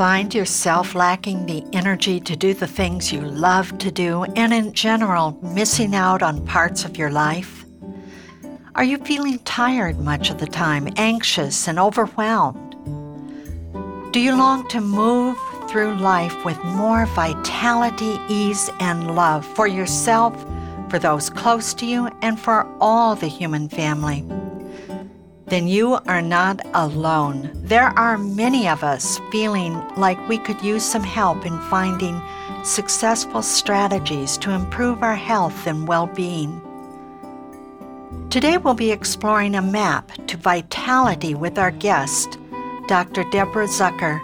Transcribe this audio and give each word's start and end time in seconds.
Find 0.00 0.34
yourself 0.34 0.94
lacking 0.94 1.44
the 1.44 1.62
energy 1.74 2.18
to 2.18 2.34
do 2.34 2.54
the 2.54 2.66
things 2.66 3.12
you 3.12 3.20
love 3.20 3.76
to 3.76 3.90
do 3.90 4.24
and, 4.34 4.50
in 4.50 4.72
general, 4.72 5.38
missing 5.42 5.94
out 5.94 6.22
on 6.22 6.42
parts 6.46 6.86
of 6.86 6.96
your 6.96 7.10
life? 7.10 7.66
Are 8.76 8.82
you 8.82 8.96
feeling 8.96 9.38
tired 9.40 9.98
much 9.98 10.30
of 10.30 10.38
the 10.38 10.46
time, 10.46 10.88
anxious, 10.96 11.68
and 11.68 11.78
overwhelmed? 11.78 12.74
Do 14.10 14.20
you 14.20 14.34
long 14.34 14.66
to 14.68 14.80
move 14.80 15.36
through 15.68 15.96
life 15.96 16.46
with 16.46 16.56
more 16.64 17.04
vitality, 17.04 18.18
ease, 18.30 18.70
and 18.80 19.14
love 19.14 19.44
for 19.44 19.66
yourself, 19.66 20.32
for 20.88 20.98
those 20.98 21.28
close 21.28 21.74
to 21.74 21.84
you, 21.84 22.08
and 22.22 22.40
for 22.40 22.66
all 22.80 23.16
the 23.16 23.28
human 23.28 23.68
family? 23.68 24.24
Then 25.50 25.66
you 25.66 25.94
are 26.06 26.22
not 26.22 26.60
alone. 26.74 27.50
There 27.54 27.88
are 27.98 28.16
many 28.16 28.68
of 28.68 28.84
us 28.84 29.20
feeling 29.32 29.82
like 29.96 30.28
we 30.28 30.38
could 30.38 30.62
use 30.62 30.84
some 30.84 31.02
help 31.02 31.44
in 31.44 31.58
finding 31.62 32.22
successful 32.64 33.42
strategies 33.42 34.38
to 34.38 34.52
improve 34.52 35.02
our 35.02 35.16
health 35.16 35.66
and 35.66 35.88
well 35.88 36.06
being. 36.06 36.60
Today 38.30 38.58
we'll 38.58 38.74
be 38.74 38.92
exploring 38.92 39.56
a 39.56 39.62
map 39.62 40.12
to 40.28 40.36
vitality 40.36 41.34
with 41.34 41.58
our 41.58 41.72
guest, 41.72 42.38
Dr. 42.86 43.24
Deborah 43.30 43.66
Zucker, 43.66 44.20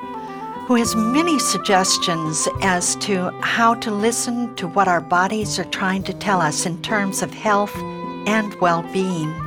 who 0.66 0.76
has 0.76 0.94
many 0.94 1.40
suggestions 1.40 2.46
as 2.62 2.94
to 2.96 3.30
how 3.40 3.74
to 3.74 3.90
listen 3.90 4.54
to 4.56 4.68
what 4.68 4.86
our 4.86 5.00
bodies 5.00 5.58
are 5.58 5.64
trying 5.64 6.04
to 6.04 6.14
tell 6.14 6.40
us 6.40 6.66
in 6.66 6.80
terms 6.82 7.20
of 7.20 7.34
health 7.34 7.74
and 8.28 8.54
well 8.60 8.82
being. 8.92 9.45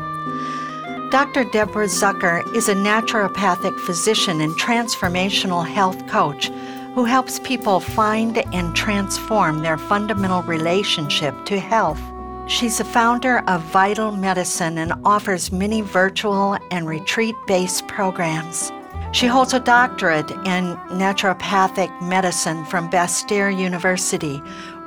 Dr. 1.09 1.43
Deborah 1.43 1.87
Zucker 1.87 2.45
is 2.55 2.69
a 2.69 2.75
naturopathic 2.75 3.79
physician 3.79 4.41
and 4.41 4.53
transformational 4.59 5.67
health 5.67 6.05
coach 6.05 6.49
who 6.93 7.03
helps 7.03 7.39
people 7.39 7.79
find 7.79 8.37
and 8.53 8.75
transform 8.75 9.63
their 9.63 9.79
fundamental 9.79 10.43
relationship 10.43 11.33
to 11.45 11.59
health. 11.59 11.99
She's 12.45 12.79
a 12.79 12.83
founder 12.83 13.39
of 13.47 13.63
Vital 13.63 14.11
Medicine 14.11 14.77
and 14.77 14.93
offers 15.03 15.51
many 15.51 15.81
virtual 15.81 16.59
and 16.69 16.87
retreat 16.87 17.35
based 17.47 17.87
programs. 17.87 18.71
She 19.11 19.25
holds 19.25 19.55
a 19.55 19.59
doctorate 19.59 20.29
in 20.29 20.77
naturopathic 20.91 21.89
medicine 22.03 22.65
from 22.65 22.87
Bastyr 22.91 23.49
University, 23.57 24.37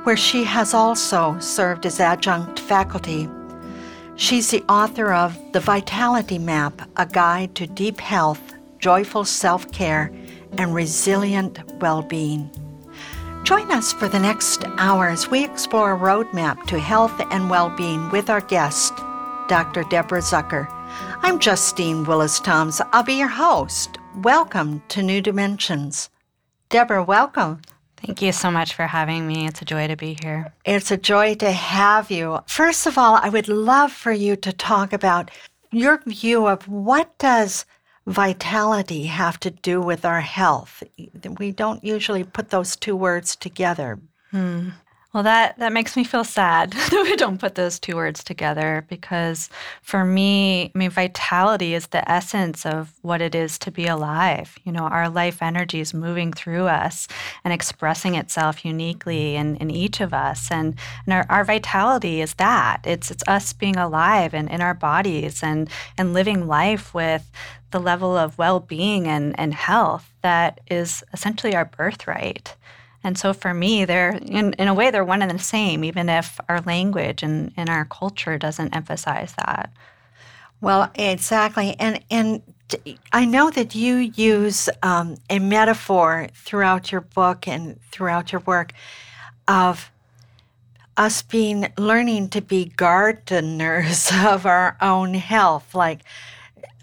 where 0.03 0.15
she 0.15 0.45
has 0.45 0.73
also 0.73 1.37
served 1.39 1.85
as 1.85 1.99
adjunct 1.99 2.61
faculty. 2.61 3.29
She's 4.15 4.51
the 4.51 4.61
author 4.69 5.11
of 5.11 5.35
The 5.53 5.59
Vitality 5.59 6.37
Map 6.37 6.87
A 6.97 7.05
Guide 7.05 7.55
to 7.55 7.65
Deep 7.65 7.99
Health, 7.99 8.53
Joyful 8.77 9.25
Self 9.25 9.71
Care, 9.71 10.13
and 10.55 10.75
Resilient 10.75 11.59
Well 11.81 12.03
Being. 12.03 12.47
Join 13.43 13.71
us 13.71 13.91
for 13.91 14.07
the 14.07 14.19
next 14.19 14.65
hour 14.77 15.09
as 15.09 15.31
we 15.31 15.43
explore 15.43 15.93
a 15.93 15.97
roadmap 15.97 16.63
to 16.67 16.79
health 16.79 17.19
and 17.31 17.49
well 17.49 17.71
being 17.71 18.07
with 18.11 18.29
our 18.29 18.41
guest, 18.41 18.95
Dr. 19.47 19.83
Deborah 19.89 20.21
Zucker. 20.21 20.67
I'm 21.23 21.39
Justine 21.39 22.03
Willis 22.03 22.39
Toms. 22.39 22.81
I'll 22.91 23.03
be 23.03 23.15
your 23.15 23.27
host. 23.27 23.97
Welcome 24.17 24.83
to 24.89 25.01
New 25.01 25.21
Dimensions. 25.21 26.11
Deborah, 26.69 27.03
welcome. 27.03 27.61
Thank 28.05 28.21
you 28.21 28.33
so 28.33 28.51
much 28.51 28.73
for 28.73 28.85
having 28.85 29.25
me. 29.25 29.47
It's 29.47 29.61
a 29.61 29.65
joy 29.65 29.87
to 29.87 29.95
be 29.95 30.17
here. 30.21 30.53
It's 30.65 30.91
a 30.91 30.97
joy 30.97 31.35
to 31.35 31.51
have 31.51 32.11
you. 32.11 32.39
First 32.47 32.85
of 32.85 32.97
all, 32.97 33.15
I 33.15 33.29
would 33.29 33.47
love 33.47 33.93
for 33.93 34.11
you 34.11 34.35
to 34.37 34.51
talk 34.51 34.91
about 34.91 35.31
your 35.71 36.01
view 36.05 36.47
of 36.47 36.67
what 36.67 37.17
does 37.17 37.65
vitality 38.05 39.05
have 39.05 39.39
to 39.39 39.51
do 39.51 39.81
with 39.81 40.03
our 40.03 40.19
health? 40.19 40.83
We 41.39 41.51
don't 41.51 41.83
usually 41.83 42.25
put 42.25 42.49
those 42.49 42.75
two 42.75 42.95
words 42.95 43.35
together. 43.37 43.99
Hmm. 44.31 44.69
Well, 45.13 45.21
that, 45.23 45.59
that 45.59 45.71
makes 45.71 45.95
me 45.95 46.03
feel 46.03 46.23
sad 46.23 46.71
that 46.73 47.03
we 47.03 47.15
don't 47.15 47.39
put 47.39 47.53
those 47.53 47.77
two 47.77 47.95
words 47.95 48.23
together 48.23 48.83
because 48.89 49.47
for 49.83 50.03
me, 50.03 50.71
I 50.73 50.77
mean, 50.77 50.89
vitality 50.89 51.75
is 51.75 51.85
the 51.87 52.09
essence 52.09 52.65
of 52.65 52.91
what 53.03 53.21
it 53.21 53.35
is 53.35 53.59
to 53.59 53.69
be 53.69 53.85
alive. 53.85 54.57
You 54.63 54.71
know, 54.71 54.85
our 54.85 55.09
life 55.09 55.43
energy 55.43 55.79
is 55.79 55.93
moving 55.93 56.33
through 56.33 56.65
us 56.65 57.07
and 57.43 57.53
expressing 57.53 58.15
itself 58.15 58.65
uniquely 58.65 59.35
in, 59.35 59.55
in 59.57 59.69
each 59.69 60.01
of 60.01 60.15
us. 60.15 60.49
And, 60.49 60.75
and 61.05 61.13
our, 61.13 61.27
our 61.29 61.43
vitality 61.43 62.19
is 62.19 62.33
that 62.35 62.81
it's, 62.83 63.11
it's 63.11 63.23
us 63.27 63.53
being 63.53 63.75
alive 63.75 64.33
and 64.33 64.49
in 64.49 64.61
our 64.61 64.73
bodies 64.73 65.43
and, 65.43 65.69
and 65.95 66.13
living 66.15 66.47
life 66.47 66.91
with 66.91 67.29
the 67.69 67.79
level 67.79 68.17
of 68.17 68.39
well 68.39 68.59
being 68.59 69.07
and, 69.07 69.39
and 69.39 69.53
health 69.53 70.11
that 70.23 70.59
is 70.71 71.03
essentially 71.13 71.55
our 71.55 71.65
birthright. 71.65 72.55
And 73.03 73.17
so 73.17 73.33
for 73.33 73.53
me, 73.53 73.85
they're 73.85 74.11
in, 74.11 74.53
in 74.53 74.67
a 74.67 74.73
way 74.73 74.89
they're 74.89 75.03
one 75.03 75.21
and 75.21 75.31
the 75.31 75.39
same, 75.39 75.83
even 75.83 76.07
if 76.09 76.39
our 76.47 76.61
language 76.61 77.21
and, 77.21 77.51
and 77.57 77.69
our 77.69 77.85
culture 77.85 78.37
doesn't 78.37 78.73
emphasize 78.73 79.33
that. 79.37 79.71
Well, 80.61 80.89
exactly. 80.95 81.75
And 81.77 82.01
and 82.09 82.41
I 83.11 83.25
know 83.25 83.51
that 83.51 83.75
you 83.75 83.95
use 83.95 84.69
um, 84.81 85.17
a 85.29 85.39
metaphor 85.39 86.29
throughout 86.33 86.91
your 86.91 87.01
book 87.01 87.47
and 87.47 87.79
throughout 87.91 88.31
your 88.31 88.41
work 88.41 88.71
of 89.47 89.91
us 90.95 91.21
being 91.21 91.67
learning 91.77 92.29
to 92.29 92.41
be 92.41 92.65
gardeners 92.65 94.09
of 94.25 94.45
our 94.45 94.77
own 94.81 95.13
health, 95.15 95.75
like 95.75 96.01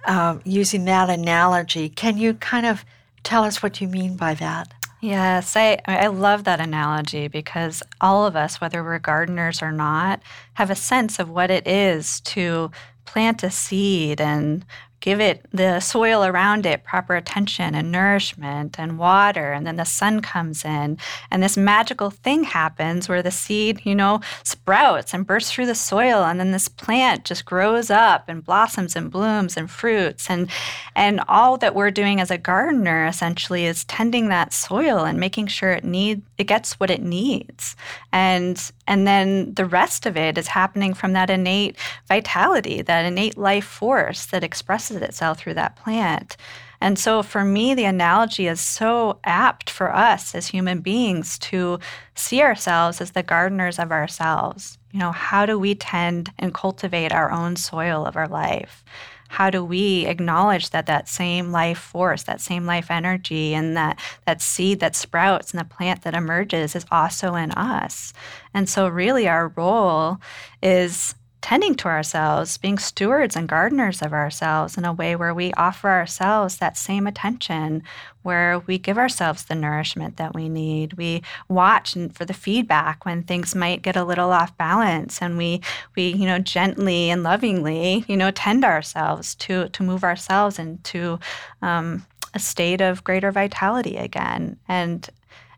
uh, 0.04 0.38
using 0.44 0.84
that 0.84 1.08
analogy. 1.08 1.88
Can 1.88 2.18
you 2.18 2.34
kind 2.34 2.66
of 2.66 2.84
tell 3.22 3.44
us 3.44 3.62
what 3.62 3.80
you 3.80 3.88
mean 3.88 4.16
by 4.16 4.34
that? 4.34 4.72
Yes, 5.00 5.56
I, 5.56 5.78
I 5.86 6.08
love 6.08 6.44
that 6.44 6.60
analogy 6.60 7.26
because 7.28 7.82
all 8.02 8.26
of 8.26 8.36
us, 8.36 8.60
whether 8.60 8.84
we're 8.84 8.98
gardeners 8.98 9.62
or 9.62 9.72
not, 9.72 10.20
have 10.54 10.70
a 10.70 10.74
sense 10.74 11.18
of 11.18 11.30
what 11.30 11.50
it 11.50 11.66
is 11.66 12.20
to 12.22 12.70
plant 13.06 13.42
a 13.42 13.50
seed 13.50 14.20
and 14.20 14.64
give 15.00 15.20
it 15.20 15.44
the 15.52 15.80
soil 15.80 16.24
around 16.24 16.66
it 16.66 16.84
proper 16.84 17.16
attention 17.16 17.74
and 17.74 17.90
nourishment 17.90 18.78
and 18.78 18.98
water 18.98 19.52
and 19.52 19.66
then 19.66 19.76
the 19.76 19.84
sun 19.84 20.20
comes 20.20 20.64
in. 20.64 20.98
And 21.30 21.42
this 21.42 21.56
magical 21.56 22.10
thing 22.10 22.44
happens 22.44 23.08
where 23.08 23.22
the 23.22 23.30
seed 23.30 23.80
you 23.84 23.94
know 23.94 24.20
sprouts 24.44 25.14
and 25.14 25.26
bursts 25.26 25.50
through 25.50 25.66
the 25.66 25.74
soil 25.74 26.24
and 26.24 26.38
then 26.38 26.52
this 26.52 26.68
plant 26.68 27.24
just 27.24 27.44
grows 27.44 27.90
up 27.90 28.28
and 28.28 28.44
blossoms 28.44 28.94
and 28.94 29.10
blooms 29.10 29.56
and 29.56 29.70
fruits. 29.70 30.30
And 30.30 30.50
and 30.94 31.20
all 31.28 31.56
that 31.58 31.74
we're 31.74 31.90
doing 31.90 32.20
as 32.20 32.30
a 32.30 32.38
gardener 32.38 33.06
essentially 33.06 33.66
is 33.66 33.84
tending 33.84 34.28
that 34.28 34.52
soil 34.52 35.04
and 35.04 35.18
making 35.18 35.46
sure 35.46 35.72
it 35.72 35.84
need 35.84 36.22
it 36.38 36.44
gets 36.44 36.78
what 36.78 36.90
it 36.90 37.02
needs. 37.02 37.76
And 38.12 38.70
and 38.90 39.06
then 39.06 39.54
the 39.54 39.66
rest 39.66 40.04
of 40.04 40.16
it 40.16 40.36
is 40.36 40.48
happening 40.48 40.94
from 40.94 41.12
that 41.12 41.30
innate 41.30 41.76
vitality 42.08 42.82
that 42.82 43.04
innate 43.04 43.38
life 43.38 43.64
force 43.64 44.26
that 44.26 44.42
expresses 44.42 44.96
itself 44.96 45.38
through 45.38 45.54
that 45.54 45.76
plant. 45.76 46.36
And 46.80 46.98
so 46.98 47.22
for 47.22 47.44
me, 47.44 47.72
the 47.72 47.84
analogy 47.84 48.48
is 48.48 48.60
so 48.60 49.20
apt 49.22 49.70
for 49.70 49.94
us 49.94 50.34
as 50.34 50.48
human 50.48 50.80
beings 50.80 51.38
to 51.38 51.78
see 52.16 52.42
ourselves 52.42 53.00
as 53.00 53.12
the 53.12 53.22
gardeners 53.22 53.78
of 53.78 53.92
ourselves. 53.92 54.76
You 54.90 54.98
know, 54.98 55.12
how 55.12 55.46
do 55.46 55.56
we 55.56 55.76
tend 55.76 56.32
and 56.36 56.52
cultivate 56.52 57.12
our 57.12 57.30
own 57.30 57.54
soil 57.54 58.04
of 58.04 58.16
our 58.16 58.26
life? 58.26 58.82
How 59.30 59.48
do 59.48 59.64
we 59.64 60.06
acknowledge 60.06 60.70
that 60.70 60.86
that 60.86 61.08
same 61.08 61.52
life 61.52 61.78
force, 61.78 62.24
that 62.24 62.40
same 62.40 62.66
life 62.66 62.90
energy, 62.90 63.54
and 63.54 63.76
that, 63.76 64.00
that 64.26 64.42
seed 64.42 64.80
that 64.80 64.96
sprouts 64.96 65.52
and 65.52 65.60
the 65.60 65.64
plant 65.64 66.02
that 66.02 66.14
emerges 66.14 66.74
is 66.74 66.84
also 66.90 67.36
in 67.36 67.52
us? 67.52 68.12
And 68.52 68.68
so, 68.68 68.88
really, 68.88 69.28
our 69.28 69.46
role 69.48 70.18
is 70.60 71.14
tending 71.42 71.74
to 71.74 71.88
ourselves, 71.88 72.58
being 72.58 72.78
stewards 72.78 73.34
and 73.34 73.48
gardeners 73.48 74.02
of 74.02 74.12
ourselves 74.12 74.76
in 74.76 74.84
a 74.84 74.92
way 74.92 75.16
where 75.16 75.32
we 75.32 75.52
offer 75.54 75.88
ourselves 75.88 76.56
that 76.56 76.76
same 76.76 77.06
attention, 77.06 77.82
where 78.22 78.58
we 78.60 78.78
give 78.78 78.98
ourselves 78.98 79.44
the 79.44 79.54
nourishment 79.54 80.16
that 80.18 80.34
we 80.34 80.48
need. 80.48 80.94
We 80.94 81.22
watch 81.48 81.96
for 82.12 82.24
the 82.24 82.34
feedback 82.34 83.04
when 83.04 83.22
things 83.22 83.54
might 83.54 83.82
get 83.82 83.96
a 83.96 84.04
little 84.04 84.30
off 84.30 84.56
balance, 84.58 85.22
and 85.22 85.38
we 85.38 85.60
we 85.96 86.08
you 86.08 86.26
know 86.26 86.38
gently 86.38 87.10
and 87.10 87.22
lovingly 87.22 88.04
you 88.06 88.16
know 88.16 88.30
tend 88.30 88.64
ourselves 88.64 89.34
to 89.36 89.68
to 89.70 89.82
move 89.82 90.04
ourselves 90.04 90.58
into 90.58 91.18
um, 91.62 92.06
a 92.34 92.38
state 92.38 92.80
of 92.80 93.04
greater 93.04 93.32
vitality 93.32 93.96
again. 93.96 94.58
And 94.68 95.08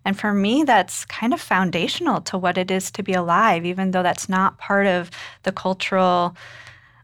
and 0.04 0.18
for 0.18 0.32
me, 0.32 0.64
that's 0.64 1.04
kind 1.04 1.32
of 1.32 1.40
foundational 1.40 2.20
to 2.22 2.38
what 2.38 2.58
it 2.58 2.70
is 2.70 2.90
to 2.92 3.02
be 3.02 3.12
alive, 3.12 3.64
even 3.64 3.92
though 3.92 4.02
that's 4.02 4.28
not 4.28 4.58
part 4.58 4.86
of 4.86 5.10
the 5.44 5.52
cultural 5.52 6.36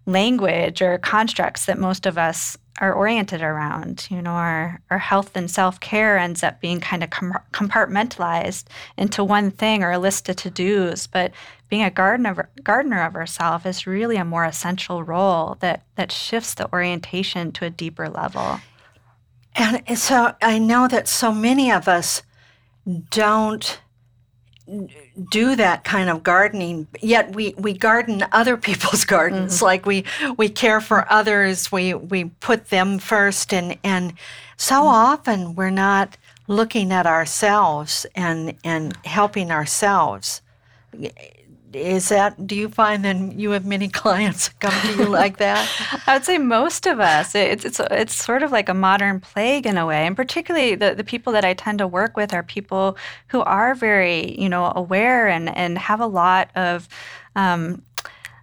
language 0.06 0.82
or 0.82 0.98
constructs 0.98 1.66
that 1.66 1.78
most 1.78 2.06
of 2.06 2.18
us 2.18 2.56
are 2.80 2.92
oriented 2.92 3.42
around. 3.42 4.06
You 4.10 4.22
know, 4.22 4.30
our, 4.30 4.80
our 4.90 4.98
health 4.98 5.36
and 5.36 5.50
self 5.50 5.80
care 5.80 6.16
ends 6.16 6.42
up 6.42 6.60
being 6.60 6.80
kind 6.80 7.04
of 7.04 7.10
com- 7.10 7.38
compartmentalized 7.52 8.64
into 8.96 9.22
one 9.22 9.50
thing 9.50 9.82
or 9.82 9.92
a 9.92 9.98
list 9.98 10.28
of 10.28 10.36
to 10.36 10.50
dos. 10.50 11.06
But 11.06 11.32
being 11.68 11.82
a 11.82 11.90
gardener, 11.90 12.48
gardener 12.62 13.04
of 13.04 13.14
ourselves 13.14 13.66
is 13.66 13.86
really 13.86 14.16
a 14.16 14.24
more 14.24 14.44
essential 14.44 15.02
role 15.02 15.56
that, 15.60 15.84
that 15.96 16.10
shifts 16.10 16.54
the 16.54 16.72
orientation 16.72 17.52
to 17.52 17.66
a 17.66 17.70
deeper 17.70 18.08
level. 18.08 18.60
And 19.54 19.98
so 19.98 20.34
I 20.40 20.58
know 20.60 20.86
that 20.86 21.08
so 21.08 21.32
many 21.32 21.72
of 21.72 21.88
us 21.88 22.22
don't 23.10 23.80
do 25.30 25.56
that 25.56 25.82
kind 25.84 26.10
of 26.10 26.22
gardening 26.22 26.86
yet 27.00 27.34
we 27.34 27.54
we 27.56 27.72
garden 27.72 28.24
other 28.32 28.56
people's 28.68 29.04
gardens 29.04 29.56
mm-hmm. 29.56 29.64
like 29.64 29.86
we 29.86 30.04
we 30.36 30.48
care 30.48 30.80
for 30.80 31.10
others 31.10 31.72
we 31.72 31.94
we 31.94 32.24
put 32.24 32.68
them 32.68 32.98
first 32.98 33.52
and 33.52 33.76
and 33.82 34.12
so 34.56 34.76
mm-hmm. 34.76 34.88
often 34.88 35.54
we're 35.54 35.70
not 35.70 36.16
looking 36.46 36.92
at 36.92 37.06
ourselves 37.06 38.06
and 38.14 38.54
and 38.64 38.94
helping 39.04 39.50
ourselves 39.50 40.42
is 41.72 42.08
that 42.08 42.46
do 42.46 42.54
you 42.54 42.68
find 42.68 43.04
that 43.04 43.34
you 43.34 43.50
have 43.50 43.64
many 43.64 43.88
clients 44.02 44.48
come 44.48 44.72
to 44.82 45.02
you 45.02 45.08
like 45.08 45.38
that? 45.38 45.68
I 46.06 46.14
would 46.14 46.24
say 46.24 46.38
most 46.38 46.86
of 46.86 47.00
us 47.00 47.34
it's, 47.34 47.64
it's 47.64 47.80
it's 47.90 48.14
sort 48.14 48.42
of 48.42 48.52
like 48.52 48.68
a 48.68 48.74
modern 48.74 49.20
plague 49.20 49.66
in 49.66 49.76
a 49.78 49.86
way 49.86 50.06
and 50.06 50.16
particularly 50.16 50.74
the, 50.74 50.94
the 50.94 51.04
people 51.04 51.32
that 51.32 51.44
i 51.44 51.54
tend 51.54 51.78
to 51.78 51.86
work 51.86 52.16
with 52.16 52.32
are 52.32 52.42
people 52.42 52.96
who 53.28 53.40
are 53.40 53.74
very 53.74 54.38
you 54.40 54.48
know 54.48 54.72
aware 54.74 55.28
and 55.28 55.48
and 55.56 55.78
have 55.78 56.00
a 56.00 56.06
lot 56.06 56.50
of 56.54 56.88
um, 57.36 57.82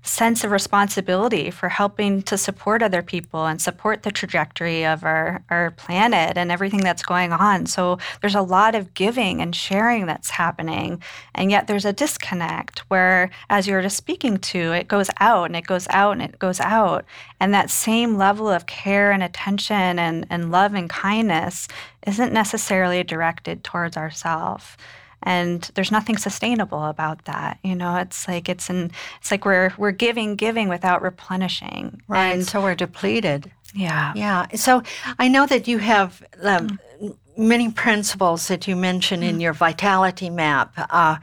sense 0.06 0.44
of 0.44 0.52
responsibility 0.52 1.50
for 1.50 1.70
helping 1.70 2.22
to 2.24 2.38
support 2.38 2.84
other 2.84 3.02
people 3.02 3.46
and 3.46 3.62
support 3.62 4.04
the 4.04 4.12
trajectory 4.12 4.86
of 4.86 5.04
our, 5.04 5.44
our 5.50 5.72
planet 5.72 6.38
and 6.38 6.52
everything 6.52 6.82
that's 6.82 7.04
going 7.04 7.34
on. 7.34 7.66
So 7.66 7.98
there's 8.22 8.36
a 8.36 8.42
lot 8.42 8.76
of 8.76 8.94
giving 8.94 9.42
and 9.42 9.56
sharing 9.56 10.06
that's 10.06 10.30
happening. 10.30 11.02
And 11.34 11.50
yet 11.52 11.68
there's 11.68 11.86
a 11.86 11.94
disconnect 11.94 12.80
where, 12.90 13.32
as 13.50 13.68
you're 13.68 13.82
just 13.82 13.98
speaking 13.98 14.38
to, 14.38 14.72
it 14.72 14.88
goes 14.88 15.10
out 15.20 15.46
and 15.46 15.56
it 15.56 15.66
goes 15.66 15.88
out 15.90 16.14
and 16.14 16.22
it 16.22 16.40
goes 16.40 16.60
out. 16.60 17.06
And 17.40 17.54
that 17.54 17.70
same 17.70 18.18
level 18.18 18.48
of 18.48 18.68
care 18.68 19.12
and 19.12 19.24
attention 19.24 20.00
and, 20.00 20.26
and 20.30 20.52
love 20.52 20.74
and 20.74 20.90
kindness 20.90 21.68
isn't 22.06 22.32
necessarily 22.32 23.04
directed 23.04 23.64
towards 23.64 23.98
ourselves 23.98 24.78
and 25.26 25.70
there's 25.74 25.92
nothing 25.92 26.18
sustainable 26.18 26.86
about 26.86 27.26
that 27.26 27.60
you 27.64 27.76
know? 27.76 27.98
It's 27.98 28.28
like 28.28 28.48
it's 28.48 28.70
an 28.70 28.92
it's 29.20 29.32
like 29.32 29.46
we're 29.46 29.74
we're 29.78 29.92
giving 29.92 30.36
giving 30.36 30.70
without 30.70 31.02
replenishing. 31.02 32.02
Right. 32.08 32.34
And 32.34 32.46
so 32.46 32.62
we're 32.62 32.76
depleted. 32.76 33.52
Yeah. 33.74 34.14
Yeah. 34.16 34.48
So 34.56 34.84
i 35.20 35.28
know 35.28 35.46
that 35.48 35.68
you 35.68 35.80
have 35.80 36.24
um, 36.42 36.80
mm. 37.02 37.18
many 37.38 37.72
principles 37.72 38.48
that 38.48 38.68
you 38.68 38.76
mention 38.76 39.22
mm. 39.22 39.30
in 39.30 39.40
your 39.40 39.54
vitality 39.54 40.30
map 40.30 40.74
uh, 40.78 41.18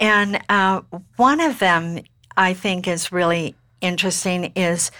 and 0.00 0.40
uh, 0.48 0.82
one 1.16 1.40
of 1.40 1.58
them 1.58 2.00
i 2.36 2.52
think 2.52 2.86
is 2.86 3.12
really 3.12 3.54
interesting 3.80 4.52
is 4.54 4.90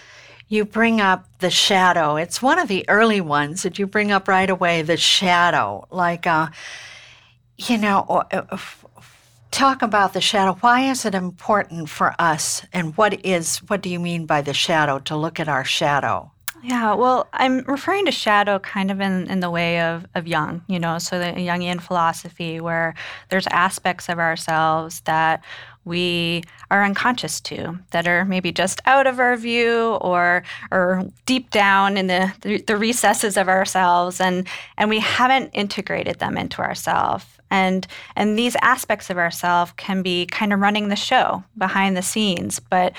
you 0.49 0.64
bring 0.64 0.99
up 1.00 1.26
the 1.40 1.50
shadow. 1.50 2.17
It's 2.17 2.40
one 2.40 2.58
of 2.58 2.69
the 2.69 2.88
early 2.88 3.20
ones 3.20 3.62
that 3.62 3.79
you 3.79 3.87
bring 3.87 4.11
up 4.11 4.29
right 4.29 4.49
away 4.49 4.81
the 4.81 4.96
shadow 4.96 5.87
like 5.90 6.26
uh, 6.26 6.49
you 7.58 7.76
know, 7.76 8.05
uh, 8.08 8.56
talk 9.50 9.82
about 9.82 10.12
the 10.12 10.20
shadow. 10.20 10.56
Why 10.60 10.82
is 10.82 11.05
it 11.05 11.14
important 11.14 11.88
for 11.88 12.14
us? 12.19 12.62
And 12.72 12.96
what 12.96 13.25
is, 13.26 13.58
what 13.69 13.82
do 13.82 13.88
you 13.88 13.99
mean 13.99 14.26
by 14.26 14.43
the 14.43 14.55
shadow, 14.55 14.99
to 15.00 15.16
look 15.16 15.40
at 15.40 15.49
our 15.49 15.64
shadow? 15.64 16.31
Yeah, 16.62 16.94
well, 16.94 17.28
I'm 17.32 17.60
referring 17.69 18.06
to 18.06 18.12
shadow 18.12 18.58
kind 18.58 18.90
of 18.90 19.00
in, 19.00 19.31
in 19.31 19.40
the 19.40 19.50
way 19.50 19.81
of, 19.81 20.06
of 20.16 20.26
Jung, 20.26 20.62
you 20.66 20.81
know, 20.81 20.99
so 20.99 21.19
the 21.19 21.26
Jungian 21.26 21.81
philosophy 21.81 22.60
where 22.60 22.94
there's 23.28 23.46
aspects 23.49 24.08
of 24.08 24.19
ourselves 24.19 25.00
that 25.02 25.44
we 25.84 26.43
are 26.70 26.84
unconscious 26.84 27.40
to 27.40 27.78
that 27.93 28.06
are 28.06 28.25
maybe 28.25 28.52
just 28.52 28.81
out 28.87 29.06
of 29.06 29.19
our 29.19 29.37
view 29.37 29.96
or 30.02 30.43
or 30.70 31.04
deep 31.25 31.50
down 31.50 31.96
in 31.96 32.08
the, 32.08 32.62
the 32.66 32.76
recesses 32.76 33.38
of 33.38 33.49
ourselves 33.49 34.20
and 34.20 34.46
and 34.76 34.90
we 34.90 34.99
haven't 34.99 35.49
integrated 35.54 36.19
them 36.19 36.37
into 36.37 36.61
ourselves 36.61 37.25
and 37.50 37.86
and 38.16 38.38
these 38.38 38.56
aspects 38.62 39.10
of 39.10 39.18
ourselves 39.18 39.72
can 39.76 40.02
be 40.02 40.26
kind 40.26 40.52
of 40.52 40.60
running 40.60 40.88
the 40.88 40.96
show 40.96 41.42
behind 41.56 41.96
the 41.96 42.02
scenes 42.02 42.60
but 42.60 42.92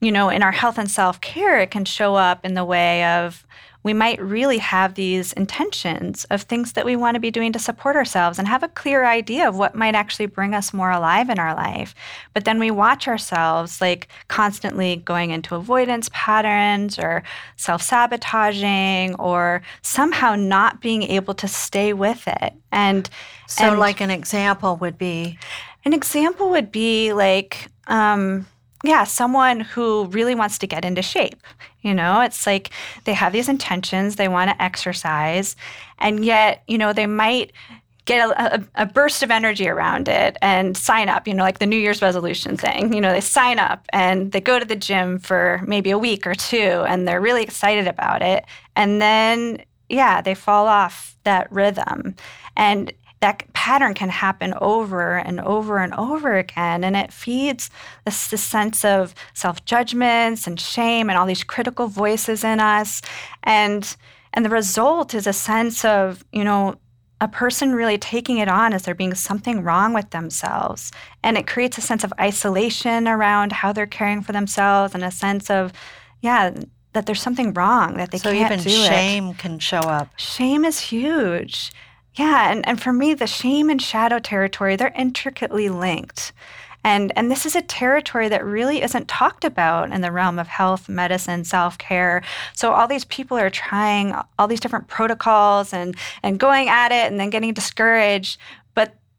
you 0.00 0.12
know 0.12 0.28
in 0.28 0.42
our 0.42 0.52
health 0.52 0.78
and 0.78 0.90
self-care 0.90 1.60
it 1.60 1.70
can 1.70 1.84
show 1.84 2.14
up 2.14 2.44
in 2.44 2.54
the 2.54 2.64
way 2.64 3.04
of 3.04 3.46
we 3.86 3.94
might 3.94 4.20
really 4.20 4.58
have 4.58 4.94
these 4.94 5.32
intentions 5.34 6.24
of 6.24 6.42
things 6.42 6.72
that 6.72 6.84
we 6.84 6.96
want 6.96 7.14
to 7.14 7.20
be 7.20 7.30
doing 7.30 7.52
to 7.52 7.58
support 7.60 7.94
ourselves 7.94 8.36
and 8.36 8.48
have 8.48 8.64
a 8.64 8.68
clear 8.68 9.04
idea 9.04 9.48
of 9.48 9.56
what 9.56 9.76
might 9.76 9.94
actually 9.94 10.26
bring 10.26 10.54
us 10.54 10.74
more 10.74 10.90
alive 10.90 11.30
in 11.30 11.38
our 11.38 11.54
life. 11.54 11.94
But 12.34 12.44
then 12.44 12.58
we 12.58 12.72
watch 12.72 13.06
ourselves 13.06 13.80
like 13.80 14.08
constantly 14.26 14.96
going 14.96 15.30
into 15.30 15.54
avoidance 15.54 16.10
patterns 16.12 16.98
or 16.98 17.22
self 17.54 17.80
sabotaging 17.80 19.14
or 19.20 19.62
somehow 19.82 20.34
not 20.34 20.80
being 20.80 21.04
able 21.04 21.34
to 21.34 21.46
stay 21.46 21.92
with 21.92 22.26
it. 22.26 22.54
And 22.72 23.08
so, 23.46 23.66
and 23.66 23.78
like 23.78 24.00
an 24.00 24.10
example 24.10 24.74
would 24.78 24.98
be? 24.98 25.38
An 25.84 25.92
example 25.92 26.50
would 26.50 26.72
be 26.72 27.12
like, 27.12 27.68
um, 27.86 28.46
yeah, 28.86 29.04
someone 29.04 29.60
who 29.60 30.06
really 30.06 30.34
wants 30.34 30.58
to 30.58 30.66
get 30.66 30.84
into 30.84 31.02
shape. 31.02 31.42
You 31.82 31.94
know, 31.94 32.20
it's 32.20 32.46
like 32.46 32.70
they 33.04 33.14
have 33.14 33.32
these 33.32 33.48
intentions, 33.48 34.16
they 34.16 34.28
want 34.28 34.50
to 34.50 34.62
exercise, 34.62 35.56
and 35.98 36.24
yet, 36.24 36.62
you 36.66 36.78
know, 36.78 36.92
they 36.92 37.06
might 37.06 37.52
get 38.06 38.28
a, 38.28 38.54
a, 38.54 38.64
a, 38.76 38.86
burst 38.86 39.22
of 39.22 39.30
energy 39.30 39.68
around 39.68 40.08
it 40.08 40.36
and 40.40 40.76
sign 40.76 41.08
up, 41.08 41.26
you 41.26 41.34
know, 41.34 41.42
like 41.42 41.58
the 41.58 41.66
New 41.66 41.76
Year's 41.76 42.00
resolution 42.00 42.56
thing. 42.56 42.94
You 42.94 43.00
know, 43.00 43.12
they 43.12 43.20
sign 43.20 43.58
up 43.58 43.84
and 43.92 44.30
they 44.30 44.40
go 44.40 44.58
to 44.58 44.64
the 44.64 44.76
gym 44.76 45.18
for 45.18 45.60
maybe 45.66 45.90
a 45.90 45.98
week 45.98 46.24
or 46.24 46.34
two 46.34 46.84
and 46.86 47.06
they're 47.06 47.20
really 47.20 47.42
excited 47.42 47.88
about 47.88 48.22
it. 48.22 48.44
And 48.76 49.02
then, 49.02 49.64
yeah, 49.88 50.22
they 50.22 50.34
fall 50.34 50.68
off 50.68 51.16
that 51.24 51.50
rhythm. 51.50 52.14
And 52.56 52.92
that 53.20 53.52
pattern 53.54 53.94
can 53.94 54.08
happen 54.08 54.54
over 54.60 55.16
and 55.16 55.40
over 55.40 55.78
and 55.78 55.94
over 55.94 56.36
again. 56.36 56.84
And 56.84 56.96
it 56.96 57.12
feeds 57.12 57.70
this, 58.04 58.28
this 58.28 58.42
sense 58.42 58.84
of 58.84 59.14
self 59.34 59.64
judgments 59.64 60.46
and 60.46 60.60
shame 60.60 61.08
and 61.08 61.18
all 61.18 61.26
these 61.26 61.44
critical 61.44 61.88
voices 61.88 62.44
in 62.44 62.60
us. 62.60 63.02
And 63.42 63.96
and 64.32 64.44
the 64.44 64.50
result 64.50 65.14
is 65.14 65.26
a 65.26 65.32
sense 65.32 65.84
of, 65.84 66.22
you 66.30 66.44
know, 66.44 66.76
a 67.22 67.28
person 67.28 67.74
really 67.74 67.96
taking 67.96 68.36
it 68.36 68.48
on 68.48 68.74
as 68.74 68.82
there 68.82 68.94
being 68.94 69.14
something 69.14 69.62
wrong 69.62 69.94
with 69.94 70.10
themselves. 70.10 70.92
And 71.22 71.38
it 71.38 71.46
creates 71.46 71.78
a 71.78 71.80
sense 71.80 72.04
of 72.04 72.12
isolation 72.20 73.08
around 73.08 73.52
how 73.52 73.72
they're 73.72 73.86
caring 73.86 74.20
for 74.20 74.32
themselves 74.32 74.94
and 74.94 75.02
a 75.02 75.10
sense 75.10 75.50
of, 75.50 75.72
yeah, 76.20 76.52
that 76.92 77.06
there's 77.06 77.22
something 77.22 77.54
wrong, 77.54 77.96
that 77.96 78.10
they 78.10 78.18
so 78.18 78.32
can't 78.32 78.48
do 78.50 78.54
it. 78.54 78.62
So 78.62 78.68
even 78.68 78.90
shame 78.90 79.34
can 79.34 79.58
show 79.58 79.78
up. 79.78 80.10
Shame 80.18 80.66
is 80.66 80.80
huge. 80.80 81.72
Yeah, 82.16 82.50
and, 82.50 82.66
and 82.66 82.80
for 82.80 82.92
me, 82.92 83.12
the 83.14 83.26
shame 83.26 83.68
and 83.68 83.80
shadow 83.80 84.18
territory, 84.18 84.76
they're 84.76 84.92
intricately 84.96 85.68
linked. 85.68 86.32
And, 86.82 87.12
and 87.16 87.30
this 87.30 87.44
is 87.44 87.56
a 87.56 87.62
territory 87.62 88.28
that 88.28 88.44
really 88.44 88.80
isn't 88.80 89.08
talked 89.08 89.44
about 89.44 89.90
in 89.90 90.02
the 90.02 90.12
realm 90.12 90.38
of 90.38 90.46
health, 90.46 90.88
medicine, 90.88 91.44
self 91.44 91.76
care. 91.78 92.22
So, 92.54 92.72
all 92.72 92.86
these 92.86 93.04
people 93.04 93.36
are 93.36 93.50
trying 93.50 94.14
all 94.38 94.46
these 94.46 94.60
different 94.60 94.86
protocols 94.86 95.72
and, 95.72 95.96
and 96.22 96.38
going 96.38 96.68
at 96.68 96.92
it 96.92 97.10
and 97.10 97.18
then 97.18 97.30
getting 97.30 97.52
discouraged 97.52 98.38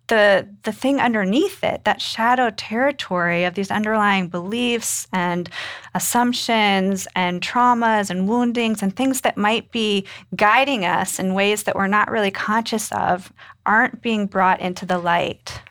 the 0.08 0.48
the 0.64 0.72
thing 0.72 1.00
underneath 1.00 1.64
it, 1.64 1.84
that 1.84 2.02
shadow 2.02 2.50
territory 2.50 3.44
of 3.44 3.56
these 3.56 3.72
underlying 3.72 4.28
beliefs 4.28 5.08
and 5.14 5.50
assumptions 5.94 7.08
and 7.16 7.42
traumas 7.42 8.10
and 8.10 8.28
woundings 8.28 8.82
and 8.82 8.96
things 8.96 9.22
that 9.22 9.38
might 9.38 9.72
be 9.72 10.06
guiding 10.36 10.86
us 10.86 11.20
in 11.20 11.34
ways 11.34 11.64
that 11.64 11.76
we're 11.76 11.88
not 11.88 12.10
really 12.10 12.32
conscious 12.32 12.92
of, 12.92 13.32
aren't 13.66 14.02
being 14.02 14.28
brought 14.28 14.62
into 14.62 14.86
the 14.86 14.98
light. 14.98 15.62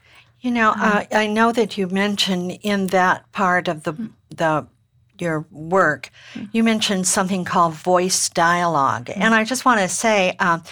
You 0.40 0.50
know, 0.50 0.70
um, 0.72 0.80
uh, 0.80 1.04
I 1.12 1.26
know 1.26 1.50
that 1.52 1.76
you 1.76 1.88
mentioned 1.88 2.58
in 2.62 2.88
that 2.88 3.30
part 3.32 3.68
of 3.68 3.84
the 3.84 4.10
the 4.30 4.66
your 5.18 5.46
work, 5.50 6.10
you 6.52 6.62
mentioned 6.62 7.06
something 7.06 7.44
called 7.44 7.72
voice 7.72 8.28
dialogue, 8.28 9.10
and 9.14 9.34
I 9.34 9.44
just 9.44 9.64
want 9.64 9.80
to 9.80 9.88
say 9.88 10.36
um, 10.38 10.62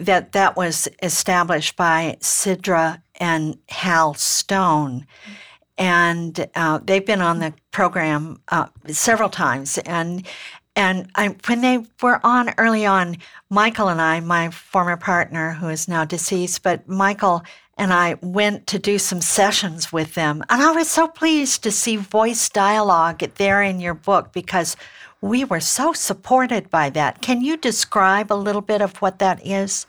that 0.00 0.32
that 0.32 0.56
was 0.56 0.88
established 1.02 1.76
by 1.76 2.16
Sidra 2.20 3.02
and 3.16 3.58
Hal 3.68 4.14
Stone, 4.14 5.06
and 5.78 6.48
uh, 6.54 6.80
they've 6.82 7.04
been 7.04 7.22
on 7.22 7.38
the 7.38 7.54
program 7.70 8.40
uh, 8.48 8.66
several 8.88 9.28
times, 9.28 9.78
and 9.78 10.26
and 10.76 11.10
I, 11.14 11.36
when 11.46 11.60
they 11.60 11.84
were 12.00 12.20
on 12.24 12.54
early 12.56 12.86
on, 12.86 13.16
Michael 13.50 13.88
and 13.88 14.00
I, 14.00 14.20
my 14.20 14.50
former 14.50 14.96
partner 14.96 15.52
who 15.52 15.68
is 15.68 15.88
now 15.88 16.04
deceased, 16.04 16.62
but 16.62 16.88
Michael 16.88 17.42
and 17.76 17.92
I 17.92 18.16
went 18.20 18.66
to 18.68 18.78
do 18.78 18.98
some 18.98 19.20
sessions 19.20 19.92
with 19.92 20.14
them. 20.14 20.44
And 20.48 20.62
I 20.62 20.70
was 20.72 20.88
so 20.88 21.08
pleased 21.08 21.62
to 21.62 21.70
see 21.70 21.96
voice 21.96 22.48
dialogue 22.48 23.20
there 23.36 23.62
in 23.62 23.80
your 23.80 23.94
book 23.94 24.32
because 24.32 24.76
we 25.20 25.44
were 25.44 25.60
so 25.60 25.92
supported 25.92 26.70
by 26.70 26.90
that. 26.90 27.20
Can 27.22 27.42
you 27.42 27.56
describe 27.56 28.32
a 28.32 28.34
little 28.34 28.62
bit 28.62 28.80
of 28.80 28.96
what 28.98 29.18
that 29.18 29.46
is? 29.46 29.86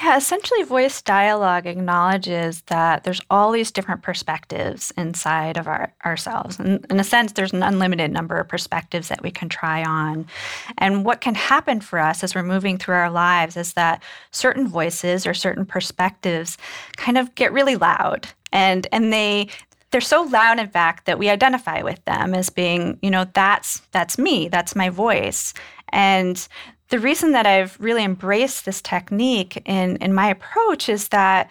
Yeah, 0.00 0.16
essentially, 0.16 0.62
voice 0.62 1.02
dialogue 1.02 1.66
acknowledges 1.66 2.62
that 2.62 3.02
there's 3.02 3.20
all 3.30 3.50
these 3.50 3.72
different 3.72 4.02
perspectives 4.02 4.92
inside 4.96 5.56
of 5.56 5.66
our, 5.66 5.92
ourselves. 6.04 6.56
And 6.60 6.86
in 6.88 7.00
a 7.00 7.04
sense, 7.04 7.32
there's 7.32 7.52
an 7.52 7.64
unlimited 7.64 8.12
number 8.12 8.36
of 8.36 8.46
perspectives 8.46 9.08
that 9.08 9.24
we 9.24 9.32
can 9.32 9.48
try 9.48 9.82
on. 9.82 10.28
And 10.76 11.04
what 11.04 11.20
can 11.20 11.34
happen 11.34 11.80
for 11.80 11.98
us 11.98 12.22
as 12.22 12.32
we're 12.32 12.44
moving 12.44 12.78
through 12.78 12.94
our 12.94 13.10
lives 13.10 13.56
is 13.56 13.72
that 13.72 14.00
certain 14.30 14.68
voices 14.68 15.26
or 15.26 15.34
certain 15.34 15.66
perspectives 15.66 16.58
kind 16.96 17.18
of 17.18 17.34
get 17.34 17.52
really 17.52 17.74
loud. 17.74 18.28
And, 18.52 18.86
and 18.92 19.12
they 19.12 19.48
they're 19.90 20.00
so 20.00 20.22
loud 20.22 20.58
in 20.58 20.68
fact 20.68 21.06
that 21.06 21.18
we 21.18 21.28
identify 21.28 21.82
with 21.82 22.04
them 22.04 22.34
as 22.34 22.50
being 22.50 22.98
you 23.02 23.10
know 23.10 23.26
that's 23.34 23.80
that's 23.92 24.18
me 24.18 24.48
that's 24.48 24.76
my 24.76 24.88
voice 24.88 25.54
and 25.90 26.48
the 26.88 26.98
reason 26.98 27.32
that 27.32 27.46
I've 27.46 27.78
really 27.80 28.02
embraced 28.02 28.64
this 28.64 28.80
technique 28.80 29.62
in, 29.66 29.96
in 29.96 30.14
my 30.14 30.28
approach 30.28 30.88
is 30.88 31.08
that 31.08 31.50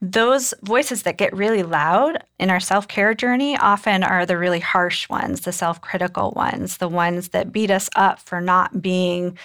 those 0.00 0.52
voices 0.62 1.04
that 1.04 1.16
get 1.16 1.34
really 1.34 1.62
loud 1.62 2.22
in 2.38 2.50
our 2.50 2.60
self 2.60 2.86
care 2.88 3.14
journey 3.14 3.56
often 3.56 4.02
are 4.02 4.26
the 4.26 4.36
really 4.36 4.60
harsh 4.60 5.08
ones, 5.08 5.42
the 5.42 5.52
self 5.52 5.80
critical 5.80 6.32
ones, 6.32 6.76
the 6.76 6.88
ones 6.88 7.30
that 7.30 7.52
beat 7.52 7.70
us 7.70 7.88
up 7.96 8.18
for 8.20 8.40
not 8.40 8.82
being 8.82 9.38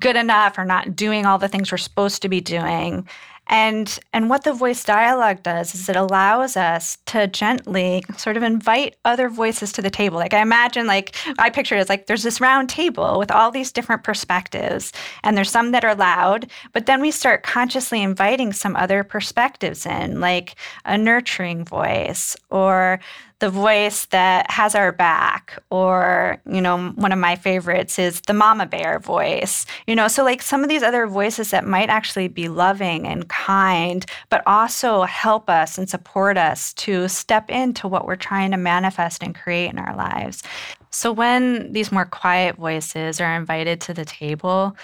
good 0.00 0.16
enough 0.16 0.58
or 0.58 0.66
not 0.66 0.94
doing 0.94 1.24
all 1.24 1.38
the 1.38 1.48
things 1.48 1.72
we're 1.72 1.78
supposed 1.78 2.20
to 2.20 2.28
be 2.28 2.42
doing. 2.42 3.08
And 3.48 3.98
and 4.12 4.28
what 4.28 4.44
the 4.44 4.52
voice 4.52 4.82
dialogue 4.82 5.42
does 5.42 5.74
is 5.74 5.88
it 5.88 5.96
allows 5.96 6.56
us 6.56 6.98
to 7.06 7.26
gently 7.28 8.02
sort 8.16 8.36
of 8.36 8.42
invite 8.42 8.96
other 9.04 9.28
voices 9.28 9.72
to 9.72 9.82
the 9.82 9.90
table. 9.90 10.18
Like 10.18 10.34
I 10.34 10.40
imagine 10.40 10.86
like 10.86 11.14
I 11.38 11.50
picture 11.50 11.76
it 11.76 11.80
as 11.80 11.88
like 11.88 12.06
there's 12.06 12.24
this 12.24 12.40
round 12.40 12.68
table 12.68 13.18
with 13.18 13.30
all 13.30 13.50
these 13.50 13.70
different 13.70 14.02
perspectives 14.02 14.92
and 15.22 15.36
there's 15.36 15.50
some 15.50 15.70
that 15.72 15.84
are 15.84 15.94
loud, 15.94 16.50
but 16.72 16.86
then 16.86 17.00
we 17.00 17.10
start 17.10 17.42
consciously 17.42 18.02
inviting 18.02 18.52
some 18.52 18.74
other 18.76 19.04
perspectives 19.04 19.86
in, 19.86 20.20
like 20.20 20.56
a 20.84 20.98
nurturing 20.98 21.64
voice 21.64 22.36
or 22.50 23.00
the 23.38 23.50
voice 23.50 24.06
that 24.06 24.50
has 24.50 24.74
our 24.74 24.92
back 24.92 25.62
or 25.70 26.40
you 26.50 26.60
know 26.60 26.88
one 26.90 27.12
of 27.12 27.18
my 27.18 27.36
favorites 27.36 27.98
is 27.98 28.20
the 28.22 28.32
mama 28.32 28.64
bear 28.66 28.98
voice 28.98 29.66
you 29.86 29.94
know 29.94 30.08
so 30.08 30.24
like 30.24 30.40
some 30.40 30.62
of 30.62 30.68
these 30.68 30.82
other 30.82 31.06
voices 31.06 31.50
that 31.50 31.66
might 31.66 31.90
actually 31.90 32.28
be 32.28 32.48
loving 32.48 33.06
and 33.06 33.28
kind 33.28 34.06
but 34.30 34.42
also 34.46 35.02
help 35.02 35.50
us 35.50 35.76
and 35.76 35.88
support 35.90 36.38
us 36.38 36.72
to 36.74 37.08
step 37.08 37.50
into 37.50 37.88
what 37.88 38.06
we're 38.06 38.16
trying 38.16 38.50
to 38.50 38.56
manifest 38.56 39.22
and 39.22 39.34
create 39.34 39.70
in 39.70 39.78
our 39.78 39.96
lives. 39.96 40.42
So 40.90 41.12
when 41.12 41.72
these 41.72 41.92
more 41.92 42.04
quiet 42.04 42.56
voices 42.56 43.20
are 43.20 43.36
invited 43.36 43.80
to 43.82 43.94
the 43.94 44.04
table 44.04 44.76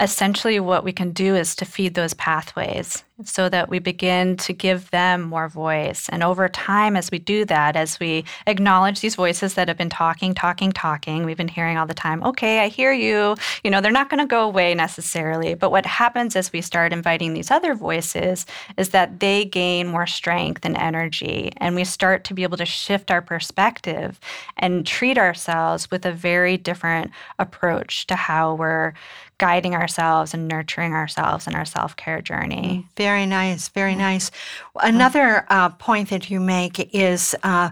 essentially 0.00 0.58
what 0.58 0.84
we 0.84 0.92
can 0.92 1.12
do 1.12 1.36
is 1.36 1.54
to 1.56 1.64
feed 1.64 1.94
those 1.94 2.14
pathways 2.14 3.04
so 3.24 3.48
that 3.48 3.68
we 3.68 3.78
begin 3.78 4.36
to 4.36 4.52
give 4.52 4.90
them 4.90 5.22
more 5.22 5.48
voice. 5.48 6.08
And 6.08 6.22
over 6.22 6.48
time, 6.48 6.96
as 6.96 7.10
we 7.10 7.18
do 7.18 7.44
that, 7.44 7.76
as 7.76 8.00
we 8.00 8.24
acknowledge 8.46 9.00
these 9.00 9.14
voices 9.14 9.54
that 9.54 9.68
have 9.68 9.76
been 9.76 9.90
talking, 9.90 10.34
talking, 10.34 10.72
talking, 10.72 11.24
we've 11.24 11.36
been 11.36 11.48
hearing 11.48 11.76
all 11.76 11.86
the 11.86 11.94
time, 11.94 12.22
okay, 12.24 12.60
I 12.60 12.68
hear 12.68 12.92
you. 12.92 13.36
You 13.62 13.70
know, 13.70 13.80
they're 13.80 13.92
not 13.92 14.08
going 14.08 14.20
to 14.20 14.26
go 14.26 14.44
away 14.44 14.74
necessarily. 14.74 15.54
But 15.54 15.70
what 15.70 15.86
happens 15.86 16.36
as 16.36 16.52
we 16.52 16.60
start 16.60 16.92
inviting 16.92 17.34
these 17.34 17.50
other 17.50 17.74
voices 17.74 18.46
is 18.76 18.90
that 18.90 19.20
they 19.20 19.44
gain 19.44 19.88
more 19.88 20.06
strength 20.06 20.64
and 20.64 20.76
energy. 20.76 21.52
And 21.58 21.74
we 21.74 21.84
start 21.84 22.24
to 22.24 22.34
be 22.34 22.42
able 22.42 22.56
to 22.58 22.66
shift 22.66 23.10
our 23.10 23.22
perspective 23.22 24.18
and 24.56 24.86
treat 24.86 25.18
ourselves 25.18 25.90
with 25.90 26.06
a 26.06 26.12
very 26.12 26.56
different 26.56 27.10
approach 27.38 28.06
to 28.06 28.16
how 28.16 28.54
we're 28.54 28.94
guiding 29.42 29.74
ourselves 29.74 30.34
and 30.34 30.46
nurturing 30.46 30.92
ourselves 30.92 31.48
in 31.48 31.56
our 31.56 31.64
self 31.64 31.96
care 31.96 32.22
journey. 32.22 32.86
Very 32.96 33.01
very 33.06 33.26
nice. 33.26 33.62
Very 33.68 33.96
nice. 33.96 34.30
Another 34.76 35.28
uh, 35.48 35.70
point 35.88 36.08
that 36.10 36.30
you 36.30 36.40
make 36.40 36.76
is 36.94 37.34
uh, 37.42 37.70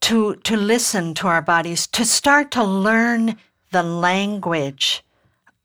to 0.00 0.36
to 0.48 0.56
listen 0.56 1.14
to 1.14 1.26
our 1.28 1.42
bodies, 1.42 1.86
to 1.98 2.04
start 2.04 2.50
to 2.50 2.64
learn 2.64 3.36
the 3.70 3.82
language 3.82 5.02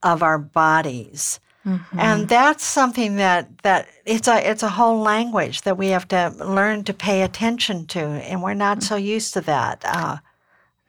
of 0.01 0.22
our 0.22 0.39
bodies. 0.39 1.39
Mm-hmm. 1.65 2.00
And 2.00 2.29
that's 2.29 2.63
something 2.63 3.17
that, 3.17 3.43
that 3.63 3.88
it's 4.05 4.27
a 4.27 4.38
it's 4.50 4.63
a 4.63 4.69
whole 4.69 5.00
language 5.01 5.62
that 5.63 5.77
we 5.77 5.88
have 5.88 6.07
to 6.07 6.34
learn 6.57 6.84
to 6.84 6.93
pay 6.93 7.24
attention 7.24 7.86
to, 7.88 8.00
and 8.00 8.41
we're 8.41 8.63
not 8.67 8.84
so 8.84 8.96
used 8.96 9.34
to 9.34 9.41
that. 9.41 9.81
Uh, 9.84 10.17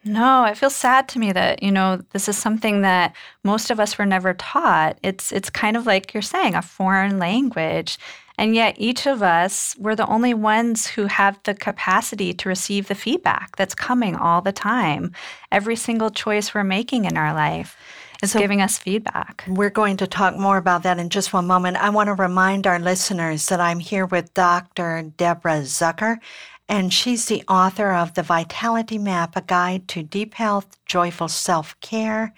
no, 0.05 0.45
it 0.45 0.57
feels 0.57 0.77
sad 0.77 1.09
to 1.11 1.19
me 1.19 1.33
that, 1.33 1.63
you 1.63 1.73
know, 1.73 2.01
this 2.13 2.29
is 2.29 2.39
something 2.39 2.83
that 2.83 3.15
most 3.45 3.71
of 3.71 3.81
us 3.81 3.99
were 3.99 4.07
never 4.07 4.35
taught. 4.35 4.99
It's 5.03 5.33
it's 5.33 5.51
kind 5.51 5.77
of 5.77 5.87
like 5.87 6.15
you're 6.15 6.23
saying, 6.23 6.55
a 6.55 6.63
foreign 6.63 7.19
language. 7.19 7.99
And 8.39 8.55
yet 8.55 8.77
each 8.79 9.07
of 9.07 9.21
us, 9.21 9.75
we're 9.79 9.97
the 9.97 10.07
only 10.07 10.33
ones 10.33 10.87
who 10.87 11.07
have 11.07 11.41
the 11.43 11.55
capacity 11.55 12.33
to 12.35 12.49
receive 12.49 12.87
the 12.87 12.95
feedback 12.95 13.57
that's 13.57 13.75
coming 13.75 14.15
all 14.15 14.41
the 14.41 14.53
time. 14.53 15.13
Every 15.51 15.75
single 15.75 16.11
choice 16.11 16.55
we're 16.55 16.63
making 16.63 17.05
in 17.05 17.17
our 17.17 17.35
life 17.35 17.77
is 18.23 18.31
so 18.31 18.39
giving 18.39 18.61
us 18.61 18.79
feedback. 18.79 19.45
We're 19.49 19.71
going 19.71 19.97
to 19.99 20.07
talk 20.07 20.37
more 20.37 20.57
about 20.57 20.85
that 20.85 21.01
in 21.01 21.09
just 21.09 21.33
one 21.33 21.49
moment. 21.49 21.79
I 21.79 21.91
want 21.91 22.07
to 22.09 22.15
remind 22.15 22.69
our 22.69 22.79
listeners 22.79 23.49
that 23.49 23.61
I'm 23.61 23.81
here 23.81 24.07
with 24.07 24.33
Dr. 24.35 25.11
Deborah 25.17 25.63
Zucker, 25.63 26.19
and 26.69 26.93
she's 26.93 27.27
the 27.27 27.43
author 27.49 27.93
of 27.93 28.15
The 28.15 28.23
Vitality 28.23 28.99
Map, 28.99 29.37
a 29.37 29.41
guide 29.41 29.89
to 29.89 30.03
deep 30.03 30.35
health, 30.35 30.77
joyful 30.85 31.29
self 31.29 31.79
care, 31.81 32.35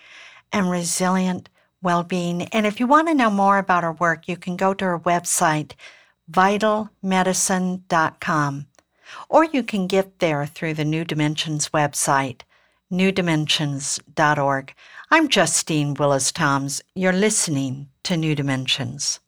and 0.53 0.71
resilient 0.71 1.49
well 1.83 2.05
being. 2.05 2.43
And 2.49 2.67
if 2.67 2.79
you 2.79 2.87
want 2.87 3.09
to 3.09 3.15
know 3.15 3.31
more 3.31 3.57
about 3.59 3.83
her 3.83 3.93
work, 3.93 4.29
you 4.29 4.37
can 4.37 4.57
go 4.57 4.75
to 4.75 4.85
her 4.85 4.99
website, 4.99 5.73
vitalmedicine.com, 6.31 8.67
or 9.29 9.45
you 9.45 9.63
can 9.63 9.87
get 9.87 10.19
there 10.21 10.47
through 10.47 10.73
the 10.75 10.85
New 10.85 11.05
Dimensions 11.05 11.71
website, 11.71 12.43
newdimensions.org. 12.93 14.75
I'm 15.11 15.29
Justine 15.29 15.95
Willis 15.95 16.31
Toms. 16.31 16.83
You're 16.95 17.13
listening 17.13 17.89
to 18.05 18.17
New 18.17 18.37
Dimensions. 18.37 19.19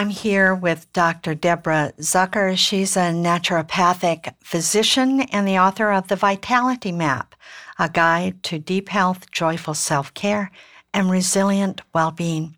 I'm 0.00 0.08
here 0.08 0.54
with 0.54 0.90
Dr. 0.94 1.34
Deborah 1.34 1.92
Zucker. 1.98 2.56
She's 2.56 2.96
a 2.96 3.12
naturopathic 3.12 4.32
physician 4.42 5.20
and 5.20 5.46
the 5.46 5.58
author 5.58 5.92
of 5.92 6.08
The 6.08 6.16
Vitality 6.16 6.90
Map, 6.90 7.34
a 7.78 7.90
guide 7.90 8.42
to 8.44 8.58
deep 8.58 8.88
health, 8.88 9.30
joyful 9.30 9.74
self 9.74 10.14
care, 10.14 10.52
and 10.94 11.10
resilient 11.10 11.82
well 11.92 12.12
being. 12.12 12.56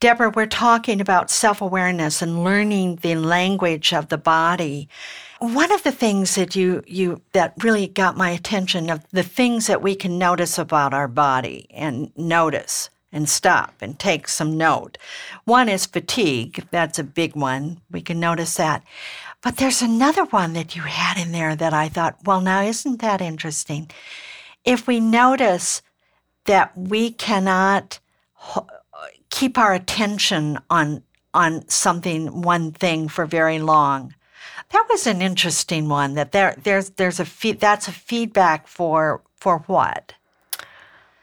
Deborah, 0.00 0.32
we're 0.34 0.46
talking 0.46 1.02
about 1.02 1.30
self 1.30 1.60
awareness 1.60 2.22
and 2.22 2.42
learning 2.42 3.00
the 3.02 3.16
language 3.16 3.92
of 3.92 4.08
the 4.08 4.16
body. 4.16 4.88
One 5.40 5.72
of 5.72 5.82
the 5.82 5.92
things 5.92 6.36
that 6.36 6.56
you, 6.56 6.82
you 6.86 7.20
that 7.32 7.52
really 7.62 7.88
got 7.88 8.16
my 8.16 8.30
attention 8.30 8.88
of 8.88 9.04
the 9.10 9.22
things 9.22 9.66
that 9.66 9.82
we 9.82 9.94
can 9.94 10.16
notice 10.16 10.56
about 10.56 10.94
our 10.94 11.06
body 11.06 11.66
and 11.68 12.10
notice 12.16 12.88
and 13.12 13.28
stop 13.28 13.74
and 13.80 13.98
take 13.98 14.26
some 14.26 14.56
note. 14.56 14.98
One 15.44 15.68
is 15.68 15.86
fatigue. 15.86 16.66
That's 16.70 16.98
a 16.98 17.04
big 17.04 17.36
one. 17.36 17.80
We 17.90 18.00
can 18.00 18.18
notice 18.18 18.54
that. 18.54 18.82
But 19.42 19.56
there's 19.56 19.82
another 19.82 20.24
one 20.24 20.52
that 20.54 20.74
you 20.74 20.82
had 20.82 21.18
in 21.18 21.32
there 21.32 21.54
that 21.56 21.74
I 21.74 21.88
thought, 21.88 22.16
well, 22.24 22.40
now 22.40 22.62
isn't 22.62 23.00
that 23.00 23.20
interesting? 23.20 23.90
If 24.64 24.86
we 24.86 25.00
notice 25.00 25.82
that 26.44 26.76
we 26.76 27.10
cannot 27.10 27.98
keep 29.30 29.58
our 29.58 29.74
attention 29.74 30.58
on 30.70 31.02
on 31.34 31.66
something 31.68 32.42
one 32.42 32.72
thing 32.72 33.08
for 33.08 33.24
very 33.24 33.58
long 33.58 34.14
that 34.72 34.86
was 34.90 35.06
an 35.06 35.22
interesting 35.22 35.88
one 35.88 36.14
that 36.14 36.32
there 36.32 36.56
there's 36.62 36.90
there's 36.90 37.20
a 37.20 37.24
feed, 37.24 37.60
that's 37.60 37.88
a 37.88 37.92
feedback 37.92 38.66
for 38.66 39.22
for 39.36 39.58
what 39.66 40.14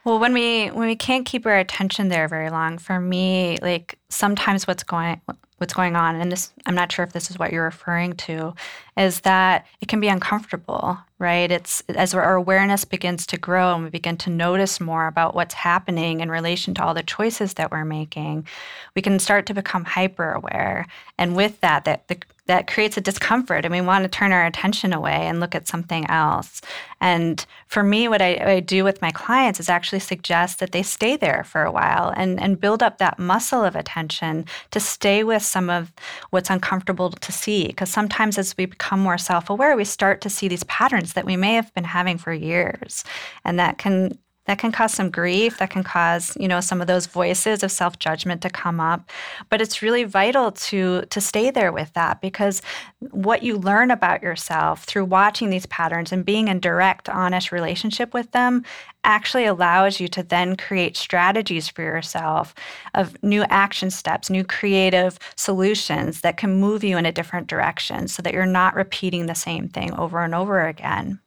well, 0.04 0.18
when 0.18 0.32
we 0.32 0.68
when 0.68 0.88
we 0.88 0.96
can't 0.96 1.26
keep 1.26 1.46
our 1.46 1.58
attention 1.58 2.08
there 2.08 2.28
very 2.28 2.50
long, 2.50 2.78
for 2.78 3.00
me, 3.00 3.58
like 3.60 3.98
sometimes 4.08 4.66
what's 4.66 4.82
going 4.82 5.20
what's 5.58 5.74
going 5.74 5.94
on, 5.94 6.16
and 6.16 6.32
this 6.32 6.52
I'm 6.66 6.74
not 6.74 6.90
sure 6.90 7.04
if 7.04 7.12
this 7.12 7.30
is 7.30 7.38
what 7.38 7.52
you're 7.52 7.64
referring 7.64 8.14
to, 8.14 8.54
is 9.00 9.20
that 9.22 9.66
it 9.80 9.88
can 9.88 9.98
be 9.98 10.08
uncomfortable, 10.08 10.98
right? 11.18 11.50
It's 11.50 11.82
as 11.88 12.12
our 12.12 12.34
awareness 12.34 12.84
begins 12.84 13.24
to 13.26 13.38
grow 13.38 13.74
and 13.74 13.84
we 13.84 13.90
begin 13.90 14.18
to 14.18 14.30
notice 14.30 14.78
more 14.78 15.06
about 15.06 15.34
what's 15.34 15.54
happening 15.54 16.20
in 16.20 16.30
relation 16.30 16.74
to 16.74 16.84
all 16.84 16.92
the 16.92 17.02
choices 17.02 17.54
that 17.54 17.70
we're 17.70 17.86
making, 17.86 18.46
we 18.94 19.00
can 19.00 19.18
start 19.18 19.46
to 19.46 19.54
become 19.54 19.84
hyper 19.84 20.32
aware. 20.32 20.86
And 21.16 21.34
with 21.34 21.60
that, 21.62 21.86
that 21.86 22.08
the, 22.08 22.18
that 22.50 22.66
creates 22.66 22.96
a 22.96 23.00
discomfort 23.00 23.64
and 23.64 23.72
we 23.72 23.80
want 23.80 24.02
to 24.02 24.08
turn 24.08 24.32
our 24.32 24.44
attention 24.44 24.92
away 24.92 25.28
and 25.28 25.38
look 25.38 25.54
at 25.54 25.68
something 25.68 26.04
else. 26.10 26.60
And 27.00 27.46
for 27.68 27.84
me, 27.84 28.08
what 28.08 28.20
I, 28.20 28.54
I, 28.54 28.60
do 28.60 28.82
with 28.82 29.00
my 29.00 29.12
clients 29.12 29.60
is 29.60 29.68
actually 29.68 30.00
suggest 30.00 30.58
that 30.58 30.72
they 30.72 30.82
stay 30.82 31.16
there 31.16 31.44
for 31.44 31.62
a 31.62 31.70
while 31.70 32.12
and, 32.16 32.42
and 32.42 32.60
build 32.60 32.82
up 32.82 32.98
that 32.98 33.20
muscle 33.20 33.64
of 33.64 33.76
attention 33.76 34.46
to 34.72 34.80
stay 34.80 35.22
with 35.22 35.42
some 35.42 35.70
of 35.70 35.92
what's 36.30 36.50
uncomfortable 36.50 37.10
to 37.10 37.30
see. 37.30 37.68
Because 37.68 37.88
sometimes 37.88 38.36
as 38.36 38.56
we 38.58 38.66
become 38.66 38.89
more 38.98 39.18
self 39.18 39.48
aware, 39.50 39.76
we 39.76 39.84
start 39.84 40.20
to 40.22 40.30
see 40.30 40.48
these 40.48 40.64
patterns 40.64 41.12
that 41.12 41.24
we 41.24 41.36
may 41.36 41.54
have 41.54 41.72
been 41.74 41.84
having 41.84 42.18
for 42.18 42.32
years. 42.32 43.04
And 43.44 43.58
that 43.58 43.78
can 43.78 44.18
that 44.46 44.58
can 44.58 44.72
cause 44.72 44.92
some 44.92 45.10
grief 45.10 45.58
that 45.58 45.70
can 45.70 45.84
cause 45.84 46.36
you 46.38 46.48
know 46.48 46.60
some 46.60 46.80
of 46.80 46.86
those 46.86 47.06
voices 47.06 47.62
of 47.62 47.70
self-judgment 47.70 48.42
to 48.42 48.50
come 48.50 48.80
up. 48.80 49.08
But 49.48 49.60
it's 49.60 49.82
really 49.82 50.04
vital 50.04 50.52
to 50.52 51.02
to 51.02 51.20
stay 51.20 51.50
there 51.50 51.72
with 51.72 51.92
that 51.94 52.20
because 52.20 52.62
what 53.10 53.42
you 53.42 53.56
learn 53.56 53.90
about 53.90 54.22
yourself 54.22 54.84
through 54.84 55.04
watching 55.04 55.50
these 55.50 55.66
patterns 55.66 56.12
and 56.12 56.24
being 56.24 56.48
in 56.48 56.60
direct 56.60 57.08
honest 57.08 57.52
relationship 57.52 58.14
with 58.14 58.30
them 58.32 58.64
actually 59.04 59.46
allows 59.46 59.98
you 59.98 60.08
to 60.08 60.22
then 60.22 60.56
create 60.56 60.96
strategies 60.96 61.68
for 61.68 61.82
yourself 61.82 62.54
of 62.94 63.22
new 63.22 63.44
action 63.44 63.90
steps 63.90 64.28
new 64.28 64.44
creative 64.44 65.18
solutions 65.36 66.20
that 66.20 66.36
can 66.36 66.60
move 66.60 66.84
you 66.84 66.98
in 66.98 67.06
a 67.06 67.12
different 67.12 67.46
direction 67.46 68.06
so 68.08 68.20
that 68.22 68.34
you're 68.34 68.44
not 68.44 68.74
repeating 68.74 69.26
the 69.26 69.34
same 69.34 69.68
thing 69.68 69.92
over 69.94 70.22
and 70.22 70.34
over 70.34 70.66
again 70.66 71.18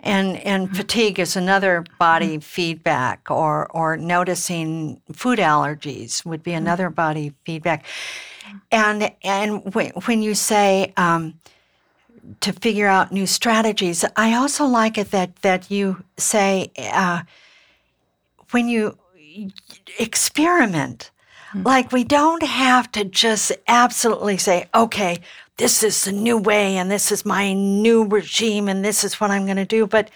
and 0.00 0.36
and 0.38 0.66
mm-hmm. 0.66 0.76
fatigue 0.76 1.18
is 1.18 1.36
another 1.36 1.84
body 1.98 2.36
mm-hmm. 2.36 2.40
feedback, 2.40 3.30
or 3.30 3.66
or 3.72 3.96
noticing 3.96 5.00
food 5.12 5.38
allergies 5.38 6.24
would 6.24 6.42
be 6.42 6.52
mm-hmm. 6.52 6.66
another 6.66 6.90
body 6.90 7.32
feedback. 7.44 7.84
And 8.70 9.10
and 9.22 9.74
when, 9.74 9.90
when 10.06 10.22
you 10.22 10.34
say 10.34 10.92
um, 10.96 11.34
to 12.40 12.52
figure 12.52 12.88
out 12.88 13.12
new 13.12 13.26
strategies, 13.26 14.04
I 14.16 14.34
also 14.34 14.66
like 14.66 14.98
it 14.98 15.10
that 15.10 15.36
that 15.36 15.70
you 15.70 16.04
say 16.16 16.70
uh, 16.78 17.22
when 18.50 18.68
you 18.68 18.98
experiment. 19.98 21.10
Like 21.56 21.92
we 21.92 22.02
don't 22.02 22.42
have 22.42 22.90
to 22.92 23.04
just 23.04 23.52
absolutely 23.68 24.38
say, 24.38 24.66
okay, 24.74 25.20
this 25.56 25.82
is 25.82 26.04
the 26.04 26.12
new 26.12 26.36
way 26.36 26.76
and 26.76 26.90
this 26.90 27.12
is 27.12 27.24
my 27.24 27.52
new 27.52 28.04
regime 28.04 28.68
and 28.68 28.84
this 28.84 29.04
is 29.04 29.20
what 29.20 29.30
I'm 29.30 29.44
going 29.44 29.56
to 29.56 29.64
do. 29.64 29.86
But 29.86 30.10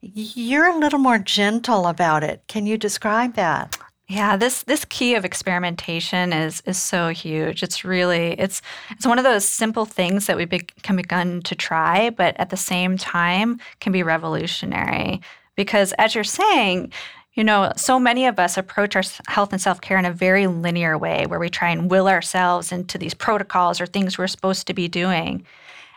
you're 0.00 0.66
a 0.66 0.78
little 0.78 0.98
more 0.98 1.18
gentle 1.18 1.86
about 1.86 2.22
it. 2.22 2.42
Can 2.46 2.66
you 2.66 2.78
describe 2.78 3.34
that? 3.34 3.76
Yeah, 4.08 4.36
this 4.36 4.62
this 4.62 4.84
key 4.84 5.16
of 5.16 5.24
experimentation 5.24 6.32
is 6.32 6.62
is 6.64 6.80
so 6.80 7.08
huge. 7.08 7.64
It's 7.64 7.84
really 7.84 8.38
it's 8.38 8.62
it's 8.90 9.06
one 9.06 9.18
of 9.18 9.24
those 9.24 9.44
simple 9.44 9.84
things 9.84 10.26
that 10.26 10.36
we 10.36 10.44
be, 10.44 10.60
can 10.82 10.94
begin 10.94 11.42
to 11.42 11.56
try, 11.56 12.10
but 12.10 12.36
at 12.38 12.50
the 12.50 12.56
same 12.56 12.96
time 12.96 13.58
can 13.80 13.90
be 13.90 14.04
revolutionary. 14.04 15.20
Because 15.56 15.92
as 15.94 16.14
you're 16.14 16.22
saying, 16.22 16.92
you 17.36 17.44
know, 17.44 17.70
so 17.76 17.98
many 17.98 18.26
of 18.26 18.38
us 18.38 18.56
approach 18.56 18.96
our 18.96 19.02
health 19.28 19.52
and 19.52 19.60
self 19.60 19.80
care 19.80 19.98
in 19.98 20.06
a 20.06 20.12
very 20.12 20.46
linear 20.46 20.96
way 20.98 21.26
where 21.26 21.38
we 21.38 21.50
try 21.50 21.70
and 21.70 21.90
will 21.90 22.08
ourselves 22.08 22.72
into 22.72 22.98
these 22.98 23.14
protocols 23.14 23.80
or 23.80 23.86
things 23.86 24.16
we're 24.18 24.26
supposed 24.26 24.66
to 24.66 24.74
be 24.74 24.88
doing. 24.88 25.44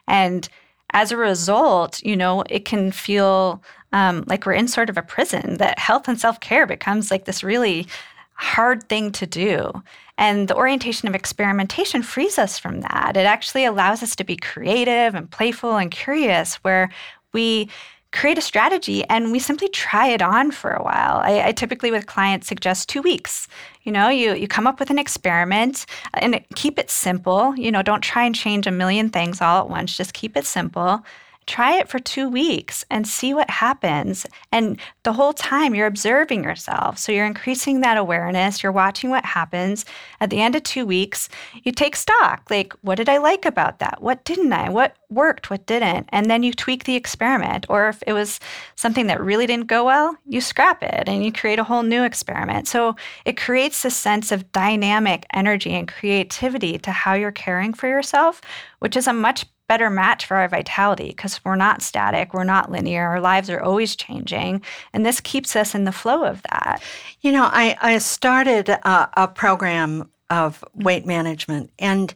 And 0.08 0.48
as 0.92 1.12
a 1.12 1.18
result, 1.18 2.04
you 2.04 2.18
know, 2.18 2.44
it 2.50 2.66
can 2.66 2.92
feel 2.92 3.64
um, 3.94 4.26
like 4.28 4.46
we're 4.46 4.54
in 4.54 4.68
sort 4.68 4.90
of 4.90 4.98
a 4.98 5.02
prison, 5.02 5.58
that 5.58 5.80
health 5.80 6.08
and 6.10 6.20
self 6.20 6.42
care 6.42 6.68
becomes 6.68 7.10
like 7.10 7.24
this 7.24 7.44
really 7.44 7.88
hard 8.34 8.88
thing 8.90 9.12
to 9.14 9.26
do. 9.26 9.72
And 10.18 10.50
the 10.50 10.56
orientation 10.56 11.08
of 11.08 11.16
experimentation 11.16 12.04
frees 12.04 12.38
us 12.38 12.60
from 12.60 12.82
that. 12.82 13.16
It 13.16 13.26
actually 13.26 13.64
allows 13.64 14.04
us 14.04 14.16
to 14.18 14.26
be 14.26 14.36
creative 14.36 15.16
and 15.16 15.32
playful 15.32 15.78
and 15.78 15.90
curious, 15.90 16.56
where 16.56 16.90
we 17.32 17.70
create 18.12 18.38
a 18.38 18.42
strategy 18.42 19.04
and 19.06 19.32
we 19.32 19.40
simply 19.40 19.68
try 19.70 20.08
it 20.08 20.22
on 20.22 20.52
for 20.52 20.72
a 20.72 20.84
while. 20.84 21.18
I, 21.18 21.48
I, 21.48 21.52
typically 21.52 21.92
with 21.92 22.08
clients 22.08 22.48
suggest 22.48 22.90
two 22.90 23.02
weeks. 23.02 23.48
You 23.84 23.92
know, 23.92 24.10
you 24.10 24.34
you 24.34 24.48
come 24.48 24.68
up 24.68 24.80
with 24.80 24.90
an 24.90 25.00
experiment 25.00 25.86
and 26.16 26.44
keep 26.56 26.80
it 26.80 26.90
simple. 26.90 27.56
You 27.56 27.72
know, 27.72 27.82
don't 27.82 28.02
try 28.02 28.24
and 28.24 28.36
change 28.36 28.68
a 28.68 28.72
million 28.72 29.10
things 29.10 29.42
all 29.42 29.60
at 29.60 29.70
once. 29.70 29.96
Just 29.96 30.14
keep 30.14 30.36
it 30.36 30.46
simple 30.46 31.04
try 31.50 31.78
it 31.78 31.90
for 31.90 31.98
two 31.98 32.30
weeks 32.30 32.86
and 32.92 33.08
see 33.08 33.34
what 33.34 33.50
happens. 33.50 34.26
And 34.52 34.80
the 35.04 35.14
whole 35.14 35.34
time 35.34 35.74
you're 35.74 35.88
observing 35.88 36.44
yourself. 36.44 37.00
So 37.00 37.12
you're 37.12 37.26
increasing 37.26 37.82
that 37.82 37.98
awareness, 37.98 38.62
you're 38.62 38.72
watching 38.72 39.10
what 39.10 39.26
happens. 39.26 39.84
At 40.22 40.30
the 40.30 40.42
end 40.42 40.56
of 40.56 40.64
two 40.64 40.86
weeks, 40.86 41.28
you 41.64 41.72
take 41.72 41.96
stock 41.96 42.44
like, 42.50 42.74
what 42.82 42.96
did 42.96 43.10
I 43.10 43.18
like 43.18 43.46
about 43.46 43.80
that? 43.80 44.02
What 44.02 44.24
didn't 44.26 44.54
I? 44.54 44.70
What 44.70 44.96
worked? 45.10 45.50
What 45.50 45.66
didn't? 45.66 46.08
And 46.10 46.30
then 46.30 46.44
you 46.44 46.54
tweak 46.54 46.84
the 46.84 46.96
experiment. 46.96 47.66
Or 47.68 47.90
if 47.90 48.04
it 48.06 48.14
was 48.14 48.40
something 48.76 49.08
that 49.08 49.20
really 49.20 49.48
didn't 49.48 49.68
go 49.68 49.86
well, 49.86 50.16
you 50.28 50.42
scrap 50.42 50.84
it 50.84 51.06
and 51.08 51.26
you 51.26 51.32
create 51.32 51.58
a 51.58 51.64
whole 51.64 51.84
new 51.84 52.04
experiment. 52.04 52.68
So 52.68 52.96
it 53.26 53.38
creates 53.38 53.84
a 53.84 53.90
sense 53.90 54.32
of 54.32 54.52
dynamic 54.52 55.26
energy 55.34 55.72
and 55.72 55.88
creativity 55.88 56.78
to 56.78 56.92
how 56.92 57.16
you're 57.16 57.32
caring 57.32 57.74
for 57.74 57.88
yourself, 57.88 58.40
which 58.78 58.96
is 58.96 59.08
a 59.08 59.14
much 59.14 59.46
better 59.70 59.90
match 59.90 60.26
for 60.26 60.36
our 60.36 60.50
vitality 60.50 61.10
because 61.10 61.40
we're 61.46 61.56
not 61.56 61.82
static, 61.82 62.34
we're 62.34 62.44
not 62.44 62.72
linear, 62.72 63.08
our 63.08 63.22
lives 63.22 63.50
are 63.50 63.62
always 63.62 63.96
changing. 63.96 64.62
And 64.92 65.06
this 65.06 65.22
keeps 65.22 65.56
us 65.56 65.74
in 65.76 65.86
the 65.86 65.92
flow 65.94 66.26
of 66.26 66.42
that. 66.52 66.82
You 67.22 67.32
know, 67.32 67.44
I, 67.44 67.78
I 67.80 68.00
started 68.00 68.68
a, 68.68 69.10
a 69.16 69.28
program 69.28 70.10
of 70.30 70.64
weight 70.74 71.06
management 71.06 71.72
and 71.80 72.14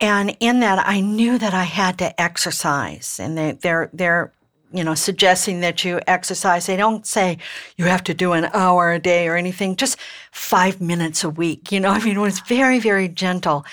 and 0.00 0.36
in 0.40 0.60
that 0.60 0.86
I 0.86 1.00
knew 1.00 1.38
that 1.38 1.54
I 1.54 1.64
had 1.64 1.98
to 1.98 2.20
exercise 2.20 3.18
and 3.20 3.36
they, 3.36 3.52
they're 3.52 3.90
they're 3.92 4.32
you 4.72 4.84
know 4.84 4.94
suggesting 4.94 5.60
that 5.60 5.84
you 5.84 6.00
exercise 6.06 6.66
they 6.66 6.76
don't 6.76 7.06
say 7.06 7.38
you 7.76 7.86
have 7.86 8.04
to 8.04 8.14
do 8.14 8.32
an 8.32 8.50
hour 8.52 8.92
a 8.92 9.00
day 9.00 9.26
or 9.26 9.36
anything 9.36 9.74
just 9.76 9.98
5 10.30 10.80
minutes 10.80 11.24
a 11.24 11.30
week 11.30 11.72
you 11.72 11.80
know 11.80 11.90
I 11.96 12.04
mean 12.04 12.16
it 12.16 12.20
was 12.20 12.40
very 12.40 12.78
very 12.78 13.08
gentle 13.08 13.64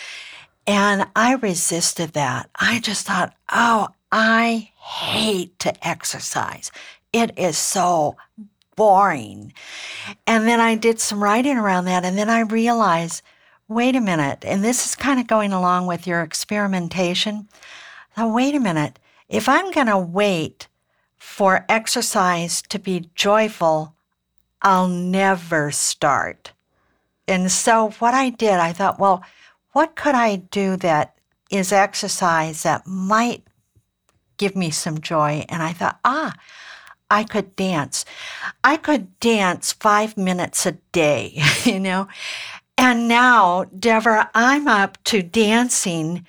and 0.67 1.07
I 1.15 1.35
resisted 1.35 2.13
that. 2.13 2.49
I 2.55 2.79
just 2.79 3.07
thought, 3.07 3.33
oh, 3.51 3.89
I 4.11 4.71
hate 4.77 5.57
to 5.59 5.87
exercise. 5.87 6.71
It 7.13 7.37
is 7.37 7.57
so 7.57 8.17
boring. 8.75 9.53
And 10.25 10.47
then 10.47 10.59
I 10.59 10.75
did 10.75 10.99
some 10.99 11.23
writing 11.23 11.57
around 11.57 11.85
that. 11.85 12.05
And 12.05 12.17
then 12.17 12.29
I 12.29 12.41
realized, 12.41 13.21
wait 13.67 13.95
a 13.95 14.01
minute. 14.01 14.43
And 14.45 14.63
this 14.63 14.85
is 14.85 14.95
kind 14.95 15.19
of 15.19 15.27
going 15.27 15.53
along 15.53 15.87
with 15.87 16.07
your 16.07 16.21
experimentation. 16.21 17.47
Now, 18.17 18.33
wait 18.33 18.55
a 18.55 18.59
minute. 18.59 18.99
If 19.29 19.47
I'm 19.47 19.71
going 19.71 19.87
to 19.87 19.97
wait 19.97 20.67
for 21.17 21.65
exercise 21.69 22.61
to 22.63 22.79
be 22.79 23.09
joyful, 23.15 23.95
I'll 24.61 24.87
never 24.87 25.71
start. 25.71 26.51
And 27.27 27.51
so 27.51 27.91
what 27.99 28.13
I 28.13 28.29
did, 28.29 28.55
I 28.55 28.73
thought, 28.73 28.99
well, 28.99 29.23
what 29.73 29.95
could 29.95 30.15
I 30.15 30.37
do 30.37 30.75
that 30.77 31.15
is 31.49 31.71
exercise 31.71 32.63
that 32.63 32.87
might 32.87 33.43
give 34.37 34.55
me 34.55 34.71
some 34.71 35.01
joy? 35.01 35.45
And 35.49 35.61
I 35.61 35.73
thought, 35.73 35.99
ah, 36.03 36.33
I 37.09 37.23
could 37.23 37.55
dance. 37.55 38.05
I 38.63 38.77
could 38.77 39.19
dance 39.19 39.73
five 39.73 40.17
minutes 40.17 40.65
a 40.65 40.73
day, 40.93 41.41
you 41.65 41.79
know? 41.79 42.07
And 42.77 43.07
now, 43.07 43.65
Deborah, 43.77 44.29
I'm 44.33 44.67
up 44.67 44.97
to 45.05 45.21
dancing 45.21 46.25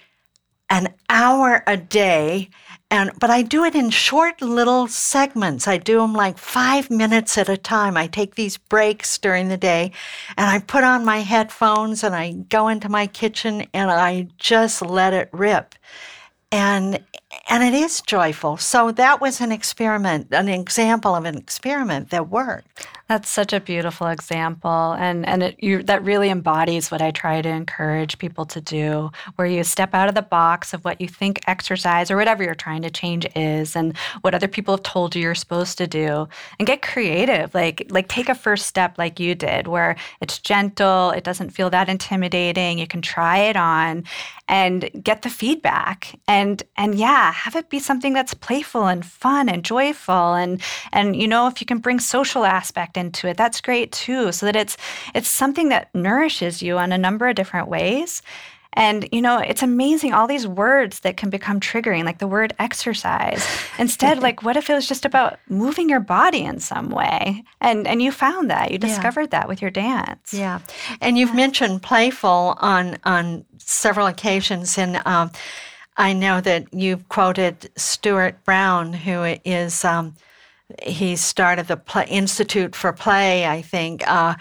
an 0.69 0.93
hour 1.09 1.63
a 1.67 1.77
day 1.77 2.51
and 2.93 3.11
but 3.19 3.31
I 3.31 3.41
do 3.41 3.65
it 3.65 3.75
in 3.75 3.89
short 3.89 4.43
little 4.43 4.87
segments. 4.87 5.67
I 5.67 5.79
do 5.79 6.01
them 6.01 6.13
like 6.13 6.37
5 6.37 6.91
minutes 6.91 7.39
at 7.39 7.49
a 7.49 7.57
time. 7.57 7.97
I 7.97 8.07
take 8.07 8.35
these 8.35 8.59
breaks 8.59 9.17
during 9.17 9.49
the 9.49 9.57
day 9.57 9.93
and 10.37 10.51
I 10.51 10.59
put 10.59 10.85
on 10.85 11.03
my 11.03 11.21
headphones 11.21 12.05
and 12.05 12.15
I 12.15 12.33
go 12.33 12.69
into 12.69 12.91
my 12.91 13.07
kitchen 13.07 13.67
and 13.73 13.91
I 13.91 14.29
just 14.37 14.83
let 14.83 15.15
it 15.15 15.31
rip. 15.33 15.75
And 16.53 17.03
and 17.49 17.63
it 17.63 17.75
is 17.75 18.01
joyful. 18.03 18.57
So 18.57 18.93
that 18.93 19.21
was 19.21 19.41
an 19.41 19.53
experiment, 19.53 20.29
an 20.33 20.49
example 20.49 21.15
of 21.15 21.25
an 21.25 21.37
experiment 21.37 22.11
that 22.11 22.29
worked. 22.29 22.87
That's 23.09 23.29
such 23.29 23.53
a 23.53 23.61
beautiful 23.61 24.07
example, 24.07 24.93
and 24.93 25.27
and 25.27 25.43
it, 25.43 25.57
you, 25.63 25.83
that 25.83 26.03
really 26.03 26.31
embodies 26.31 26.91
what 26.91 27.03
I 27.03 27.11
try 27.11 27.43
to 27.43 27.49
encourage 27.49 28.17
people 28.17 28.47
to 28.47 28.61
do, 28.61 29.11
where 29.37 29.47
you 29.47 29.65
step 29.65 29.93
out 29.93 30.09
of 30.09 30.15
the 30.15 30.23
box 30.23 30.73
of 30.73 30.83
what 30.87 30.99
you 30.99 31.09
think 31.09 31.41
exercise 31.47 32.11
or 32.11 32.17
whatever 32.17 32.43
you're 32.43 32.55
trying 32.55 32.81
to 32.83 32.91
change 32.91 33.27
is, 33.37 33.77
and 33.77 33.95
what 34.23 34.35
other 34.35 34.49
people 34.49 34.75
have 34.75 34.83
told 34.83 35.15
you 35.15 35.21
you're 35.21 35.35
supposed 35.35 35.77
to 35.79 35.87
do, 35.87 36.27
and 36.59 36.67
get 36.67 36.81
creative. 36.81 37.55
Like 37.55 37.87
like 37.91 38.09
take 38.09 38.31
a 38.31 38.35
first 38.35 38.65
step, 38.67 38.97
like 38.97 39.21
you 39.21 39.35
did, 39.35 39.67
where 39.67 39.97
it's 40.23 40.39
gentle, 40.39 41.11
it 41.11 41.25
doesn't 41.25 41.51
feel 41.51 41.69
that 41.69 41.91
intimidating. 41.91 42.79
You 42.79 42.87
can 42.87 43.03
try 43.03 43.39
it 43.41 43.57
on, 43.57 44.05
and 44.49 44.89
get 45.03 45.21
the 45.21 45.29
feedback, 45.29 46.19
and 46.27 46.63
and 46.79 46.95
yeah, 46.95 47.22
have 47.31 47.55
it 47.55 47.69
be 47.69 47.79
something 47.79 48.13
that's 48.13 48.35
playful 48.35 48.87
and 48.87 49.05
fun 49.05 49.49
and 49.49 49.65
joyful, 49.65 50.35
and 50.35 50.61
and 50.93 51.15
you 51.15 51.29
know 51.29 51.47
if 51.47 51.61
you 51.61 51.67
can 51.67 51.79
bring 51.79 52.01
social 52.01 52.45
aspect 52.45 52.97
into 52.97 53.29
it. 53.29 53.37
That's 53.37 53.61
great 53.61 53.93
too, 53.93 54.33
so 54.33 54.47
that 54.47 54.57
it's 54.57 54.77
it's 55.15 55.29
something 55.29 55.69
that 55.69 55.95
nourishes 55.95 56.63
you 56.63 56.79
on 56.79 56.93
a 56.93 56.99
number 56.99 57.29
of 57.29 57.37
different 57.37 57.69
ways. 57.69 58.23
And 58.75 59.07
you 59.13 59.21
know, 59.21 59.39
it's 59.39 59.63
amazing 59.63 60.15
all 60.15 60.27
these 60.27 60.47
words 60.47 61.01
that 61.01 61.17
can 61.17 61.29
become 61.29 61.61
triggering, 61.61 62.05
like 62.05 62.19
the 62.19 62.27
word 62.27 62.55
exercise. 62.59 63.47
Instead, 63.79 64.19
like 64.23 64.43
what 64.43 64.57
if 64.57 64.71
it 64.71 64.75
was 64.75 64.89
just 64.89 65.05
about 65.05 65.39
moving 65.49 65.89
your 65.89 66.01
body 66.01 66.43
in 66.43 66.59
some 66.59 66.89
way? 66.89 67.45
And 67.61 67.87
and 67.87 68.01
you 68.01 68.11
found 68.13 68.51
that. 68.51 68.71
You 68.71 68.79
discovered 68.79 69.29
yeah. 69.33 69.41
that 69.41 69.49
with 69.49 69.61
your 69.61 69.71
dance. 69.71 70.33
Yeah. 70.33 70.61
And 71.01 71.19
you've 71.19 71.35
mentioned 71.35 71.83
playful 71.83 72.57
on 72.61 72.97
on 73.05 73.45
several 73.59 74.07
occasions 74.07 74.79
and 74.79 75.01
um, 75.07 75.31
I 75.97 76.13
know 76.13 76.41
that 76.41 76.73
you've 76.73 77.09
quoted 77.09 77.71
Stuart 77.77 78.45
Brown, 78.45 78.93
who 78.93 79.37
is 79.45 79.85
um, 79.85 80.15
he 80.83 81.17
started 81.17 81.69
the 81.69 81.77
Play, 81.77 82.07
Institute 82.09 82.75
for 82.75 82.93
Play, 82.93 83.47
I 83.47 83.63
think, 83.63 84.09
uh, 84.09 84.35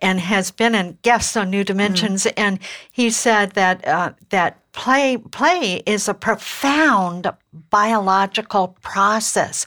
and 0.00 0.20
has 0.20 0.50
been 0.50 0.74
a 0.74 0.92
guest 1.02 1.36
on 1.36 1.50
New 1.50 1.64
Dimensions. 1.64 2.24
Mm. 2.24 2.32
And 2.36 2.58
he 2.90 3.10
said 3.10 3.52
that 3.52 3.86
uh, 3.86 4.12
that 4.30 4.60
play 4.72 5.16
play 5.16 5.82
is 5.86 6.08
a 6.08 6.14
profound 6.14 7.30
biological 7.70 8.76
process. 8.82 9.66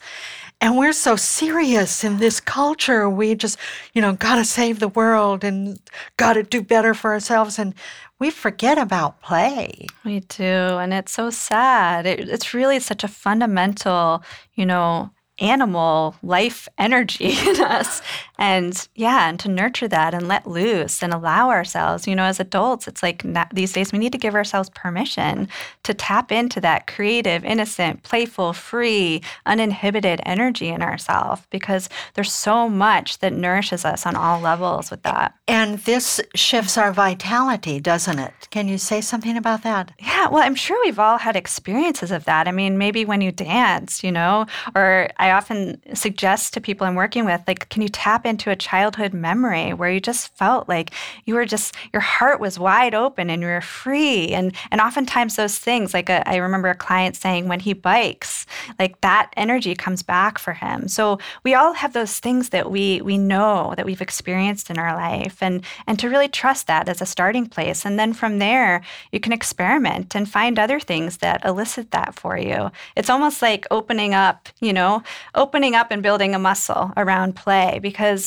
And 0.61 0.77
we're 0.77 0.93
so 0.93 1.15
serious 1.15 2.03
in 2.03 2.17
this 2.17 2.41
culture. 2.41 3.09
We 3.09 3.33
just, 3.33 3.57
you 3.93 4.01
know, 4.01 4.13
got 4.13 4.35
to 4.35 4.45
save 4.45 4.79
the 4.79 4.89
world 4.89 5.43
and 5.43 5.79
got 6.17 6.33
to 6.33 6.43
do 6.43 6.61
better 6.61 6.93
for 6.93 7.11
ourselves. 7.11 7.57
And 7.57 7.73
we 8.19 8.29
forget 8.29 8.77
about 8.77 9.21
play. 9.21 9.87
We 10.03 10.19
do. 10.19 10.43
And 10.43 10.93
it's 10.93 11.13
so 11.13 11.29
sad. 11.29 12.05
It, 12.05 12.27
it's 12.27 12.53
really 12.53 12.79
such 12.81 13.05
a 13.05 13.07
fundamental, 13.07 14.21
you 14.53 14.65
know, 14.65 15.11
animal 15.39 16.15
life 16.21 16.67
energy 16.77 17.37
in 17.47 17.61
us. 17.61 18.01
And 18.39 18.87
yeah, 18.95 19.29
and 19.29 19.39
to 19.41 19.49
nurture 19.49 19.89
that 19.89 20.13
and 20.13 20.27
let 20.27 20.47
loose 20.47 21.03
and 21.03 21.13
allow 21.13 21.49
ourselves, 21.49 22.07
you 22.07 22.15
know, 22.15 22.23
as 22.23 22.39
adults, 22.39 22.87
it's 22.87 23.03
like 23.03 23.23
these 23.53 23.73
days 23.73 23.91
we 23.91 23.99
need 23.99 24.13
to 24.13 24.17
give 24.17 24.33
ourselves 24.33 24.69
permission 24.69 25.49
to 25.83 25.93
tap 25.93 26.31
into 26.31 26.61
that 26.61 26.87
creative, 26.87 27.43
innocent, 27.43 28.03
playful, 28.03 28.53
free, 28.53 29.21
uninhibited 29.45 30.21
energy 30.25 30.69
in 30.69 30.81
ourselves 30.81 31.41
because 31.49 31.89
there's 32.13 32.31
so 32.31 32.69
much 32.69 33.19
that 33.19 33.33
nourishes 33.33 33.83
us 33.83 34.05
on 34.05 34.15
all 34.15 34.39
levels 34.39 34.89
with 34.89 35.03
that. 35.03 35.35
And 35.47 35.79
this 35.79 36.21
shifts 36.33 36.77
our 36.77 36.93
vitality, 36.93 37.81
doesn't 37.81 38.19
it? 38.19 38.33
Can 38.51 38.69
you 38.69 38.77
say 38.77 39.01
something 39.01 39.35
about 39.35 39.63
that? 39.63 39.91
Yeah, 39.99 40.29
well, 40.29 40.43
I'm 40.43 40.55
sure 40.55 40.79
we've 40.85 40.97
all 40.97 41.17
had 41.17 41.35
experiences 41.35 42.09
of 42.09 42.23
that. 42.23 42.47
I 42.47 42.51
mean, 42.51 42.77
maybe 42.77 43.03
when 43.03 43.19
you 43.19 43.33
dance, 43.33 44.01
you 44.01 44.13
know, 44.13 44.45
or 44.75 45.09
I 45.17 45.31
often 45.31 45.81
suggest 45.93 46.53
to 46.53 46.61
people 46.61 46.87
I'm 46.87 46.95
working 46.95 47.25
with, 47.25 47.41
like, 47.45 47.67
can 47.67 47.81
you 47.81 47.89
tap 47.89 48.25
into 48.29 48.51
a 48.51 48.55
childhood 48.55 49.13
memory 49.13 49.73
where 49.73 49.91
you 49.91 49.99
just 49.99 50.33
felt 50.37 50.69
like 50.69 50.91
you 51.25 51.33
were 51.33 51.45
just 51.45 51.75
your 51.91 52.01
heart 52.01 52.39
was 52.39 52.57
wide 52.57 52.95
open 52.95 53.29
and 53.29 53.41
you 53.41 53.47
were 53.47 53.61
free, 53.61 54.29
and 54.29 54.55
and 54.71 54.79
oftentimes 54.79 55.35
those 55.35 55.57
things, 55.57 55.93
like 55.93 56.09
a, 56.09 56.27
I 56.29 56.37
remember 56.37 56.69
a 56.69 56.75
client 56.75 57.15
saying 57.15 57.47
when 57.47 57.59
he 57.59 57.73
bikes, 57.73 58.45
like 58.77 59.01
that 59.01 59.31
energy 59.35 59.75
comes 59.75 60.03
back 60.03 60.39
for 60.39 60.53
him. 60.53 60.87
So 60.87 61.19
we 61.43 61.53
all 61.55 61.73
have 61.73 61.93
those 61.93 62.19
things 62.19 62.49
that 62.49 62.71
we 62.71 63.01
we 63.01 63.17
know 63.17 63.73
that 63.75 63.85
we've 63.85 64.01
experienced 64.01 64.69
in 64.69 64.77
our 64.77 64.95
life, 64.95 65.37
and 65.41 65.65
and 65.87 65.99
to 65.99 66.09
really 66.09 66.29
trust 66.29 66.67
that 66.67 66.87
as 66.87 67.01
a 67.01 67.05
starting 67.05 67.47
place, 67.47 67.85
and 67.85 67.99
then 67.99 68.13
from 68.13 68.39
there 68.39 68.81
you 69.11 69.19
can 69.19 69.33
experiment 69.33 70.15
and 70.15 70.29
find 70.29 70.59
other 70.59 70.79
things 70.79 71.17
that 71.17 71.43
elicit 71.45 71.91
that 71.91 72.13
for 72.15 72.37
you. 72.37 72.71
It's 72.95 73.09
almost 73.09 73.41
like 73.41 73.65
opening 73.71 74.13
up, 74.13 74.49
you 74.59 74.73
know, 74.73 75.03
opening 75.35 75.75
up 75.75 75.91
and 75.91 76.03
building 76.03 76.35
a 76.35 76.39
muscle 76.39 76.91
around 76.95 77.35
play 77.35 77.79
because 77.81 78.18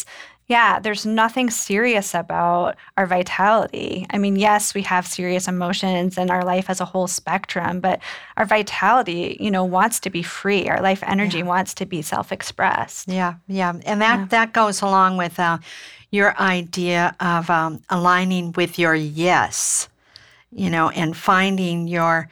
yeah, 0.48 0.80
there's 0.80 1.06
nothing 1.06 1.50
serious 1.50 2.14
about 2.14 2.76
our 2.96 3.06
vitality. 3.06 4.06
I 4.10 4.18
mean, 4.18 4.36
yes, 4.36 4.74
we 4.74 4.82
have 4.82 5.06
serious 5.06 5.48
emotions 5.48 6.18
and 6.18 6.30
our 6.30 6.44
life 6.44 6.66
has 6.66 6.80
a 6.80 6.84
whole 6.84 7.06
spectrum, 7.06 7.80
but 7.80 8.00
our 8.36 8.44
vitality, 8.44 9.36
you 9.40 9.50
know, 9.50 9.64
wants 9.64 10.00
to 10.00 10.10
be 10.10 10.22
free. 10.22 10.68
Our 10.68 10.82
life 10.82 11.02
energy 11.06 11.38
yeah. 11.38 11.44
wants 11.44 11.74
to 11.74 11.86
be 11.86 12.02
self-expressed. 12.02 13.08
Yeah, 13.08 13.34
yeah, 13.46 13.72
and 13.86 14.02
that 14.02 14.18
yeah. 14.18 14.26
that 14.26 14.52
goes 14.52 14.82
along 14.82 15.16
with 15.16 15.38
uh, 15.38 15.58
your 16.10 16.36
idea 16.38 17.16
of 17.20 17.48
um, 17.48 17.80
aligning 17.88 18.52
with 18.52 18.78
your 18.78 18.94
yes, 18.94 19.88
you 20.50 20.68
know, 20.68 20.90
and 20.90 21.16
finding 21.16 21.88
your 21.88 22.28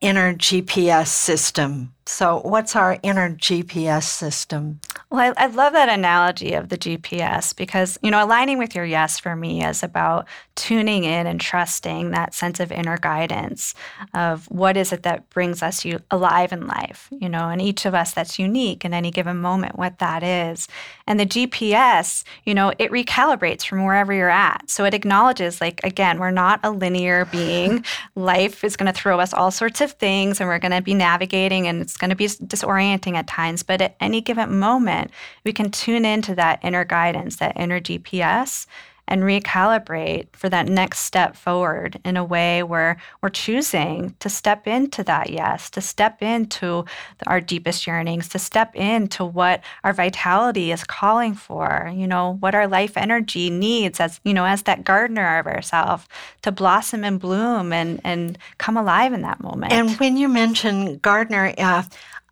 inner 0.00 0.32
GPS 0.34 1.08
system 1.08 1.92
so, 2.08 2.40
what's 2.42 2.74
our 2.74 2.98
inner 3.02 3.34
GPS 3.34 4.04
system? 4.04 4.80
Well, 5.10 5.32
I, 5.38 5.44
I, 5.44 5.46
love 5.46 5.72
that 5.72 5.88
analogy 5.88 6.52
of 6.52 6.68
the 6.68 6.76
GPS 6.76 7.56
because, 7.56 7.98
you 8.02 8.10
know, 8.10 8.22
aligning 8.22 8.58
with 8.58 8.74
your 8.74 8.84
yes 8.84 9.18
for 9.18 9.34
me 9.34 9.64
is 9.64 9.82
about 9.82 10.28
tuning 10.54 11.04
in 11.04 11.26
and 11.26 11.40
trusting 11.40 12.10
that 12.10 12.34
sense 12.34 12.60
of 12.60 12.70
inner 12.70 12.98
guidance 12.98 13.74
of 14.12 14.44
what 14.50 14.76
is 14.76 14.92
it 14.92 15.04
that 15.04 15.30
brings 15.30 15.62
us 15.62 15.82
you 15.82 16.00
alive 16.10 16.52
in 16.52 16.66
life, 16.66 17.08
you 17.10 17.30
know, 17.30 17.48
and 17.48 17.62
each 17.62 17.86
of 17.86 17.94
us 17.94 18.12
that's 18.12 18.38
unique 18.38 18.84
in 18.84 18.92
any 18.92 19.10
given 19.10 19.38
moment, 19.38 19.78
what 19.78 19.98
that 19.98 20.22
is. 20.22 20.68
And 21.08 21.18
the 21.18 21.24
GPS, 21.24 22.22
you 22.44 22.52
know, 22.52 22.74
it 22.78 22.90
recalibrates 22.90 23.64
from 23.66 23.82
wherever 23.82 24.12
you're 24.12 24.28
at. 24.28 24.68
So 24.68 24.84
it 24.84 24.92
acknowledges, 24.92 25.58
like, 25.58 25.80
again, 25.82 26.18
we're 26.18 26.30
not 26.30 26.60
a 26.62 26.70
linear 26.70 27.24
being. 27.24 27.82
life 28.14 28.62
is 28.62 28.76
going 28.76 28.92
to 28.92 28.98
throw 28.98 29.18
us 29.18 29.32
all 29.32 29.50
sorts 29.50 29.80
of 29.80 29.92
things 29.92 30.38
and 30.38 30.46
we're 30.50 30.58
going 30.58 30.72
to 30.72 30.82
be 30.82 30.92
navigating 30.92 31.66
and 31.66 31.80
it's 31.80 31.96
going 31.96 32.10
to 32.10 32.16
be 32.16 32.26
disorienting 32.26 33.14
at 33.14 33.26
times, 33.26 33.62
but 33.62 33.80
at 33.80 33.96
any 34.00 34.20
given 34.20 34.58
moment, 34.58 35.10
we 35.44 35.52
can 35.54 35.70
tune 35.70 36.04
into 36.04 36.34
that 36.34 36.60
inner 36.62 36.84
guidance, 36.84 37.36
that 37.36 37.58
inner 37.58 37.80
GPS, 37.80 38.66
and 39.08 39.22
recalibrate 39.22 40.26
for 40.32 40.48
that 40.48 40.68
next 40.68 41.00
step 41.00 41.34
forward 41.34 41.98
in 42.04 42.16
a 42.16 42.24
way 42.24 42.62
where 42.62 42.98
we're 43.22 43.28
choosing 43.28 44.14
to 44.20 44.28
step 44.28 44.66
into 44.66 45.02
that 45.02 45.30
yes, 45.30 45.70
to 45.70 45.80
step 45.80 46.22
into 46.22 46.84
our 47.26 47.40
deepest 47.40 47.86
yearnings, 47.86 48.28
to 48.28 48.38
step 48.38 48.74
into 48.76 49.24
what 49.24 49.62
our 49.82 49.92
vitality 49.92 50.70
is 50.70 50.84
calling 50.84 51.34
for, 51.34 51.90
you 51.94 52.06
know, 52.06 52.36
what 52.40 52.54
our 52.54 52.68
life 52.68 52.96
energy 52.96 53.50
needs 53.50 53.98
as, 53.98 54.20
you 54.24 54.34
know, 54.34 54.44
as 54.44 54.62
that 54.62 54.84
gardener 54.84 55.38
of 55.38 55.46
ourselves 55.46 56.06
to 56.42 56.52
blossom 56.52 57.02
and 57.02 57.18
bloom 57.18 57.72
and, 57.72 58.00
and 58.04 58.38
come 58.58 58.76
alive 58.76 59.12
in 59.12 59.22
that 59.22 59.40
moment. 59.40 59.72
And 59.72 59.90
when 59.98 60.16
you 60.16 60.28
mention 60.28 60.98
gardener, 60.98 61.54
uh, 61.58 61.82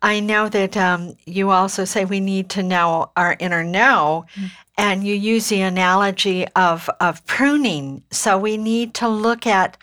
I 0.01 0.19
know 0.19 0.47
that 0.49 0.77
um, 0.77 1.17
you 1.25 1.49
also 1.49 1.83
say 1.85 2.05
we 2.05 2.19
need 2.19 2.49
to 2.51 2.63
know 2.63 3.11
our 3.17 3.35
inner 3.39 3.63
know, 3.63 4.25
mm-hmm. 4.35 4.47
And 4.77 5.05
you 5.05 5.15
use 5.15 5.49
the 5.49 5.61
analogy 5.61 6.47
of, 6.55 6.89
of 6.99 7.25
pruning. 7.25 8.03
So 8.11 8.37
we 8.37 8.57
need 8.57 8.93
to 8.95 9.07
look 9.07 9.47
at 9.47 9.77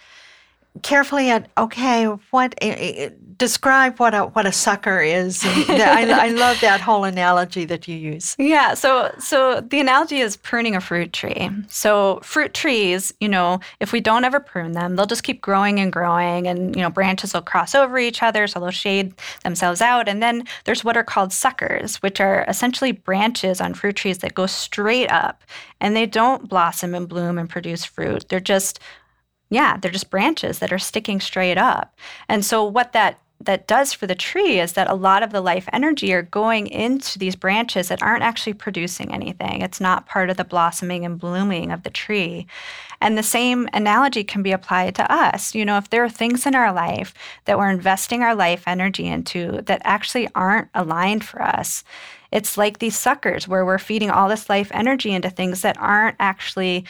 carefully 0.83 1.31
at 1.31 1.49
okay, 1.57 2.05
what 2.31 2.55
eh, 2.61 2.75
eh, 2.77 2.93
eh, 2.97 3.11
describe 3.37 3.99
what 3.99 4.15
a 4.15 4.25
what 4.25 4.45
a 4.45 4.53
sucker 4.53 5.01
is. 5.01 5.43
I, 5.45 6.07
I 6.11 6.29
love 6.31 6.61
that 6.61 6.81
whole 6.81 7.05
analogy 7.05 7.65
that 7.65 7.87
you 7.87 7.97
use. 7.97 8.35
Yeah. 8.39 8.75
So 8.75 9.13
so 9.19 9.61
the 9.61 9.81
analogy 9.81 10.19
is 10.19 10.37
pruning 10.37 10.75
a 10.75 10.81
fruit 10.81 11.13
tree. 11.13 11.51
So 11.69 12.21
fruit 12.23 12.55
trees, 12.55 13.15
you 13.21 13.29
know, 13.29 13.61
if 13.81 13.93
we 13.93 14.01
don't 14.01 14.25
ever 14.25 14.41
prune 14.41 14.73
them, 14.73 14.97
they'll 14.97 15.07
just 15.07 15.23
keep 15.23 15.41
growing 15.41 15.79
and 15.79 15.93
growing, 15.93 16.47
and 16.49 16.75
you 16.75 16.83
know, 16.83 16.91
branches 16.91 17.35
will 17.35 17.43
cross 17.43 17.75
over 17.75 17.99
each 17.99 18.23
other, 18.23 18.47
so 18.47 18.59
they'll 18.59 18.71
shade 18.71 19.15
themselves 19.45 19.81
out. 19.81 20.09
And 20.09 20.23
then 20.23 20.45
there's 20.65 20.85
what 20.85 20.97
are 20.97 21.05
called 21.05 21.33
suckers, 21.33 21.97
which 21.97 22.21
are 22.21 22.45
essentially 22.49 22.93
branches 22.93 23.61
on 23.61 23.75
fruit 23.75 23.97
trees 23.97 24.19
that 24.19 24.35
go 24.35 24.47
straight 24.47 25.11
up, 25.11 25.45
and 25.81 25.95
they 25.95 26.07
don't 26.07 26.49
blossom 26.49 26.95
and 26.95 27.09
bloom 27.09 27.39
and 27.39 27.49
produce 27.49 27.85
fruit. 27.85 28.29
They're 28.29 28.41
just 28.41 28.81
yeah, 29.55 29.77
they're 29.77 29.91
just 29.91 30.11
branches 30.11 30.59
that 30.59 30.73
are 30.73 30.79
sticking 30.79 31.21
straight 31.21 31.57
up. 31.57 31.97
And 32.29 32.45
so 32.45 32.65
what 32.65 32.93
that 32.93 33.21
that 33.41 33.67
does 33.67 33.93
for 33.93 34.07
the 34.07 34.15
tree 34.15 34.59
is 34.59 34.73
that 34.73 34.89
a 34.89 34.95
lot 34.95 35.23
of 35.23 35.31
the 35.31 35.41
life 35.41 35.69
energy 35.73 36.13
are 36.15 36.23
going 36.23 36.67
into 36.67 37.19
these 37.19 37.37
branches 37.37 37.89
that 37.89 38.03
aren't 38.03 38.23
actually 38.23 38.55
producing 38.55 39.13
anything. 39.13 39.61
It's 39.61 39.81
not 39.81 40.07
part 40.07 40.31
of 40.31 40.37
the 40.37 40.45
blossoming 40.45 41.05
and 41.05 41.19
blooming 41.19 41.71
of 41.71 41.83
the 41.83 41.91
tree. 41.91 42.47
And 43.01 43.19
the 43.19 43.23
same 43.23 43.69
analogy 43.73 44.25
can 44.25 44.43
be 44.43 44.53
applied 44.53 44.95
to 44.95 45.13
us. 45.13 45.55
You 45.55 45.65
know, 45.65 45.77
if 45.77 45.91
there 45.91 46.05
are 46.05 46.09
things 46.09 46.47
in 46.47 46.55
our 46.55 46.73
life 46.73 47.13
that 47.45 47.59
we're 47.59 47.71
investing 47.71 48.23
our 48.23 48.35
life 48.35 48.63
energy 48.67 49.07
into 49.07 49.61
that 49.63 49.83
actually 49.85 50.29
aren't 50.35 50.69
aligned 50.75 51.25
for 51.25 51.43
us, 51.43 51.85
it's 52.33 52.57
like 52.57 52.79
these 52.79 52.97
suckers 52.97 53.47
where 53.47 53.67
we're 53.67 53.79
feeding 53.79 54.11
all 54.11 54.29
this 54.29 54.49
life 54.49 54.71
energy 54.73 55.13
into 55.13 55.29
things 55.29 55.63
that 55.63 55.77
aren't 55.79 56.17
actually 56.19 56.85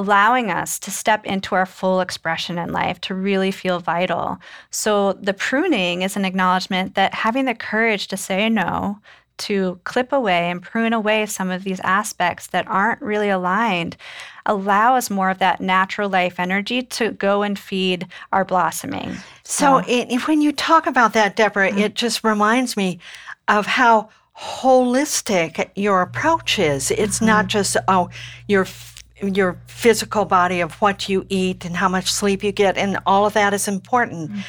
allowing 0.00 0.50
us 0.50 0.78
to 0.78 0.90
step 0.90 1.26
into 1.26 1.54
our 1.54 1.66
full 1.66 2.00
expression 2.00 2.56
in 2.56 2.72
life, 2.72 2.98
to 3.02 3.14
really 3.14 3.50
feel 3.50 3.80
vital. 3.80 4.38
So 4.70 5.12
the 5.12 5.34
pruning 5.34 6.00
is 6.00 6.16
an 6.16 6.24
acknowledgement 6.24 6.94
that 6.94 7.12
having 7.12 7.44
the 7.44 7.54
courage 7.54 8.08
to 8.08 8.16
say 8.16 8.48
no, 8.48 8.98
to 9.36 9.78
clip 9.84 10.10
away 10.10 10.50
and 10.50 10.62
prune 10.62 10.94
away 10.94 11.26
some 11.26 11.50
of 11.50 11.64
these 11.64 11.80
aspects 11.80 12.46
that 12.48 12.66
aren't 12.66 13.02
really 13.02 13.28
aligned 13.28 13.98
allows 14.46 15.10
more 15.10 15.28
of 15.28 15.38
that 15.38 15.60
natural 15.60 16.08
life 16.08 16.40
energy 16.40 16.80
to 16.82 17.10
go 17.12 17.42
and 17.42 17.58
feed 17.58 18.06
our 18.32 18.44
blossoming. 18.44 19.16
So, 19.42 19.82
it, 19.86 20.26
when 20.26 20.40
you 20.40 20.52
talk 20.52 20.86
about 20.86 21.12
that, 21.12 21.36
Deborah, 21.36 21.68
mm-hmm. 21.68 21.78
it 21.78 21.94
just 21.94 22.24
reminds 22.24 22.74
me 22.74 23.00
of 23.48 23.66
how 23.66 24.08
holistic 24.40 25.70
your 25.74 26.00
approach 26.00 26.58
is. 26.58 26.90
It's 26.90 27.16
mm-hmm. 27.16 27.26
not 27.26 27.46
just, 27.48 27.76
oh, 27.88 28.08
you're 28.48 28.64
your 29.22 29.58
physical 29.66 30.24
body 30.24 30.60
of 30.60 30.72
what 30.80 31.08
you 31.08 31.26
eat 31.28 31.64
and 31.64 31.76
how 31.76 31.88
much 31.88 32.10
sleep 32.10 32.42
you 32.42 32.52
get 32.52 32.76
and 32.76 32.98
all 33.06 33.26
of 33.26 33.32
that 33.32 33.52
is 33.54 33.68
important 33.68 34.30
mm-hmm. 34.30 34.40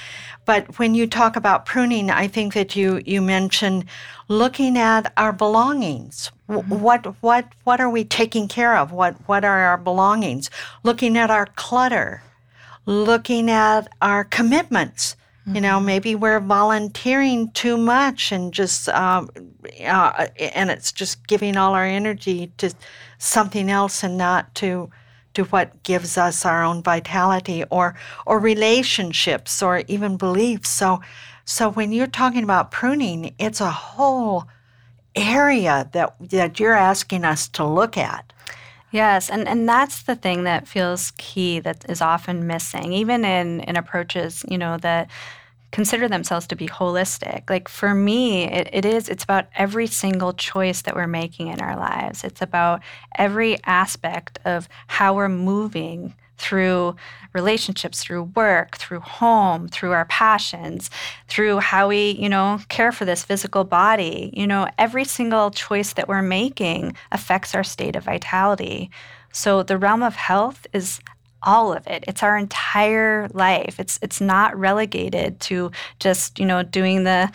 but 0.46 0.80
when 0.80 0.96
you 0.96 1.08
talk 1.08 1.36
about 1.36 1.66
pruning 1.66 2.10
i 2.10 2.28
think 2.28 2.54
that 2.54 2.76
you 2.76 3.02
you 3.06 3.22
mentioned 3.22 3.86
looking 4.28 4.78
at 4.78 5.12
our 5.18 5.34
belongings 5.34 6.32
mm-hmm. 6.50 6.80
what 6.80 7.06
what 7.22 7.46
what 7.64 7.80
are 7.82 7.90
we 7.90 8.04
taking 8.04 8.48
care 8.48 8.78
of 8.78 8.92
what 8.92 9.16
what 9.28 9.44
are 9.44 9.60
our 9.60 9.78
belongings 9.78 10.50
looking 10.84 11.18
at 11.18 11.30
our 11.30 11.46
clutter 11.56 12.22
looking 12.86 13.50
at 13.50 13.88
our 14.02 14.24
commitments 14.24 15.16
mm-hmm. 15.42 15.56
you 15.56 15.62
know 15.62 15.78
mm-hmm. 15.78 15.86
maybe 15.86 16.16
we're 16.16 16.40
volunteering 16.40 17.52
too 17.52 17.78
much 17.78 18.32
and 18.32 18.54
just 18.54 18.90
um, 18.90 19.30
uh, 19.84 20.28
and 20.40 20.70
it's 20.70 20.92
just 20.92 21.28
giving 21.28 21.58
all 21.58 21.74
our 21.74 21.86
energy 21.86 22.52
to 22.58 22.74
something 23.18 23.70
else 23.70 24.04
and 24.04 24.18
not 24.18 24.54
to 24.56 24.90
to 25.34 25.44
what 25.46 25.82
gives 25.84 26.18
us 26.18 26.46
our 26.46 26.64
own 26.64 26.84
vitality 26.84 27.64
or 27.70 27.96
or 28.26 28.40
relationships 28.40 29.62
or 29.62 29.84
even 29.88 30.18
beliefs 30.18 30.70
so 30.70 31.02
so 31.46 31.70
when 31.70 31.92
you're 31.92 32.08
talking 32.08 32.44
about 32.44 32.72
pruning 32.72 33.34
it's 33.40 33.62
a 33.62 33.72
whole 33.72 34.46
area 35.16 35.90
that 35.94 36.16
that 36.20 36.60
you're 36.60 36.74
asking 36.74 37.26
us 37.26 37.48
to 37.48 37.66
look 37.66 37.98
at 37.98 38.32
Yes, 38.92 39.30
and, 39.30 39.48
and 39.48 39.68
that's 39.68 40.04
the 40.04 40.16
thing 40.16 40.44
that 40.44 40.68
feels 40.68 41.12
key 41.18 41.60
that 41.62 41.90
is 41.90 42.02
often 42.02 42.46
missing, 42.46 42.92
even 42.92 43.24
in, 43.24 43.62
in 43.62 43.78
approaches, 43.78 44.44
you 44.50 44.58
know, 44.58 44.78
that 44.80 45.10
consider 45.72 46.10
themselves 46.10 46.46
to 46.48 46.56
be 46.58 46.68
holistic. 46.68 47.50
Like 47.50 47.70
for 47.70 47.96
me, 47.96 48.44
it, 48.44 48.70
it 48.74 48.86
is, 48.86 49.08
it's 49.08 49.24
about 49.24 49.48
every 49.56 49.88
single 49.88 50.34
choice 50.34 50.82
that 50.82 50.96
we're 50.96 51.08
making 51.08 51.48
in 51.48 51.62
our 51.62 51.78
lives. 51.78 52.26
It's 52.26 52.42
about 52.42 52.82
every 53.18 53.58
aspect 53.64 54.40
of 54.44 54.68
how 54.88 55.16
we're 55.16 55.30
moving 55.30 56.14
through 56.42 56.96
relationships, 57.34 58.04
through 58.04 58.24
work, 58.36 58.78
through 58.78 59.00
home, 59.00 59.68
through 59.70 59.92
our 59.92 60.06
passions, 60.06 60.90
through 61.28 61.60
how 61.60 61.88
we, 61.88 62.12
you 62.12 62.28
know, 62.28 62.60
care 62.68 62.92
for 62.92 63.06
this 63.06 63.24
physical 63.24 63.64
body. 63.64 64.34
You 64.34 64.48
know, 64.48 64.68
every 64.78 65.06
single 65.06 65.52
choice 65.52 65.94
that 65.94 66.08
we're 66.08 66.22
making 66.22 66.96
affects 67.12 67.56
our 67.56 67.64
state 67.64 67.96
of 67.96 68.04
vitality. 68.04 68.90
So 69.32 69.64
the 69.64 69.78
realm 69.78 70.04
of 70.04 70.16
health 70.16 70.68
is 70.74 71.00
all 71.44 71.74
of 71.74 71.88
it. 71.88 72.04
It's 72.08 72.24
our 72.24 72.38
entire 72.38 73.30
life. 73.34 73.80
It's 73.80 73.98
it's 74.02 74.20
not 74.20 74.58
relegated 74.58 75.40
to 75.42 75.72
just, 76.00 76.40
you 76.40 76.46
know, 76.46 76.64
doing 76.64 77.04
the 77.04 77.32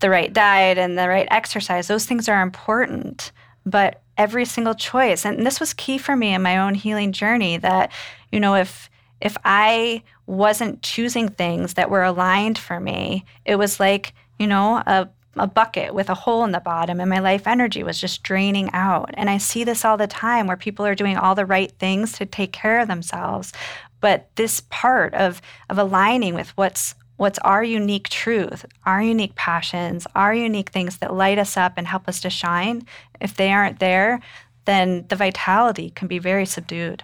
the 0.00 0.10
right 0.10 0.32
diet 0.32 0.78
and 0.78 0.98
the 0.98 1.08
right 1.08 1.28
exercise. 1.30 1.86
Those 1.86 2.06
things 2.06 2.28
are 2.28 2.42
important, 2.42 3.30
but 3.64 4.02
every 4.16 4.44
single 4.44 4.74
choice. 4.74 5.24
And 5.24 5.46
this 5.46 5.60
was 5.60 5.72
key 5.72 5.96
for 5.96 6.16
me 6.16 6.34
in 6.34 6.42
my 6.42 6.58
own 6.58 6.74
healing 6.74 7.12
journey 7.12 7.56
that, 7.58 7.92
you 8.32 8.40
know, 8.40 8.54
if 8.54 8.90
if 9.20 9.36
I 9.44 10.02
wasn't 10.26 10.82
choosing 10.82 11.28
things 11.28 11.74
that 11.74 11.90
were 11.90 12.04
aligned 12.04 12.58
for 12.58 12.78
me, 12.78 13.24
it 13.44 13.56
was 13.56 13.80
like, 13.80 14.14
you 14.38 14.46
know, 14.46 14.82
a 14.86 15.08
a 15.36 15.46
bucket 15.46 15.94
with 15.94 16.10
a 16.10 16.14
hole 16.14 16.44
in 16.44 16.52
the 16.52 16.60
bottom 16.60 17.00
and 17.00 17.08
my 17.08 17.20
life 17.20 17.46
energy 17.46 17.82
was 17.82 18.00
just 18.00 18.22
draining 18.22 18.70
out. 18.72 19.10
And 19.14 19.30
I 19.30 19.38
see 19.38 19.62
this 19.62 19.84
all 19.84 19.96
the 19.96 20.06
time 20.06 20.46
where 20.46 20.56
people 20.56 20.84
are 20.84 20.96
doing 20.96 21.16
all 21.16 21.34
the 21.34 21.46
right 21.46 21.70
things 21.78 22.12
to 22.14 22.26
take 22.26 22.52
care 22.52 22.80
of 22.80 22.88
themselves. 22.88 23.52
But 24.00 24.30
this 24.36 24.62
part 24.68 25.14
of 25.14 25.40
of 25.70 25.78
aligning 25.78 26.34
with 26.34 26.50
what's 26.56 26.94
what's 27.16 27.38
our 27.40 27.64
unique 27.64 28.08
truth, 28.08 28.64
our 28.86 29.02
unique 29.02 29.34
passions, 29.34 30.06
our 30.14 30.32
unique 30.32 30.70
things 30.70 30.98
that 30.98 31.14
light 31.14 31.38
us 31.38 31.56
up 31.56 31.74
and 31.76 31.86
help 31.86 32.08
us 32.08 32.20
to 32.20 32.30
shine, 32.30 32.86
if 33.20 33.36
they 33.36 33.50
aren't 33.52 33.80
there, 33.80 34.20
then 34.66 35.04
the 35.08 35.16
vitality 35.16 35.90
can 35.90 36.06
be 36.06 36.18
very 36.18 36.46
subdued. 36.46 37.02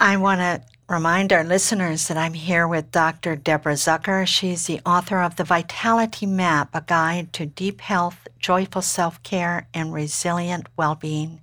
I 0.00 0.16
want 0.16 0.40
to 0.40 0.62
remind 0.88 1.32
our 1.32 1.42
listeners 1.42 2.06
that 2.06 2.16
I'm 2.16 2.34
here 2.34 2.68
with 2.68 2.92
Dr. 2.92 3.34
Deborah 3.34 3.72
Zucker. 3.72 4.24
She's 4.28 4.66
the 4.66 4.80
author 4.86 5.20
of 5.20 5.34
The 5.34 5.42
Vitality 5.42 6.24
Map, 6.24 6.68
a 6.72 6.82
guide 6.82 7.32
to 7.32 7.46
deep 7.46 7.80
health, 7.80 8.28
joyful 8.38 8.80
self 8.80 9.20
care, 9.24 9.66
and 9.74 9.92
resilient 9.92 10.68
well 10.76 10.94
being. 10.94 11.40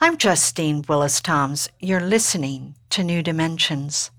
I'm 0.00 0.16
Justine 0.16 0.82
Willis 0.88 1.20
Toms. 1.20 1.68
You're 1.78 2.00
listening 2.00 2.74
to 2.88 3.04
New 3.04 3.22
Dimensions. 3.22 4.10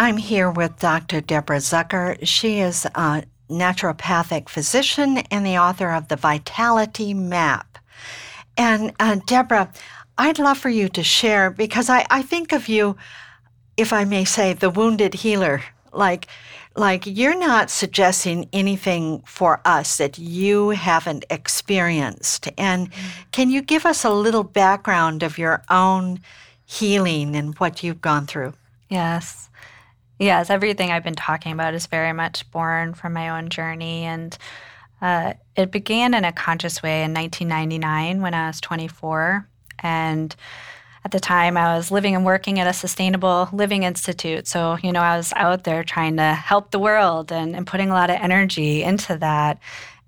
I'm 0.00 0.16
here 0.16 0.50
with 0.50 0.78
Dr. 0.78 1.20
Deborah 1.20 1.58
Zucker. 1.58 2.16
She 2.26 2.60
is 2.60 2.86
a 2.86 3.22
naturopathic 3.50 4.48
physician 4.48 5.18
and 5.30 5.44
the 5.44 5.58
author 5.58 5.90
of 5.90 6.08
The 6.08 6.16
Vitality 6.16 7.12
Map. 7.12 7.76
And 8.56 8.94
uh, 8.98 9.20
Deborah, 9.26 9.70
I'd 10.16 10.38
love 10.38 10.56
for 10.56 10.70
you 10.70 10.88
to 10.88 11.02
share 11.02 11.50
because 11.50 11.90
I, 11.90 12.06
I 12.08 12.22
think 12.22 12.52
of 12.52 12.66
you, 12.66 12.96
if 13.76 13.92
I 13.92 14.06
may 14.06 14.24
say, 14.24 14.54
the 14.54 14.70
wounded 14.70 15.12
healer. 15.12 15.62
Like, 15.92 16.28
like 16.74 17.02
you're 17.04 17.38
not 17.38 17.68
suggesting 17.68 18.48
anything 18.54 19.22
for 19.26 19.60
us 19.66 19.98
that 19.98 20.16
you 20.18 20.70
haven't 20.70 21.26
experienced. 21.28 22.48
And 22.56 22.90
mm-hmm. 22.90 23.22
can 23.32 23.50
you 23.50 23.60
give 23.60 23.84
us 23.84 24.02
a 24.06 24.10
little 24.10 24.44
background 24.44 25.22
of 25.22 25.36
your 25.36 25.62
own 25.68 26.20
healing 26.64 27.36
and 27.36 27.54
what 27.58 27.82
you've 27.82 28.00
gone 28.00 28.26
through? 28.26 28.54
Yes. 28.88 29.49
Yes, 30.20 30.50
everything 30.50 30.92
I've 30.92 31.02
been 31.02 31.14
talking 31.14 31.50
about 31.52 31.72
is 31.72 31.86
very 31.86 32.12
much 32.12 32.48
born 32.50 32.92
from 32.92 33.14
my 33.14 33.30
own 33.30 33.48
journey. 33.48 34.04
And 34.04 34.36
uh, 35.00 35.32
it 35.56 35.70
began 35.70 36.12
in 36.12 36.26
a 36.26 36.32
conscious 36.32 36.82
way 36.82 37.02
in 37.04 37.14
1999 37.14 38.20
when 38.20 38.34
I 38.34 38.48
was 38.48 38.60
24. 38.60 39.48
And 39.78 40.36
at 41.06 41.12
the 41.12 41.20
time 41.20 41.56
I 41.56 41.74
was 41.74 41.90
living 41.90 42.14
and 42.14 42.26
working 42.26 42.60
at 42.60 42.66
a 42.66 42.74
sustainable 42.74 43.48
living 43.50 43.84
institute. 43.84 44.46
So, 44.46 44.76
you 44.82 44.92
know, 44.92 45.00
I 45.00 45.16
was 45.16 45.32
out 45.36 45.64
there 45.64 45.82
trying 45.82 46.18
to 46.18 46.34
help 46.34 46.70
the 46.70 46.78
world 46.78 47.32
and, 47.32 47.56
and 47.56 47.66
putting 47.66 47.88
a 47.88 47.94
lot 47.94 48.10
of 48.10 48.16
energy 48.16 48.82
into 48.82 49.16
that. 49.16 49.58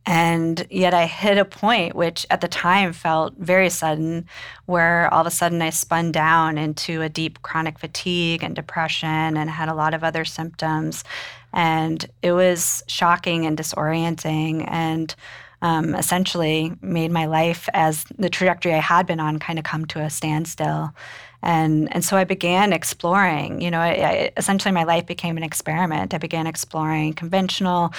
And 0.04 0.66
yet 0.68 0.94
I 0.94 1.06
hit 1.06 1.38
a 1.38 1.44
point 1.44 1.94
which 1.94 2.26
at 2.28 2.40
the 2.40 2.48
time 2.48 2.92
felt 2.92 3.34
very 3.38 3.70
sudden, 3.70 4.26
where 4.66 5.12
all 5.14 5.20
of 5.20 5.26
a 5.26 5.30
sudden 5.30 5.62
I 5.62 5.70
spun 5.70 6.10
down 6.10 6.58
into 6.58 7.02
a 7.02 7.08
deep 7.08 7.42
chronic 7.42 7.78
fatigue 7.78 8.42
and 8.42 8.56
depression 8.56 9.36
and 9.36 9.48
had 9.48 9.68
a 9.68 9.74
lot 9.74 9.94
of 9.94 10.02
other 10.02 10.24
symptoms. 10.24 11.04
And 11.52 12.04
it 12.22 12.32
was 12.32 12.82
shocking 12.88 13.46
and 13.46 13.56
disorienting 13.56 14.64
and 14.68 15.14
um, 15.60 15.94
essentially 15.94 16.72
made 16.82 17.12
my 17.12 17.26
life 17.26 17.68
as 17.72 18.04
the 18.18 18.28
trajectory 18.28 18.74
I 18.74 18.78
had 18.78 19.06
been 19.06 19.20
on 19.20 19.38
kind 19.38 19.60
of 19.60 19.64
come 19.64 19.84
to 19.86 20.00
a 20.00 20.10
standstill. 20.10 20.92
And, 21.40 21.92
and 21.94 22.04
so 22.04 22.16
I 22.16 22.24
began 22.24 22.72
exploring, 22.72 23.60
you 23.60 23.70
know, 23.70 23.80
I, 23.80 23.90
I, 23.90 24.32
essentially 24.36 24.72
my 24.72 24.84
life 24.84 25.06
became 25.06 25.36
an 25.36 25.42
experiment. 25.42 26.14
I 26.14 26.18
began 26.18 26.46
exploring 26.46 27.14
conventional 27.14 27.92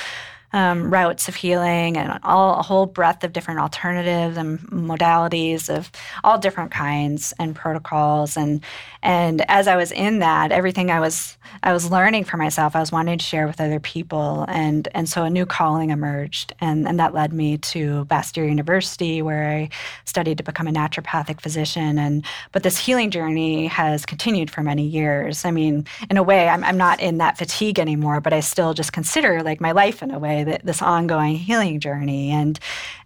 um, 0.54 0.94
routes 0.94 1.28
of 1.28 1.36
healing 1.36 1.98
and 1.98 2.20
all 2.24 2.60
a 2.60 2.62
whole 2.62 2.86
breadth 2.86 3.24
of 3.24 3.34
different 3.34 3.60
alternatives 3.60 4.38
and 4.38 4.60
modalities 4.70 5.68
of 5.68 5.92
all 6.24 6.38
different 6.38 6.72
kinds 6.72 7.34
and 7.40 7.56
protocols. 7.56 8.38
And 8.38 8.64
and 9.02 9.44
as 9.50 9.68
I 9.68 9.76
was 9.76 9.92
in 9.92 10.20
that 10.20 10.52
everything 10.52 10.92
I 10.92 11.00
was 11.00 11.38
I 11.64 11.74
was 11.74 11.90
learning 11.90 12.24
for 12.26 12.38
myself 12.38 12.76
I 12.76 12.80
was 12.80 12.92
wanting 12.92 13.18
to 13.18 13.26
share 13.26 13.48
with 13.48 13.60
other 13.60 13.80
people. 13.80 14.46
And 14.48 14.88
and 14.94 15.10
so 15.10 15.24
a 15.24 15.30
new 15.30 15.48
calling 15.48 15.90
emerged. 15.90 16.54
And 16.62 16.88
and 16.88 17.00
that 17.00 17.16
led 17.16 17.34
me 17.34 17.58
to 17.58 18.06
Bastyr 18.06 18.48
University 18.48 19.24
where 19.24 19.50
I 19.50 19.70
studied 20.06 20.38
to 20.38 20.44
become 20.44 20.68
a 20.68 20.72
naturopathic 20.72 21.42
physician. 21.42 21.98
And 21.98 22.24
but 22.52 22.62
this 22.62 22.78
healing 22.78 23.10
journey 23.10 23.66
has 23.68 24.06
continued 24.06 24.52
for 24.52 24.62
many 24.62 24.86
years. 24.86 25.46
I 25.46 25.52
mean 25.52 25.88
in 26.12 26.18
a 26.18 26.24
way 26.24 26.48
I'm, 26.48 26.64
I'm 26.64 26.78
not 26.78 27.00
in 27.00 27.18
that 27.18 27.40
fatigue 27.40 27.80
anymore 27.80 28.22
but 28.22 28.34
I 28.34 28.40
still 28.40 28.76
just 28.76 28.94
consider 28.94 29.42
like 29.42 29.60
my 29.60 29.72
life 29.72 30.04
in 30.04 30.12
a 30.12 30.20
way 30.20 30.43
this 30.44 30.82
ongoing 30.82 31.36
healing 31.36 31.80
journey. 31.80 32.32
And 32.32 32.60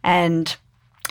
and 0.04 0.56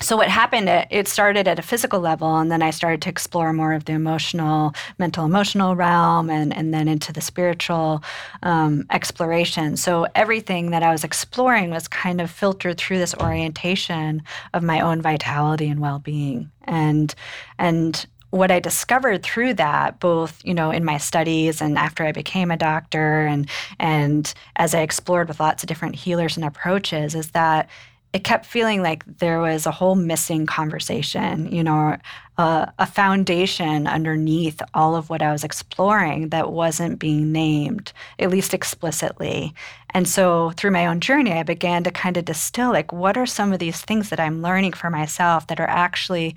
so 0.02 0.16
what 0.16 0.28
happened 0.28 0.68
it 0.90 1.08
started 1.08 1.48
at 1.48 1.58
a 1.58 1.62
physical 1.62 2.00
level 2.00 2.36
and 2.36 2.52
then 2.52 2.60
i 2.60 2.70
started 2.70 3.00
to 3.00 3.08
explore 3.08 3.52
more 3.52 3.72
of 3.72 3.86
the 3.86 3.92
emotional 3.92 4.74
mental 4.98 5.24
emotional 5.24 5.74
realm 5.74 6.28
and, 6.28 6.54
and 6.54 6.74
then 6.74 6.86
into 6.86 7.12
the 7.12 7.20
spiritual 7.20 8.02
um, 8.42 8.84
exploration. 8.90 9.76
So 9.76 10.06
everything 10.14 10.70
that 10.70 10.82
i 10.82 10.92
was 10.92 11.04
exploring 11.04 11.70
was 11.70 11.88
kind 11.88 12.20
of 12.20 12.30
filtered 12.30 12.78
through 12.78 12.98
this 12.98 13.14
orientation 13.14 14.22
of 14.52 14.62
my 14.62 14.80
own 14.80 15.00
vitality 15.00 15.68
and 15.68 15.80
well-being. 15.80 16.50
And 16.64 17.14
and 17.58 18.06
what 18.36 18.50
I 18.50 18.60
discovered 18.60 19.22
through 19.22 19.54
that, 19.54 20.00
both 20.00 20.40
you 20.44 20.54
know 20.54 20.70
in 20.70 20.84
my 20.84 20.98
studies 20.98 21.60
and 21.60 21.78
after 21.78 22.04
I 22.04 22.12
became 22.12 22.50
a 22.50 22.56
doctor, 22.56 23.26
and 23.26 23.48
and 23.78 24.32
as 24.56 24.74
I 24.74 24.80
explored 24.82 25.28
with 25.28 25.40
lots 25.40 25.62
of 25.62 25.68
different 25.68 25.96
healers 25.96 26.36
and 26.36 26.44
approaches, 26.44 27.14
is 27.14 27.30
that 27.32 27.68
it 28.12 28.24
kept 28.24 28.46
feeling 28.46 28.82
like 28.82 29.04
there 29.18 29.40
was 29.40 29.66
a 29.66 29.70
whole 29.70 29.94
missing 29.94 30.46
conversation, 30.46 31.52
you 31.52 31.62
know, 31.62 31.98
a 32.38 32.86
foundation 32.86 33.86
underneath 33.86 34.62
all 34.72 34.96
of 34.96 35.10
what 35.10 35.20
I 35.20 35.32
was 35.32 35.44
exploring 35.44 36.30
that 36.30 36.50
wasn't 36.52 36.98
being 36.98 37.30
named, 37.30 37.92
at 38.18 38.30
least 38.30 38.54
explicitly. 38.54 39.54
And 39.90 40.08
so 40.08 40.52
through 40.56 40.70
my 40.70 40.86
own 40.86 41.00
journey, 41.00 41.32
I 41.32 41.42
began 41.42 41.84
to 41.84 41.90
kind 41.90 42.16
of 42.16 42.24
distill 42.24 42.70
like, 42.70 42.90
what 42.90 43.18
are 43.18 43.26
some 43.26 43.52
of 43.52 43.58
these 43.58 43.82
things 43.82 44.08
that 44.08 44.20
I'm 44.20 44.40
learning 44.40 44.72
for 44.72 44.88
myself 44.88 45.46
that 45.48 45.60
are 45.60 45.68
actually 45.68 46.36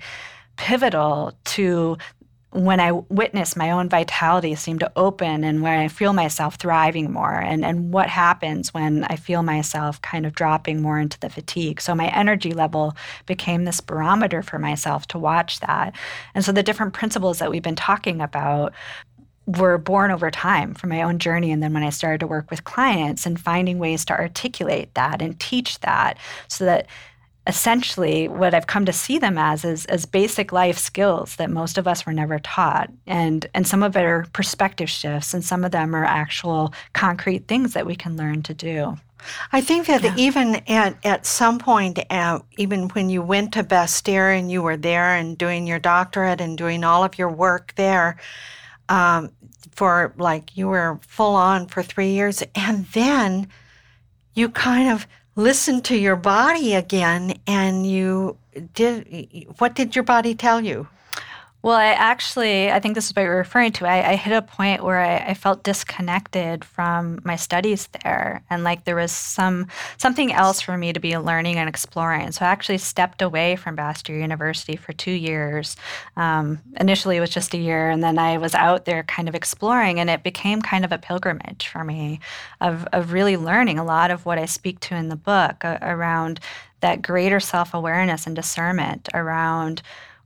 pivotal 0.60 1.32
to 1.44 1.96
when 2.52 2.80
I 2.80 2.92
witness 2.92 3.56
my 3.56 3.70
own 3.70 3.88
vitality 3.88 4.54
seem 4.56 4.78
to 4.80 4.92
open 4.94 5.42
and 5.42 5.62
where 5.62 5.78
I 5.78 5.88
feel 5.88 6.12
myself 6.12 6.56
thriving 6.56 7.10
more 7.10 7.32
and, 7.32 7.64
and 7.64 7.94
what 7.94 8.08
happens 8.08 8.74
when 8.74 9.04
I 9.04 9.16
feel 9.16 9.42
myself 9.42 10.02
kind 10.02 10.26
of 10.26 10.34
dropping 10.34 10.82
more 10.82 10.98
into 10.98 11.18
the 11.20 11.30
fatigue. 11.30 11.80
So 11.80 11.94
my 11.94 12.08
energy 12.08 12.52
level 12.52 12.94
became 13.24 13.64
this 13.64 13.80
barometer 13.80 14.42
for 14.42 14.58
myself 14.58 15.06
to 15.08 15.18
watch 15.18 15.60
that. 15.60 15.94
And 16.34 16.44
so 16.44 16.52
the 16.52 16.62
different 16.62 16.92
principles 16.92 17.38
that 17.38 17.50
we've 17.50 17.62
been 17.62 17.74
talking 17.76 18.20
about 18.20 18.74
were 19.46 19.78
born 19.78 20.10
over 20.10 20.30
time 20.30 20.74
from 20.74 20.90
my 20.90 21.02
own 21.02 21.18
journey 21.18 21.50
and 21.52 21.62
then 21.62 21.72
when 21.72 21.82
I 21.82 21.90
started 21.90 22.20
to 22.20 22.26
work 22.26 22.50
with 22.50 22.64
clients 22.64 23.26
and 23.26 23.40
finding 23.40 23.78
ways 23.78 24.04
to 24.06 24.12
articulate 24.12 24.92
that 24.94 25.22
and 25.22 25.38
teach 25.40 25.80
that 25.80 26.18
so 26.48 26.66
that 26.66 26.86
essentially 27.50 28.28
what 28.28 28.54
I've 28.54 28.68
come 28.68 28.86
to 28.86 28.92
see 28.92 29.18
them 29.18 29.36
as 29.36 29.64
is 29.64 29.84
as 29.86 30.06
basic 30.06 30.52
life 30.52 30.78
skills 30.78 31.34
that 31.36 31.50
most 31.50 31.78
of 31.78 31.88
us 31.88 32.06
were 32.06 32.12
never 32.12 32.38
taught. 32.38 32.90
And 33.08 33.44
and 33.54 33.66
some 33.66 33.82
of 33.82 33.96
it 33.96 34.04
are 34.04 34.26
perspective 34.32 34.88
shifts 34.88 35.34
and 35.34 35.44
some 35.44 35.64
of 35.64 35.72
them 35.72 35.94
are 35.96 36.04
actual 36.04 36.72
concrete 36.92 37.48
things 37.48 37.74
that 37.74 37.86
we 37.86 37.96
can 37.96 38.16
learn 38.16 38.42
to 38.44 38.54
do. 38.54 38.96
I 39.52 39.60
think 39.60 39.86
that 39.88 40.02
yeah. 40.02 40.14
even 40.16 40.62
at, 40.68 40.96
at 41.04 41.26
some 41.26 41.58
point, 41.58 41.98
uh, 42.08 42.38
even 42.56 42.88
when 42.90 43.10
you 43.10 43.20
went 43.20 43.52
to 43.54 43.64
Bastyr 43.64 44.38
and 44.38 44.50
you 44.50 44.62
were 44.62 44.78
there 44.78 45.14
and 45.16 45.36
doing 45.36 45.66
your 45.66 45.80
doctorate 45.80 46.40
and 46.40 46.56
doing 46.56 46.84
all 46.84 47.04
of 47.04 47.18
your 47.18 47.28
work 47.28 47.74
there, 47.76 48.16
um, 48.88 49.30
for 49.72 50.14
like 50.16 50.56
you 50.56 50.68
were 50.68 51.00
full 51.06 51.34
on 51.34 51.66
for 51.66 51.82
three 51.82 52.12
years, 52.12 52.42
and 52.54 52.86
then 52.86 53.48
you 54.34 54.48
kind 54.48 54.88
of 54.88 55.06
listen 55.42 55.80
to 55.80 55.96
your 55.96 56.16
body 56.16 56.74
again 56.74 57.34
and 57.46 57.86
you 57.86 58.36
did 58.74 59.48
what 59.58 59.74
did 59.74 59.96
your 59.96 60.04
body 60.04 60.34
tell 60.34 60.60
you 60.60 60.86
well, 61.62 61.76
I 61.76 61.88
actually, 61.88 62.70
I 62.70 62.80
think 62.80 62.94
this 62.94 63.06
is 63.06 63.14
what 63.14 63.22
you're 63.22 63.36
referring 63.36 63.72
to. 63.72 63.86
I, 63.86 64.12
I 64.12 64.16
hit 64.16 64.32
a 64.32 64.40
point 64.40 64.82
where 64.82 64.98
I, 64.98 65.18
I, 65.18 65.34
felt 65.34 65.62
disconnected 65.62 66.64
from 66.64 67.20
my 67.22 67.36
studies 67.36 67.88
there, 68.02 68.42
and 68.48 68.64
like 68.64 68.84
there 68.84 68.96
was 68.96 69.12
some 69.12 69.66
something 69.98 70.32
else 70.32 70.62
for 70.62 70.78
me 70.78 70.94
to 70.94 71.00
be 71.00 71.18
learning 71.18 71.56
and 71.56 71.68
exploring. 71.68 72.32
So 72.32 72.46
I 72.46 72.48
actually 72.48 72.78
stepped 72.78 73.20
away 73.20 73.56
from 73.56 73.76
Bastyr 73.76 74.18
University 74.18 74.74
for 74.76 74.94
two 74.94 75.12
years. 75.12 75.76
Um, 76.16 76.60
initially, 76.78 77.18
it 77.18 77.20
was 77.20 77.30
just 77.30 77.52
a 77.52 77.58
year, 77.58 77.90
and 77.90 78.02
then 78.02 78.18
I 78.18 78.38
was 78.38 78.54
out 78.54 78.86
there 78.86 79.02
kind 79.02 79.28
of 79.28 79.34
exploring, 79.34 80.00
and 80.00 80.08
it 80.08 80.22
became 80.22 80.62
kind 80.62 80.84
of 80.84 80.92
a 80.92 80.98
pilgrimage 80.98 81.68
for 81.68 81.84
me 81.84 82.20
of 82.62 82.86
of 82.92 83.12
really 83.12 83.36
learning 83.36 83.78
a 83.78 83.84
lot 83.84 84.10
of 84.10 84.24
what 84.24 84.38
I 84.38 84.46
speak 84.46 84.80
to 84.80 84.94
in 84.94 85.10
the 85.10 85.16
book 85.16 85.62
uh, 85.62 85.76
around 85.82 86.40
that 86.80 87.02
greater 87.02 87.40
self 87.40 87.74
awareness 87.74 88.26
and 88.26 88.34
discernment 88.34 89.10
around 89.12 89.82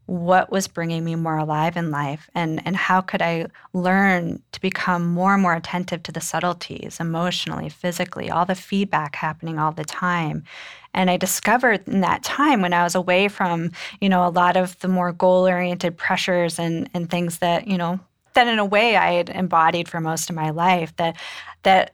what 0.07 0.51
was 0.51 0.69
bringing 0.69 1.03
me 1.03 1.14
more 1.14 1.38
alive 1.38 1.77
in 1.77 1.90
life 1.90 2.29
and, 2.35 2.61
and 2.67 2.77
how 2.77 3.01
could 3.01 3.23
I 3.23 3.47
learn 3.73 4.43
to 4.53 4.61
become 4.61 5.07
more 5.07 5.33
and 5.33 5.43
more 5.43 5.55
attentive 5.55 6.03
to 6.05 6.12
the 6.12 6.21
subtleties 6.21 7.01
emotionally, 7.01 7.71
physically, 7.71 8.31
all 8.31 8.45
the 8.45 8.55
feedback 8.55 9.17
happening 9.17 9.59
all 9.59 9.73
the 9.73 9.85
time. 9.85 10.45
And 10.93 11.11
I 11.11 11.17
discovered 11.17 11.88
in 11.88 12.03
that 12.03 12.23
time 12.23 12.61
when 12.61 12.75
I 12.75 12.85
was 12.85 12.95
away 12.95 13.29
from, 13.29 13.73
you 14.01 14.09
know, 14.09 14.27
a 14.27 14.29
lot 14.29 14.57
of 14.57 14.79
the 14.81 14.88
more 14.88 15.12
goal-oriented 15.12 15.97
pressures 15.97 16.59
and, 16.59 16.88
and 16.93 17.11
things 17.11 17.38
that, 17.38 17.67
you 17.67 17.79
know, 17.79 17.99
that 18.35 18.47
in 18.47 18.59
a 18.59 18.64
way 18.64 18.97
I 18.97 19.12
had 19.12 19.31
embodied 19.31 19.88
for 19.88 20.01
most 20.01 20.29
of 20.29 20.37
my 20.37 20.51
life, 20.51 20.95
that 20.97 21.17
that 21.62 21.93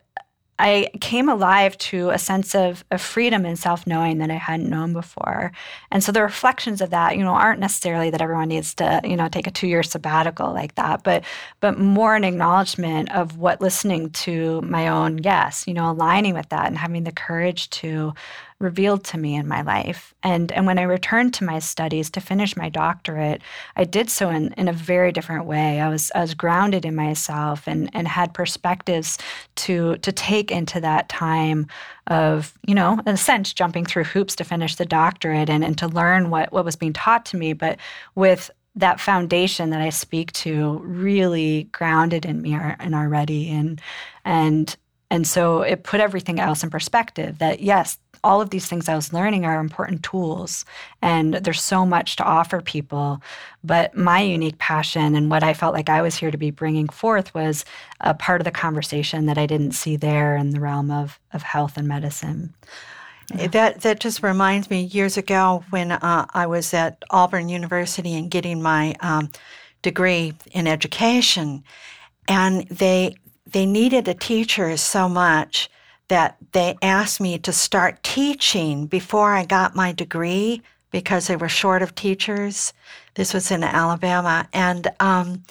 I 0.60 0.90
came 1.00 1.28
alive 1.28 1.76
to 1.78 2.10
a 2.10 2.18
sense 2.18 2.54
of, 2.54 2.84
of 2.90 3.00
freedom 3.00 3.44
and 3.44 3.58
self 3.58 3.86
knowing 3.86 4.18
that 4.18 4.30
I 4.30 4.34
hadn't 4.34 4.68
known 4.68 4.92
before. 4.92 5.52
And 5.90 6.04
so 6.04 6.12
the 6.12 6.22
reflections 6.22 6.80
of 6.80 6.90
that, 6.90 7.16
you 7.16 7.24
know, 7.24 7.30
aren't 7.30 7.60
necessarily 7.60 8.10
that 8.10 8.20
everyone 8.20 8.48
needs 8.48 8.74
to, 8.74 9.00
you 9.04 9.16
know, 9.16 9.28
take 9.28 9.46
a 9.46 9.50
two 9.50 9.66
year 9.66 9.82
sabbatical 9.82 10.52
like 10.52 10.74
that, 10.76 11.02
but 11.02 11.24
but 11.60 11.78
more 11.78 12.14
an 12.14 12.24
acknowledgement 12.24 13.10
of 13.12 13.38
what 13.38 13.60
listening 13.60 14.10
to 14.10 14.60
my 14.62 14.88
own 14.88 15.18
yes, 15.18 15.66
you 15.66 15.74
know, 15.74 15.90
aligning 15.90 16.34
with 16.34 16.48
that 16.50 16.66
and 16.66 16.78
having 16.78 17.04
the 17.04 17.12
courage 17.12 17.70
to 17.70 18.12
revealed 18.60 19.02
to 19.02 19.18
me 19.18 19.34
in 19.34 19.48
my 19.48 19.62
life. 19.62 20.14
And, 20.22 20.52
and 20.52 20.66
when 20.66 20.78
I 20.78 20.82
returned 20.82 21.32
to 21.34 21.44
my 21.44 21.58
studies 21.58 22.10
to 22.10 22.20
finish 22.20 22.56
my 22.56 22.68
doctorate, 22.68 23.40
I 23.74 23.84
did 23.84 24.10
so 24.10 24.28
in, 24.28 24.52
in 24.52 24.68
a 24.68 24.72
very 24.72 25.12
different 25.12 25.46
way. 25.46 25.80
I 25.80 25.88
was, 25.88 26.12
I 26.14 26.20
was 26.20 26.34
grounded 26.34 26.84
in 26.84 26.94
myself 26.94 27.66
and, 27.66 27.90
and 27.94 28.06
had 28.06 28.34
perspectives 28.34 29.18
to, 29.56 29.96
to 29.96 30.12
take 30.12 30.52
into 30.52 30.78
that 30.80 31.08
time 31.08 31.66
of, 32.08 32.52
you 32.66 32.74
know, 32.74 33.00
in 33.06 33.14
a 33.14 33.16
sense, 33.16 33.54
jumping 33.54 33.86
through 33.86 34.04
hoops 34.04 34.36
to 34.36 34.44
finish 34.44 34.76
the 34.76 34.84
doctorate 34.84 35.48
and, 35.48 35.64
and 35.64 35.78
to 35.78 35.88
learn 35.88 36.28
what, 36.28 36.52
what 36.52 36.64
was 36.64 36.76
being 36.76 36.92
taught 36.92 37.24
to 37.26 37.38
me, 37.38 37.54
but 37.54 37.78
with 38.14 38.50
that 38.76 39.00
foundation 39.00 39.70
that 39.70 39.80
I 39.80 39.90
speak 39.90 40.32
to 40.32 40.78
really 40.84 41.64
grounded 41.72 42.24
in 42.24 42.40
me 42.40 42.54
and 42.54 42.94
already 42.94 43.50
and 43.50 43.80
and 44.24 44.76
and 45.10 45.26
so 45.26 45.62
it 45.62 45.82
put 45.82 46.00
everything 46.00 46.40
else 46.40 46.62
in 46.62 46.70
perspective 46.70 47.38
that 47.38 47.60
yes 47.60 47.98
all 48.22 48.40
of 48.40 48.50
these 48.50 48.66
things 48.66 48.88
I 48.88 48.94
was 48.94 49.12
learning 49.12 49.44
are 49.44 49.60
important 49.60 50.02
tools, 50.02 50.64
and 51.00 51.34
there's 51.34 51.62
so 51.62 51.86
much 51.86 52.16
to 52.16 52.24
offer 52.24 52.60
people. 52.60 53.22
But 53.64 53.96
my 53.96 54.20
unique 54.20 54.58
passion 54.58 55.14
and 55.14 55.30
what 55.30 55.42
I 55.42 55.54
felt 55.54 55.74
like 55.74 55.88
I 55.88 56.02
was 56.02 56.16
here 56.16 56.30
to 56.30 56.38
be 56.38 56.50
bringing 56.50 56.88
forth 56.88 57.34
was 57.34 57.64
a 58.00 58.14
part 58.14 58.40
of 58.40 58.44
the 58.44 58.50
conversation 58.50 59.26
that 59.26 59.38
I 59.38 59.46
didn't 59.46 59.72
see 59.72 59.96
there 59.96 60.36
in 60.36 60.50
the 60.50 60.60
realm 60.60 60.90
of, 60.90 61.18
of 61.32 61.42
health 61.42 61.76
and 61.76 61.88
medicine. 61.88 62.54
Yeah. 63.34 63.46
That 63.46 63.80
that 63.82 64.00
just 64.00 64.22
reminds 64.22 64.70
me 64.70 64.82
years 64.82 65.16
ago 65.16 65.64
when 65.70 65.92
uh, 65.92 66.26
I 66.34 66.46
was 66.46 66.74
at 66.74 67.02
Auburn 67.10 67.48
University 67.48 68.14
and 68.14 68.30
getting 68.30 68.60
my 68.60 68.94
um, 69.00 69.30
degree 69.82 70.34
in 70.50 70.66
education, 70.66 71.62
and 72.28 72.66
they 72.68 73.16
they 73.52 73.66
needed 73.66 74.08
a 74.08 74.14
teacher 74.14 74.76
so 74.76 75.08
much 75.08 75.70
that 76.08 76.36
they 76.52 76.76
asked 76.82 77.20
me 77.20 77.38
to 77.38 77.52
start 77.52 78.02
teaching 78.02 78.86
before 78.86 79.34
I 79.34 79.44
got 79.44 79.76
my 79.76 79.92
degree 79.92 80.62
because 80.90 81.26
they 81.26 81.36
were 81.36 81.48
short 81.48 81.82
of 81.82 81.94
teachers. 81.94 82.72
This 83.14 83.32
was 83.32 83.50
in 83.50 83.62
Alabama, 83.62 84.48
and 84.52 84.88
um, 84.98 85.44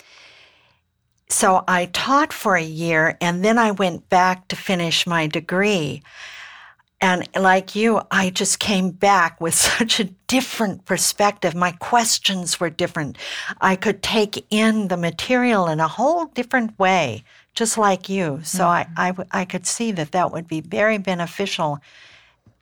so 1.29 1.63
I 1.67 1.85
taught 1.85 2.33
for 2.33 2.55
a 2.55 2.63
year, 2.63 3.17
and 3.21 3.45
then 3.45 3.57
I 3.57 3.71
went 3.71 4.09
back 4.09 4.47
to 4.49 4.55
finish 4.55 5.05
my 5.05 5.27
degree. 5.27 6.01
And 7.01 7.29
like 7.35 7.75
you, 7.75 8.01
I 8.11 8.29
just 8.29 8.59
came 8.59 8.91
back 8.91 9.39
with 9.39 9.53
such 9.77 9.99
a 9.99 10.09
different 10.27 10.85
perspective. 10.85 11.55
My 11.55 11.71
questions 11.73 12.59
were 12.59 12.69
different. 12.69 13.17
I 13.61 13.75
could 13.75 14.03
take 14.03 14.45
in 14.49 14.87
the 14.87 14.97
material 14.97 15.67
in 15.67 15.79
a 15.79 15.87
whole 15.87 16.25
different 16.25 16.77
way, 16.77 17.23
just 17.59 17.77
like 17.77 18.07
you. 18.07 18.39
So 18.43 18.63
mm-hmm. 18.63 18.93
I, 18.97 19.09
I, 19.09 19.41
I 19.41 19.45
could 19.45 19.67
see 19.67 19.91
that 19.91 20.13
that 20.13 20.31
would 20.31 20.47
be 20.47 20.61
very 20.61 20.97
beneficial 20.97 21.79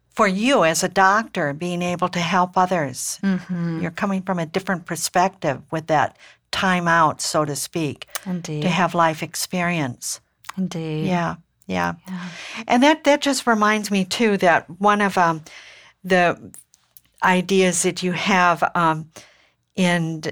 for 0.09 0.27
you 0.27 0.65
as 0.65 0.83
a 0.83 0.89
doctor, 0.89 1.53
being 1.53 1.83
able 1.83 2.09
to 2.09 2.19
help 2.19 2.57
others. 2.57 3.19
Mm-hmm. 3.21 3.79
You're 3.81 3.91
coming 3.91 4.23
from 4.23 4.39
a 4.39 4.47
different 4.47 4.87
perspective 4.87 5.61
with 5.69 5.85
that 5.87 6.17
time 6.49 6.87
out, 6.87 7.21
so 7.21 7.45
to 7.45 7.55
speak, 7.55 8.07
Indeed. 8.25 8.63
to 8.63 8.69
have 8.69 8.95
life 8.95 9.21
experience. 9.21 10.19
Indeed. 10.57 11.05
Yeah. 11.05 11.35
Yeah. 11.67 11.93
yeah. 12.07 12.29
And 12.67 12.81
that, 12.81 13.03
that 13.03 13.21
just 13.21 13.45
reminds 13.45 13.91
me, 13.91 14.03
too, 14.05 14.37
that 14.37 14.67
one 14.79 15.01
of 15.01 15.15
um, 15.17 15.43
the 16.03 16.51
ideas 17.21 17.83
that 17.83 18.01
you 18.01 18.13
have 18.13 18.63
um, 18.73 19.11
in, 19.75 20.23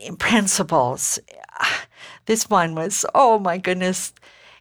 in 0.00 0.16
principles, 0.16 1.20
this 2.26 2.50
one 2.50 2.74
was, 2.74 3.04
oh 3.14 3.38
my 3.38 3.58
goodness, 3.58 4.12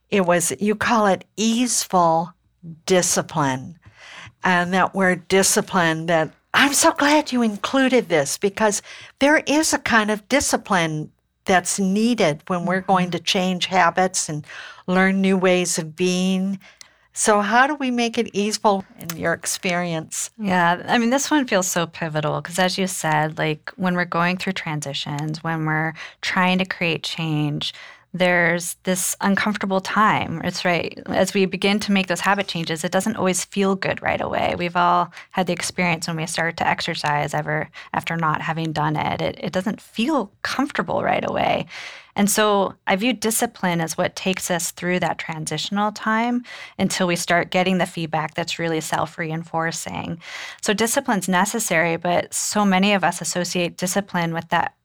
it 0.10 0.26
was, 0.26 0.54
you 0.60 0.76
call 0.76 1.08
it 1.08 1.26
easeful 1.36 2.34
discipline. 2.86 3.78
And 4.44 4.74
that 4.74 4.94
word 4.94 5.28
discipline 5.28 6.06
that 6.06 6.32
I'm 6.54 6.74
so 6.74 6.94
glad 6.94 7.32
you 7.32 7.42
included 7.42 8.08
this 8.08 8.38
because 8.38 8.82
there 9.20 9.40
is 9.46 9.74
a 9.74 9.80
kind 9.80 10.10
of 10.10 10.28
discipline 10.30 11.12
that's 11.46 11.80
needed 11.80 12.42
when 12.48 12.66
we're 12.66 12.82
going 12.82 13.06
mm-hmm. 13.06 13.18
to 13.18 13.20
change 13.20 13.66
habits 13.66 14.30
and 14.30 14.46
learn 14.88 15.22
new 15.22 15.38
ways 15.38 15.78
of 15.78 15.96
being. 15.96 16.60
So, 17.18 17.40
how 17.40 17.66
do 17.66 17.76
we 17.76 17.92
make 17.92 18.18
it 18.18 18.30
easeful 18.34 18.84
in 19.00 19.16
your 19.16 19.32
experience? 19.32 20.32
Yeah, 20.38 20.84
I 20.86 20.98
mean, 20.98 21.12
this 21.12 21.32
one 21.32 21.48
feels 21.48 21.66
so 21.66 21.88
pivotal 21.88 22.42
because, 22.42 22.60
as 22.60 22.78
you 22.78 22.88
said, 22.88 23.38
like 23.38 23.72
when 23.78 23.96
we're 23.96 24.04
going 24.04 24.36
through 24.36 24.52
transitions, 24.52 25.42
when 25.42 25.66
we're 25.66 25.94
trying 26.20 26.58
to 26.58 26.66
create 26.66 27.04
change, 27.04 27.74
there's 28.14 28.76
this 28.84 29.16
uncomfortable 29.22 29.80
time. 29.80 30.42
It's 30.44 30.66
right. 30.66 31.02
As 31.08 31.34
we 31.34 31.46
begin 31.46 31.80
to 31.82 31.94
make 31.94 32.08
those 32.08 32.20
habit 32.20 32.50
changes, 32.50 32.84
it 32.84 32.92
doesn't 32.92 33.16
always 33.16 33.46
feel 33.46 33.76
good 33.76 34.02
right 34.02 34.20
away. 34.20 34.56
We've 34.58 34.76
all 34.76 35.10
had 35.32 35.48
the 35.48 35.54
experience 35.54 36.08
when 36.08 36.18
we 36.18 36.26
start 36.26 36.58
to 36.58 36.68
exercise 36.68 37.34
ever 37.34 37.70
after 37.94 38.18
not 38.18 38.42
having 38.42 38.74
done 38.74 38.98
it. 38.98 39.22
It, 39.22 39.40
it 39.42 39.54
doesn't 39.54 39.80
feel 39.80 40.34
comfortable 40.42 41.02
right 41.02 41.24
away. 41.26 41.68
And 42.16 42.30
so 42.30 42.76
I 42.88 42.96
view 42.96 43.14
discipline 43.14 43.82
as 43.82 43.98
what 43.98 44.16
takes 44.16 44.50
us 44.50 44.72
through 44.72 45.00
that 45.02 45.18
transitional 45.18 45.92
time 45.92 46.44
until 46.80 47.08
we 47.08 47.16
start 47.16 47.52
getting 47.52 47.78
the 47.78 47.86
feedback 47.86 48.34
that's 48.34 48.60
really 48.60 48.82
self 48.82 49.18
reinforcing. 49.18 50.20
So 50.62 50.74
discipline's 50.74 51.28
necessary, 51.28 51.98
but 51.98 52.34
so 52.34 52.66
many 52.66 52.94
of 52.94 53.04
us 53.04 53.22
associate 53.22 53.78
discipline 53.78 54.34
with 54.34 54.50
that 54.50 54.76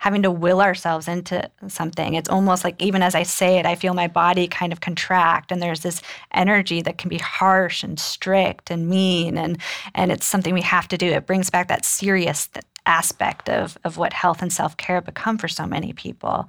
having 0.00 0.22
to 0.22 0.30
will 0.30 0.60
ourselves 0.60 1.08
into 1.08 1.50
something. 1.66 2.14
It's 2.14 2.28
almost 2.28 2.64
like 2.64 2.80
even 2.80 3.02
as 3.02 3.14
I 3.14 3.22
say 3.22 3.58
it, 3.58 3.66
I 3.66 3.74
feel 3.74 3.94
my 3.94 4.06
body 4.06 4.46
kind 4.46 4.72
of 4.72 4.80
contract, 4.80 5.50
and 5.50 5.60
there's 5.60 5.80
this 5.80 6.02
energy 6.32 6.82
that 6.82 6.98
can 6.98 7.08
be 7.08 7.18
harsh 7.18 7.82
and 7.82 7.98
strict 7.98 8.70
and 8.70 8.88
mean, 8.88 9.36
and 9.38 9.58
and 9.94 10.12
it's 10.12 10.26
something 10.26 10.54
we 10.54 10.62
have 10.62 10.88
to 10.88 10.98
do. 10.98 11.06
It 11.06 11.26
brings 11.26 11.50
back 11.50 11.68
that 11.68 11.84
serious 11.84 12.48
aspect 12.88 13.48
of, 13.48 13.76
of 13.84 13.96
what 13.98 14.12
health 14.12 14.42
and 14.42 14.52
self-care 14.52 15.00
become 15.00 15.38
for 15.38 15.46
so 15.46 15.66
many 15.66 15.92
people. 15.92 16.48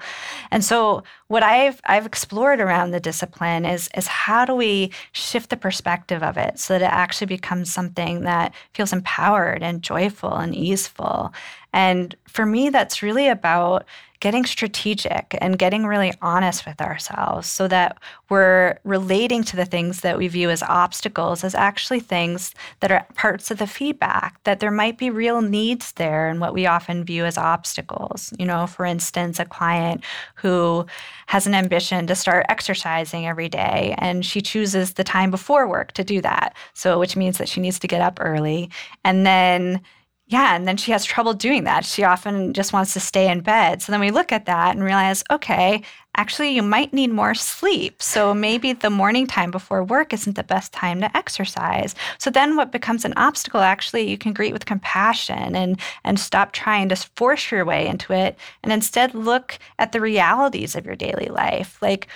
And 0.49 0.63
so 0.63 1.03
what 1.27 1.43
I've 1.43 1.79
I've 1.85 2.05
explored 2.05 2.59
around 2.59 2.91
the 2.91 2.99
discipline 2.99 3.65
is 3.65 3.89
is 3.95 4.07
how 4.07 4.45
do 4.45 4.55
we 4.55 4.91
shift 5.11 5.49
the 5.49 5.57
perspective 5.57 6.23
of 6.23 6.37
it 6.37 6.57
so 6.57 6.73
that 6.73 6.81
it 6.81 6.91
actually 6.91 7.27
becomes 7.27 7.71
something 7.71 8.21
that 8.23 8.53
feels 8.73 8.93
empowered 8.93 9.61
and 9.61 9.81
joyful 9.81 10.33
and 10.33 10.55
easeful. 10.55 11.33
And 11.73 12.15
for 12.27 12.45
me 12.45 12.69
that's 12.69 13.01
really 13.01 13.27
about 13.27 13.85
getting 14.19 14.45
strategic 14.45 15.37
and 15.39 15.57
getting 15.57 15.85
really 15.85 16.13
honest 16.21 16.65
with 16.65 16.81
ourselves 16.81 17.49
so 17.49 17.69
that 17.69 17.97
we're 18.27 18.77
relating 18.83 19.43
to 19.45 19.55
the 19.55 19.65
things 19.65 20.01
that 20.01 20.17
we 20.17 20.27
view 20.27 20.49
as 20.49 20.61
obstacles 20.63 21.43
as 21.43 21.55
actually 21.55 22.01
things 22.01 22.53
that 22.81 22.91
are 22.91 23.05
parts 23.15 23.49
of 23.49 23.59
the 23.59 23.67
feedback, 23.67 24.43
that 24.43 24.59
there 24.59 24.71
might 24.71 24.97
be 24.97 25.09
real 25.09 25.41
needs 25.41 25.93
there 25.93 26.27
and 26.27 26.41
what 26.41 26.53
we 26.53 26.65
often 26.65 27.05
view 27.05 27.23
as 27.23 27.37
obstacles. 27.37 28.33
You 28.37 28.45
know, 28.45 28.67
for 28.67 28.85
instance, 28.85 29.39
a 29.39 29.45
client 29.45 30.03
who 30.35 30.85
has 31.27 31.47
an 31.47 31.55
ambition 31.55 32.05
to 32.07 32.15
start 32.15 32.45
exercising 32.49 33.25
every 33.25 33.47
day 33.47 33.95
and 33.99 34.25
she 34.25 34.41
chooses 34.41 34.93
the 34.93 35.03
time 35.05 35.31
before 35.31 35.67
work 35.67 35.93
to 35.93 36.03
do 36.03 36.19
that. 36.21 36.57
So, 36.73 36.99
which 36.99 37.15
means 37.15 37.37
that 37.37 37.47
she 37.47 37.61
needs 37.61 37.79
to 37.79 37.87
get 37.87 38.01
up 38.01 38.17
early. 38.19 38.69
And 39.05 39.25
then 39.25 39.81
yeah, 40.29 40.55
and 40.55 40.67
then 40.67 40.77
she 40.77 40.91
has 40.91 41.03
trouble 41.03 41.33
doing 41.33 41.63
that. 41.63 41.83
She 41.83 42.03
often 42.03 42.53
just 42.53 42.71
wants 42.71 42.93
to 42.93 42.99
stay 42.99 43.31
in 43.31 43.41
bed. 43.41 43.81
So 43.81 43.91
then 43.91 43.99
we 43.99 44.11
look 44.11 44.31
at 44.31 44.45
that 44.45 44.75
and 44.75 44.83
realize, 44.83 45.23
okay, 45.31 45.81
actually, 46.15 46.51
you 46.51 46.61
might 46.61 46.93
need 46.93 47.09
more 47.09 47.33
sleep. 47.33 47.99
So 47.99 48.35
maybe 48.35 48.73
the 48.73 48.91
morning 48.91 49.25
time 49.25 49.49
before 49.49 49.83
work 49.83 50.13
isn't 50.13 50.35
the 50.35 50.43
best 50.43 50.71
time 50.71 51.01
to 51.01 51.17
exercise. 51.17 51.95
So 52.19 52.29
then 52.29 52.55
what 52.55 52.71
becomes 52.71 53.05
an 53.05 53.15
obstacle, 53.17 53.61
actually, 53.61 54.07
you 54.07 54.19
can 54.19 54.33
greet 54.33 54.53
with 54.53 54.67
compassion 54.67 55.55
and, 55.55 55.79
and 56.03 56.19
stop 56.19 56.51
trying 56.51 56.89
to 56.89 56.95
force 56.95 57.49
your 57.49 57.65
way 57.65 57.87
into 57.87 58.13
it 58.13 58.37
and 58.61 58.71
instead 58.71 59.15
look 59.15 59.57
at 59.79 59.93
the 59.93 60.01
realities 60.01 60.75
of 60.75 60.85
your 60.85 60.95
daily 60.95 61.29
life. 61.29 61.81
Like, 61.81 62.07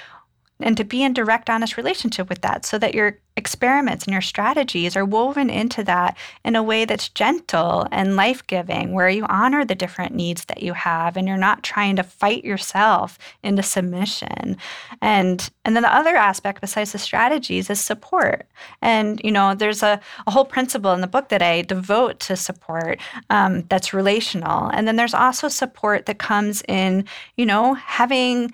and 0.59 0.77
to 0.77 0.83
be 0.83 1.03
in 1.03 1.13
direct, 1.13 1.49
honest 1.49 1.77
relationship 1.77 2.29
with 2.29 2.41
that 2.41 2.65
so 2.65 2.77
that 2.77 2.93
your 2.93 3.19
experiments 3.35 4.05
and 4.05 4.13
your 4.13 4.21
strategies 4.21 4.95
are 4.95 5.05
woven 5.05 5.49
into 5.49 5.83
that 5.83 6.15
in 6.45 6.55
a 6.55 6.61
way 6.61 6.85
that's 6.85 7.09
gentle 7.09 7.87
and 7.91 8.15
life 8.15 8.45
giving, 8.45 8.93
where 8.93 9.09
you 9.09 9.25
honor 9.27 9.65
the 9.65 9.73
different 9.73 10.13
needs 10.13 10.45
that 10.45 10.61
you 10.61 10.73
have 10.73 11.17
and 11.17 11.27
you're 11.27 11.35
not 11.35 11.63
trying 11.63 11.95
to 11.95 12.03
fight 12.03 12.45
yourself 12.45 13.17
into 13.41 13.63
submission. 13.63 14.55
And, 15.01 15.49
and 15.65 15.75
then 15.75 15.81
the 15.81 15.93
other 15.93 16.15
aspect, 16.15 16.61
besides 16.61 16.91
the 16.91 16.99
strategies, 16.99 17.71
is 17.71 17.79
support. 17.79 18.45
And, 18.81 19.19
you 19.23 19.31
know, 19.31 19.55
there's 19.55 19.81
a, 19.81 19.99
a 20.27 20.31
whole 20.31 20.45
principle 20.45 20.93
in 20.93 21.01
the 21.01 21.07
book 21.07 21.29
that 21.29 21.41
I 21.41 21.63
devote 21.63 22.19
to 22.21 22.35
support 22.35 22.99
um, 23.31 23.63
that's 23.63 23.93
relational. 23.93 24.69
And 24.69 24.87
then 24.87 24.95
there's 24.95 25.15
also 25.15 25.47
support 25.47 26.05
that 26.05 26.19
comes 26.19 26.61
in, 26.67 27.05
you 27.35 27.47
know, 27.47 27.73
having 27.73 28.53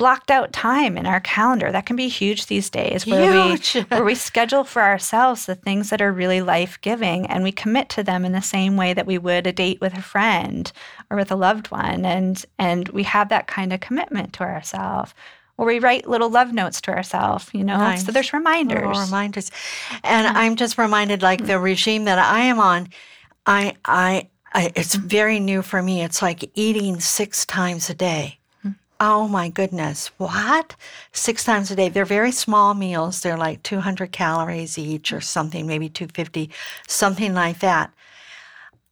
blocked 0.00 0.30
out 0.30 0.50
time 0.50 0.96
in 0.96 1.04
our 1.04 1.20
calendar. 1.20 1.70
That 1.70 1.84
can 1.84 1.94
be 1.94 2.08
huge 2.08 2.46
these 2.46 2.70
days 2.70 3.06
where 3.06 3.50
huge. 3.50 3.74
we 3.74 3.80
where 3.88 4.02
we 4.02 4.14
schedule 4.14 4.64
for 4.64 4.80
ourselves 4.80 5.44
the 5.44 5.54
things 5.54 5.90
that 5.90 6.00
are 6.00 6.10
really 6.10 6.40
life-giving 6.40 7.26
and 7.26 7.44
we 7.44 7.52
commit 7.52 7.90
to 7.90 8.02
them 8.02 8.24
in 8.24 8.32
the 8.32 8.40
same 8.40 8.78
way 8.78 8.94
that 8.94 9.06
we 9.06 9.18
would 9.18 9.46
a 9.46 9.52
date 9.52 9.78
with 9.78 9.92
a 9.92 10.00
friend 10.00 10.72
or 11.10 11.18
with 11.18 11.30
a 11.30 11.36
loved 11.36 11.70
one 11.70 12.06
and 12.06 12.46
and 12.58 12.88
we 12.88 13.02
have 13.02 13.28
that 13.28 13.46
kind 13.46 13.74
of 13.74 13.80
commitment 13.80 14.32
to 14.32 14.42
ourselves. 14.42 15.12
Or 15.58 15.66
we 15.66 15.78
write 15.78 16.08
little 16.08 16.30
love 16.30 16.54
notes 16.54 16.80
to 16.80 16.92
ourselves, 16.92 17.50
you 17.52 17.62
know. 17.62 17.76
Nice. 17.76 18.06
So 18.06 18.12
there's 18.12 18.32
reminders. 18.32 18.86
Little 18.86 19.02
reminders. 19.02 19.50
And 20.02 20.24
yeah. 20.24 20.32
I'm 20.34 20.56
just 20.56 20.78
reminded 20.78 21.20
like 21.20 21.44
the 21.44 21.52
mm. 21.52 21.62
regime 21.62 22.06
that 22.06 22.18
I 22.18 22.40
am 22.40 22.58
on, 22.58 22.88
I 23.44 23.76
I 23.84 24.30
I, 24.54 24.72
it's 24.74 24.94
very 24.94 25.38
new 25.38 25.60
for 25.60 25.82
me. 25.82 26.02
It's 26.02 26.22
like 26.22 26.50
eating 26.54 27.00
six 27.00 27.44
times 27.44 27.90
a 27.90 27.94
day. 27.94 28.39
Oh 29.02 29.26
my 29.26 29.48
goodness. 29.48 30.08
What? 30.18 30.76
Six 31.12 31.42
times 31.42 31.70
a 31.70 31.76
day. 31.76 31.88
They're 31.88 32.04
very 32.04 32.32
small 32.32 32.74
meals. 32.74 33.22
They're 33.22 33.38
like 33.38 33.62
200 33.62 34.12
calories 34.12 34.76
each 34.76 35.10
or 35.10 35.22
something, 35.22 35.66
maybe 35.66 35.88
250, 35.88 36.50
something 36.86 37.32
like 37.32 37.60
that. 37.60 37.92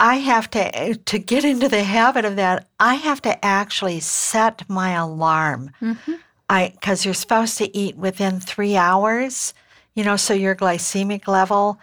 I 0.01 0.17
have 0.17 0.49
to, 0.51 0.95
to 0.95 1.19
get 1.19 1.45
into 1.45 1.69
the 1.69 1.83
habit 1.83 2.25
of 2.25 2.37
that, 2.37 2.69
I 2.81 2.95
have 2.95 3.21
to 3.23 3.45
actually 3.45 4.01
set 4.01 4.69
my 4.69 4.93
alarm. 4.93 5.73
Mm-hmm. 5.83 6.15
I, 6.49 6.71
because 6.73 7.05
you're 7.05 7.13
supposed 7.13 7.59
to 7.59 7.77
eat 7.77 7.97
within 7.97 8.41
three 8.41 8.77
hours, 8.77 9.53
you 9.95 10.05
know, 10.05 10.17
so 10.17 10.33
your 10.33 10.57
glycemic 10.57 11.29
level. 11.29 11.79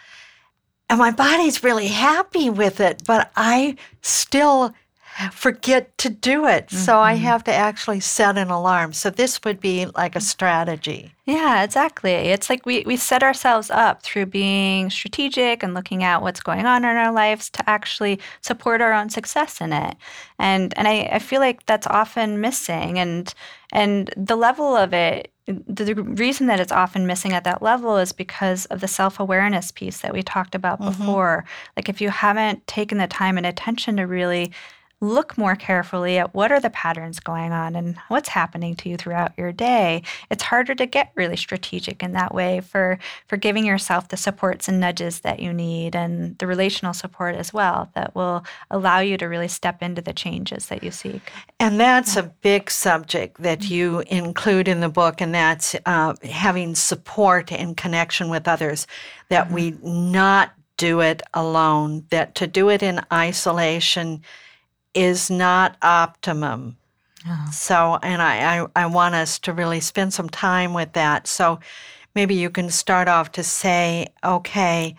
And 0.89 0.97
my 0.97 1.11
body's 1.11 1.63
really 1.63 1.87
happy 1.87 2.49
with 2.49 2.79
it, 2.79 3.03
but 3.05 3.31
I 3.35 3.75
still 4.01 4.73
forget 5.31 5.97
to 5.97 6.09
do 6.09 6.45
it. 6.45 6.67
Mm-hmm. 6.67 6.77
So 6.77 6.99
I 6.99 7.15
mm-hmm. 7.15 7.23
have 7.23 7.43
to 7.45 7.53
actually 7.53 8.01
set 8.01 8.37
an 8.37 8.49
alarm. 8.49 8.93
So 8.93 9.09
this 9.09 9.41
would 9.43 9.59
be 9.59 9.85
like 9.85 10.15
a 10.15 10.21
strategy. 10.21 11.13
Yeah, 11.25 11.63
exactly. 11.63 12.11
It's 12.11 12.49
like 12.49 12.65
we, 12.65 12.83
we 12.85 12.97
set 12.97 13.23
ourselves 13.23 13.71
up 13.71 14.03
through 14.03 14.27
being 14.27 14.89
strategic 14.89 15.63
and 15.63 15.73
looking 15.73 16.03
at 16.03 16.21
what's 16.21 16.41
going 16.41 16.65
on 16.65 16.83
in 16.83 16.97
our 16.97 17.11
lives 17.11 17.49
to 17.51 17.69
actually 17.69 18.19
support 18.41 18.81
our 18.81 18.93
own 18.93 19.09
success 19.09 19.61
in 19.61 19.73
it. 19.73 19.95
And 20.37 20.77
and 20.77 20.87
I, 20.87 21.09
I 21.13 21.19
feel 21.19 21.39
like 21.39 21.65
that's 21.65 21.87
often 21.87 22.41
missing 22.41 22.99
and 22.99 23.33
and 23.71 24.13
the 24.17 24.35
level 24.35 24.75
of 24.75 24.93
it 24.93 25.31
the 25.47 25.93
reason 25.93 26.47
that 26.47 26.59
it's 26.59 26.71
often 26.71 27.05
missing 27.05 27.31
at 27.31 27.43
that 27.43 27.61
level 27.61 27.97
is 27.97 28.11
because 28.11 28.65
of 28.65 28.81
the 28.81 28.87
self 28.87 29.19
awareness 29.19 29.71
piece 29.71 29.99
that 29.99 30.11
we 30.11 30.23
talked 30.23 30.55
about 30.55 30.79
mm-hmm. 30.79 30.89
before. 30.89 31.45
Like, 31.77 31.87
if 31.87 32.01
you 32.01 32.09
haven't 32.09 32.65
taken 32.65 32.97
the 32.97 33.05
time 33.05 33.37
and 33.37 33.45
attention 33.45 33.97
to 33.97 34.03
really 34.03 34.51
look 35.01 35.37
more 35.37 35.55
carefully 35.55 36.17
at 36.17 36.33
what 36.33 36.51
are 36.51 36.59
the 36.59 36.69
patterns 36.69 37.19
going 37.19 37.51
on 37.51 37.75
and 37.75 37.97
what's 38.07 38.29
happening 38.29 38.75
to 38.75 38.87
you 38.87 38.95
throughout 38.95 39.33
your 39.37 39.51
day 39.51 40.01
it's 40.31 40.43
harder 40.43 40.73
to 40.73 40.85
get 40.85 41.11
really 41.15 41.35
strategic 41.35 42.01
in 42.01 42.13
that 42.13 42.33
way 42.33 42.61
for 42.61 42.97
for 43.27 43.35
giving 43.35 43.65
yourself 43.65 44.07
the 44.07 44.17
supports 44.17 44.67
and 44.69 44.79
nudges 44.79 45.19
that 45.19 45.39
you 45.39 45.51
need 45.51 45.95
and 45.95 46.37
the 46.37 46.47
relational 46.47 46.93
support 46.93 47.35
as 47.35 47.53
well 47.53 47.89
that 47.93 48.15
will 48.15 48.45
allow 48.71 48.99
you 48.99 49.17
to 49.17 49.25
really 49.25 49.49
step 49.49 49.83
into 49.83 50.01
the 50.01 50.13
changes 50.13 50.67
that 50.67 50.81
you 50.81 50.91
seek 50.91 51.21
and 51.59 51.77
that's 51.79 52.15
a 52.15 52.23
big 52.23 52.71
subject 52.71 53.41
that 53.41 53.59
mm-hmm. 53.59 53.73
you 53.73 53.99
include 54.07 54.67
in 54.67 54.79
the 54.79 54.89
book 54.89 55.19
and 55.19 55.35
that's 55.35 55.75
uh, 55.85 56.13
having 56.23 56.73
support 56.73 57.51
and 57.51 57.75
connection 57.75 58.29
with 58.29 58.47
others 58.47 58.87
that 59.27 59.47
mm-hmm. 59.47 59.55
we 59.55 59.77
not 59.81 60.53
do 60.77 60.99
it 60.99 61.21
alone 61.33 62.05
that 62.09 62.35
to 62.35 62.47
do 62.47 62.69
it 62.69 62.83
in 62.83 63.01
isolation 63.11 64.21
is 64.95 65.29
not 65.29 65.77
optimum. 65.81 66.77
Oh. 67.27 67.49
So, 67.51 67.99
and 68.01 68.21
I, 68.21 68.61
I, 68.61 68.67
I 68.75 68.85
want 68.87 69.15
us 69.15 69.37
to 69.39 69.53
really 69.53 69.79
spend 69.79 70.13
some 70.13 70.29
time 70.29 70.73
with 70.73 70.93
that. 70.93 71.27
So, 71.27 71.59
maybe 72.15 72.33
you 72.33 72.49
can 72.49 72.69
start 72.69 73.07
off 73.07 73.31
to 73.33 73.43
say, 73.43 74.07
okay, 74.23 74.95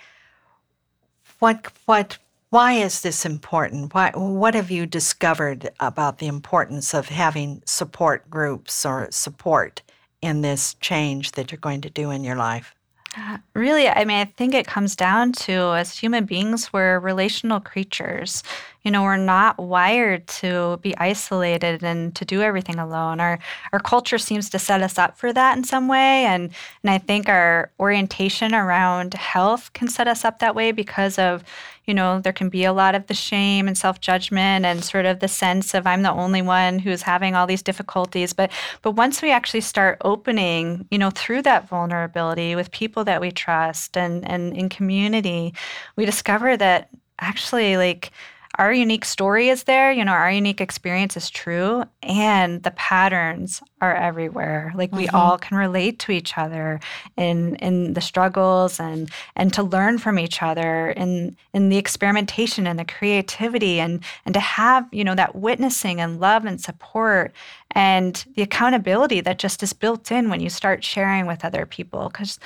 what, 1.39 1.73
what, 1.87 2.19
why 2.51 2.75
is 2.75 3.01
this 3.01 3.25
important? 3.25 3.95
Why, 3.95 4.11
what 4.15 4.55
have 4.55 4.71
you 4.71 4.87
discovered 4.87 5.71
about 5.81 6.19
the 6.19 6.27
importance 6.27 6.95
of 6.95 7.09
having 7.09 7.63
support 7.65 8.29
groups 8.31 8.85
or 8.87 9.09
support 9.11 9.83
in 10.23 10.43
this 10.43 10.75
change 10.75 11.33
that 11.33 11.51
you're 11.51 11.59
going 11.59 11.81
to 11.83 11.91
do 11.91 12.11
in 12.11 12.23
your 12.23 12.37
life? 12.37 12.75
Uh, 13.19 13.39
really, 13.55 13.89
I 13.89 14.05
mean, 14.05 14.19
I 14.19 14.27
think 14.27 14.53
it 14.53 14.67
comes 14.67 14.95
down 14.95 15.33
to 15.33 15.75
as 15.75 15.99
human 15.99 16.27
beings, 16.27 16.73
we're 16.73 16.99
relational 16.99 17.61
creatures. 17.61 18.43
You 18.87 18.93
know, 18.93 19.03
we're 19.03 19.17
not 19.17 19.59
wired 19.59 20.29
to 20.29 20.79
be 20.81 20.97
isolated 20.97 21.83
and 21.83 22.15
to 22.15 22.25
do 22.25 22.41
everything 22.41 22.79
alone. 22.79 23.19
Our 23.19 23.41
our 23.73 23.81
culture 23.81 24.17
seems 24.17 24.49
to 24.51 24.61
set 24.61 24.81
us 24.81 24.97
up 24.97 25.19
for 25.19 25.33
that 25.33 25.57
in 25.57 25.65
some 25.65 25.89
way, 25.89 26.25
and 26.25 26.53
and 26.85 26.91
I 26.91 26.99
think 26.99 27.29
our 27.29 27.73
orientation 27.81 28.55
around 28.55 29.15
health 29.15 29.73
can 29.73 29.89
set 29.89 30.07
us 30.07 30.25
up 30.25 30.39
that 30.39 30.55
way 30.55 30.71
because 30.71 31.19
of 31.19 31.43
you 31.85 31.95
know, 31.95 32.21
there 32.21 32.33
can 32.33 32.49
be 32.49 32.65
a 32.65 32.73
lot 32.73 32.95
of 32.95 33.09
the 33.09 33.15
shame 33.15 33.67
and 33.67 33.77
self-judgment 33.77 34.65
and 34.65 34.85
sort 34.85 35.07
of 35.07 35.19
the 35.19 35.29
sense 35.29 35.75
of 35.75 35.87
I'm 35.87 36.03
the 36.03 36.13
only 36.13 36.43
one 36.43 36.79
who's 36.79 37.03
having 37.03 37.35
all 37.35 37.47
these 37.49 37.63
difficulties. 37.63 38.33
But 38.33 38.53
but 38.83 38.93
once 38.93 39.21
we 39.21 39.33
actually 39.33 39.63
start 39.63 39.99
opening, 40.05 40.87
you 40.93 40.99
know, 40.99 41.11
through 41.11 41.43
that 41.43 41.69
vulnerability 41.69 42.55
with 42.55 42.71
people 42.71 43.03
that 43.05 43.21
we 43.21 43.33
trust 43.33 43.97
and 43.97 44.25
and 44.31 44.57
in 44.57 44.69
community, 44.69 45.55
we 45.97 46.07
discover 46.07 46.57
that 46.57 46.89
actually 47.19 47.77
like 47.77 48.13
our 48.59 48.73
unique 48.73 49.05
story 49.05 49.49
is 49.49 49.65
there, 49.65 49.93
you 49.93 50.05
know, 50.05 50.13
our 50.13 50.31
unique 50.31 50.61
experience 50.61 51.17
is 51.17 51.29
true, 51.31 51.85
and 52.03 52.63
the 52.63 52.71
patterns 52.73 53.63
are 53.81 53.95
everywhere. 53.95 54.73
Like 54.75 54.93
we 54.93 55.07
mm-hmm. 55.07 55.17
all 55.17 55.39
can 55.39 55.57
relate 55.57 55.99
to 56.01 56.13
each 56.13 56.39
other 56.39 56.81
in 57.17 57.57
in 57.57 57.93
the 57.93 58.01
struggles 58.01 58.81
and 58.81 59.11
and 59.35 59.53
to 59.53 59.63
learn 59.63 59.99
from 59.99 60.19
each 60.19 60.43
other 60.43 60.91
in 60.91 61.37
in 61.53 61.69
the 61.69 61.77
experimentation 61.77 62.67
and 62.67 62.79
the 62.79 62.85
creativity 62.85 63.79
and 63.79 64.03
and 64.25 64.35
to 64.35 64.41
have, 64.41 64.89
you 64.91 65.05
know, 65.05 65.15
that 65.15 65.37
witnessing 65.37 66.01
and 66.01 66.19
love 66.21 66.45
and 66.45 66.61
support 66.61 67.33
and 67.73 68.25
the 68.35 68.43
accountability 68.43 69.21
that 69.21 69.39
just 69.39 69.63
is 69.63 69.73
built 69.75 70.11
in 70.11 70.31
when 70.31 70.41
you 70.41 70.49
start 70.49 70.83
sharing 70.83 71.27
with 71.27 71.45
other 71.45 71.67
people 71.67 72.09
cuz 72.11 72.39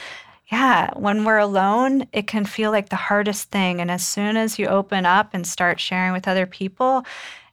yeah, 0.50 0.90
when 0.96 1.24
we're 1.24 1.38
alone, 1.38 2.06
it 2.12 2.26
can 2.26 2.44
feel 2.44 2.70
like 2.70 2.88
the 2.88 2.96
hardest 2.96 3.50
thing. 3.50 3.80
And 3.80 3.90
as 3.90 4.06
soon 4.06 4.36
as 4.36 4.58
you 4.58 4.66
open 4.66 5.06
up 5.06 5.30
and 5.32 5.46
start 5.46 5.78
sharing 5.78 6.12
with 6.12 6.26
other 6.26 6.46
people, 6.46 7.04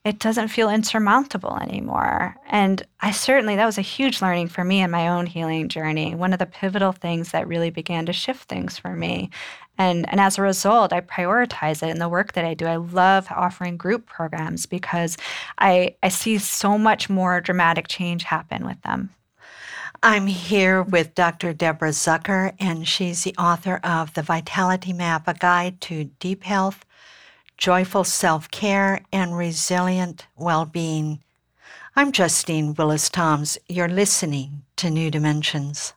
it 0.03 0.19
doesn't 0.19 0.47
feel 0.47 0.69
insurmountable 0.69 1.57
anymore. 1.57 2.35
And 2.47 2.81
I 3.01 3.11
certainly, 3.11 3.55
that 3.57 3.65
was 3.65 3.77
a 3.77 3.81
huge 3.81 4.21
learning 4.21 4.47
for 4.47 4.63
me 4.63 4.81
in 4.81 4.89
my 4.89 5.09
own 5.09 5.25
healing 5.25 5.67
journey. 5.67 6.15
One 6.15 6.33
of 6.33 6.39
the 6.39 6.45
pivotal 6.45 6.91
things 6.91 7.31
that 7.31 7.47
really 7.47 7.69
began 7.69 8.05
to 8.05 8.13
shift 8.13 8.47
things 8.47 8.79
for 8.79 8.95
me. 8.95 9.29
And, 9.77 10.09
and 10.09 10.19
as 10.19 10.37
a 10.37 10.41
result, 10.41 10.91
I 10.91 11.01
prioritize 11.01 11.83
it 11.83 11.89
in 11.89 11.99
the 11.99 12.09
work 12.09 12.33
that 12.33 12.45
I 12.45 12.53
do. 12.53 12.65
I 12.65 12.77
love 12.77 13.27
offering 13.29 13.77
group 13.77 14.07
programs 14.07 14.65
because 14.65 15.17
I, 15.59 15.95
I 16.01 16.07
see 16.07 16.37
so 16.39 16.77
much 16.77 17.09
more 17.09 17.41
dramatic 17.41 17.87
change 17.87 18.23
happen 18.23 18.65
with 18.65 18.81
them. 18.81 19.11
I'm 20.03 20.27
here 20.27 20.83
with 20.83 21.15
Dr. 21.15 21.53
Deborah 21.53 21.89
Zucker, 21.89 22.53
and 22.59 22.87
she's 22.87 23.23
the 23.23 23.35
author 23.35 23.79
of 23.83 24.13
The 24.13 24.21
Vitality 24.21 24.93
Map, 24.93 25.27
a 25.27 25.33
guide 25.33 25.81
to 25.81 26.05
deep 26.19 26.43
health, 26.43 26.85
joyful 27.57 28.03
self 28.03 28.51
care, 28.51 29.01
and 29.11 29.35
resilient 29.35 30.27
well 30.35 30.65
being. 30.65 31.23
I'm 31.95 32.11
Justine 32.11 32.75
Willis 32.75 33.09
Toms. 33.09 33.57
You're 33.67 33.87
listening 33.87 34.61
to 34.75 34.91
New 34.91 35.09
Dimensions. 35.09 35.93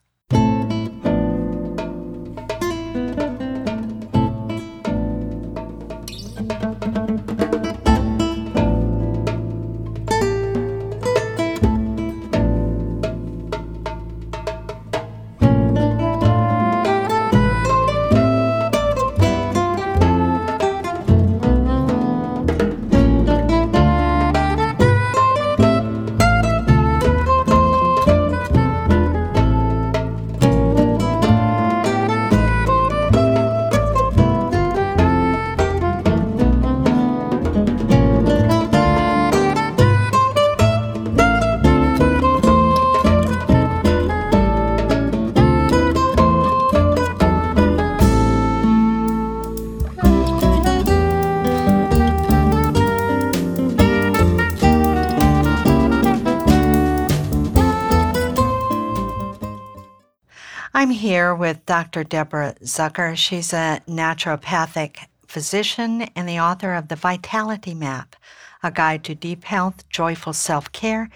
Here 61.31 61.35
with 61.37 61.65
Dr. 61.65 62.03
Deborah 62.03 62.57
Zucker. 62.65 63.17
She's 63.17 63.53
a 63.53 63.81
naturopathic 63.87 65.07
physician 65.29 66.03
and 66.17 66.29
the 66.29 66.41
author 66.41 66.75
of 66.75 66.89
The 66.89 66.97
Vitality 66.97 67.73
Map, 67.73 68.17
a 68.65 68.73
guide 68.73 69.05
to 69.05 69.15
deep 69.15 69.45
health, 69.45 69.89
joyful 69.89 70.33
self 70.33 70.73
care, 70.73 71.09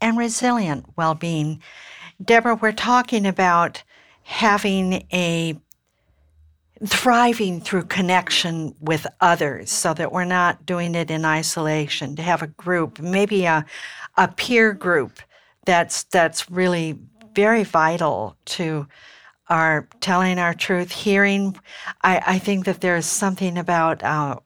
and 0.00 0.16
resilient 0.16 0.86
well 0.96 1.14
being. 1.14 1.60
Deborah, 2.24 2.54
we're 2.54 2.72
talking 2.72 3.26
about 3.26 3.82
having 4.22 5.06
a 5.12 5.60
thriving 6.86 7.60
through 7.60 7.84
connection 7.84 8.74
with 8.80 9.06
others 9.20 9.70
so 9.70 9.92
that 9.92 10.10
we're 10.10 10.24
not 10.24 10.64
doing 10.64 10.94
it 10.94 11.10
in 11.10 11.26
isolation, 11.26 12.16
to 12.16 12.22
have 12.22 12.40
a 12.40 12.46
group, 12.46 12.98
maybe 12.98 13.44
a, 13.44 13.66
a 14.16 14.28
peer 14.28 14.72
group 14.72 15.20
that's 15.66 16.04
that's 16.04 16.50
really 16.50 16.98
very 17.34 17.62
vital 17.62 18.36
to 18.46 18.86
are 19.50 19.88
telling 20.00 20.38
our 20.38 20.54
truth, 20.54 20.90
hearing. 20.92 21.58
I, 22.02 22.22
I 22.26 22.38
think 22.38 22.64
that 22.64 22.80
there's 22.80 23.06
something 23.06 23.58
about 23.58 24.02
uh, 24.02 24.36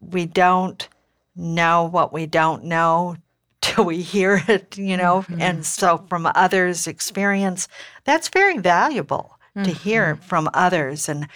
we 0.00 0.26
don't 0.26 0.88
know 1.36 1.84
what 1.84 2.12
we 2.12 2.26
don't 2.26 2.64
know 2.64 3.16
till 3.60 3.84
we 3.84 4.00
hear 4.00 4.42
it, 4.48 4.76
you 4.76 4.96
know. 4.96 5.22
Mm-hmm. 5.22 5.40
And 5.40 5.66
so, 5.66 5.98
from 6.08 6.26
others' 6.34 6.86
experience, 6.86 7.68
that's 8.04 8.28
very 8.28 8.58
valuable 8.58 9.38
mm-hmm. 9.54 9.64
to 9.64 9.70
hear 9.70 10.16
from 10.16 10.48
others 10.54 11.08
and 11.08 11.28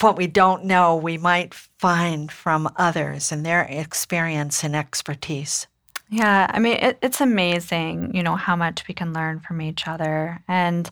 what 0.00 0.16
we 0.16 0.26
don't 0.26 0.64
know, 0.64 0.96
we 0.96 1.18
might 1.18 1.52
find 1.52 2.32
from 2.32 2.72
others 2.76 3.32
and 3.32 3.44
their 3.44 3.62
experience 3.62 4.64
and 4.64 4.74
expertise. 4.74 5.66
Yeah, 6.08 6.50
I 6.50 6.58
mean, 6.58 6.78
it, 6.80 6.98
it's 7.02 7.20
amazing, 7.20 8.14
you 8.14 8.22
know, 8.22 8.34
how 8.34 8.56
much 8.56 8.88
we 8.88 8.94
can 8.94 9.12
learn 9.12 9.40
from 9.40 9.60
each 9.60 9.86
other. 9.86 10.42
And, 10.48 10.90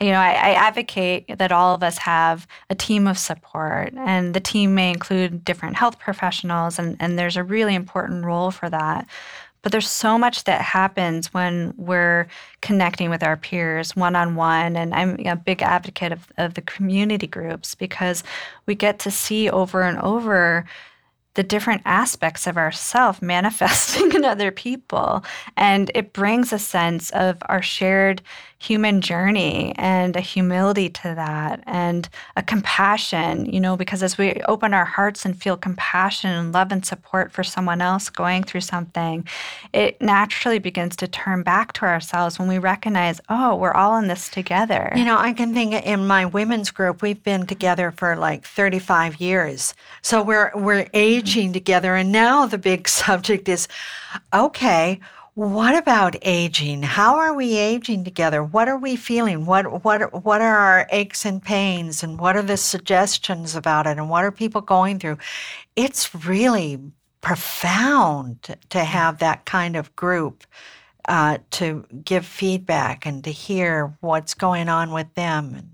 you 0.00 0.10
know, 0.10 0.18
I, 0.18 0.32
I, 0.32 0.52
advocate 0.54 1.38
that 1.38 1.52
all 1.52 1.74
of 1.74 1.82
us 1.82 1.98
have 1.98 2.48
a 2.68 2.74
team 2.74 3.06
of 3.06 3.16
support, 3.16 3.92
and 3.96 4.34
the 4.34 4.40
team 4.40 4.74
may 4.74 4.90
include 4.90 5.44
different 5.44 5.76
health 5.76 6.00
professionals, 6.00 6.80
and, 6.80 6.96
and 6.98 7.16
there's 7.16 7.36
a 7.36 7.44
really 7.44 7.76
important 7.76 8.24
role 8.24 8.50
for 8.50 8.68
that. 8.70 9.06
But 9.62 9.72
there's 9.72 9.88
so 9.88 10.18
much 10.18 10.44
that 10.44 10.60
happens 10.60 11.32
when 11.32 11.72
we're 11.78 12.26
connecting 12.60 13.08
with 13.08 13.22
our 13.22 13.36
peers 13.36 13.96
one 13.96 14.14
on 14.14 14.34
one. 14.34 14.76
And 14.76 14.94
I'm 14.94 15.18
a 15.26 15.36
big 15.36 15.62
advocate 15.62 16.12
of, 16.12 16.30
of 16.36 16.52
the 16.52 16.60
community 16.60 17.26
groups 17.26 17.74
because 17.74 18.22
we 18.66 18.74
get 18.74 18.98
to 19.00 19.10
see 19.10 19.48
over 19.48 19.80
and 19.80 19.98
over 20.00 20.66
the 21.34 21.42
different 21.42 21.82
aspects 21.84 22.46
of 22.46 22.56
ourself 22.56 23.20
manifesting 23.34 24.12
in 24.12 24.24
other 24.24 24.50
people. 24.50 25.24
And 25.56 25.90
it 25.94 26.12
brings 26.12 26.52
a 26.52 26.58
sense 26.58 27.10
of 27.10 27.38
our 27.46 27.62
shared 27.62 28.22
human 28.64 29.02
journey 29.02 29.74
and 29.76 30.16
a 30.16 30.20
humility 30.20 30.88
to 30.88 31.14
that 31.14 31.62
and 31.66 32.08
a 32.36 32.42
compassion, 32.42 33.44
you 33.44 33.60
know, 33.60 33.76
because 33.76 34.02
as 34.02 34.16
we 34.16 34.32
open 34.48 34.72
our 34.72 34.86
hearts 34.86 35.26
and 35.26 35.40
feel 35.40 35.56
compassion 35.56 36.30
and 36.30 36.52
love 36.52 36.72
and 36.72 36.86
support 36.86 37.30
for 37.30 37.44
someone 37.44 37.82
else 37.82 38.08
going 38.08 38.42
through 38.42 38.62
something, 38.62 39.26
it 39.74 40.00
naturally 40.00 40.58
begins 40.58 40.96
to 40.96 41.06
turn 41.06 41.42
back 41.42 41.74
to 41.74 41.84
ourselves 41.84 42.38
when 42.38 42.48
we 42.48 42.58
recognize, 42.58 43.20
oh, 43.28 43.54
we're 43.54 43.72
all 43.72 43.98
in 43.98 44.08
this 44.08 44.30
together. 44.30 44.90
You 44.96 45.04
know, 45.04 45.18
I 45.18 45.34
can 45.34 45.52
think 45.52 45.74
in 45.84 46.06
my 46.06 46.24
women's 46.24 46.70
group, 46.70 47.02
we've 47.02 47.22
been 47.22 47.46
together 47.46 47.90
for 47.90 48.16
like 48.16 48.44
35 48.44 49.20
years. 49.20 49.74
So 50.00 50.22
we're 50.22 50.52
we're 50.54 50.86
together 51.24 51.94
and 51.94 52.12
now 52.12 52.46
the 52.46 52.58
big 52.58 52.88
subject 53.02 53.48
is 53.48 53.68
okay, 54.32 55.00
what 55.34 55.76
about 55.76 56.14
aging? 56.22 56.82
How 56.82 57.16
are 57.16 57.34
we 57.34 57.56
aging 57.56 58.04
together? 58.04 58.44
What 58.44 58.68
are 58.68 58.78
we 58.78 58.94
feeling? 58.94 59.46
What 59.46 59.84
what 59.84 60.24
what 60.24 60.40
are 60.40 60.58
our 60.58 60.86
aches 60.90 61.24
and 61.24 61.42
pains 61.42 62.04
and 62.04 62.20
what 62.20 62.36
are 62.36 62.42
the 62.42 62.56
suggestions 62.56 63.56
about 63.56 63.86
it 63.86 63.98
and 63.98 64.08
what 64.08 64.24
are 64.24 64.30
people 64.30 64.60
going 64.60 65.00
through? 65.00 65.18
It's 65.74 66.14
really 66.14 66.78
profound 67.20 68.56
to 68.68 68.84
have 68.84 69.18
that 69.18 69.44
kind 69.44 69.74
of 69.74 69.94
group 69.96 70.44
uh, 71.08 71.38
to 71.50 71.84
give 72.04 72.24
feedback 72.24 73.04
and 73.04 73.24
to 73.24 73.32
hear 73.32 73.96
what's 74.00 74.34
going 74.34 74.68
on 74.68 74.92
with 74.92 75.12
them. 75.14 75.73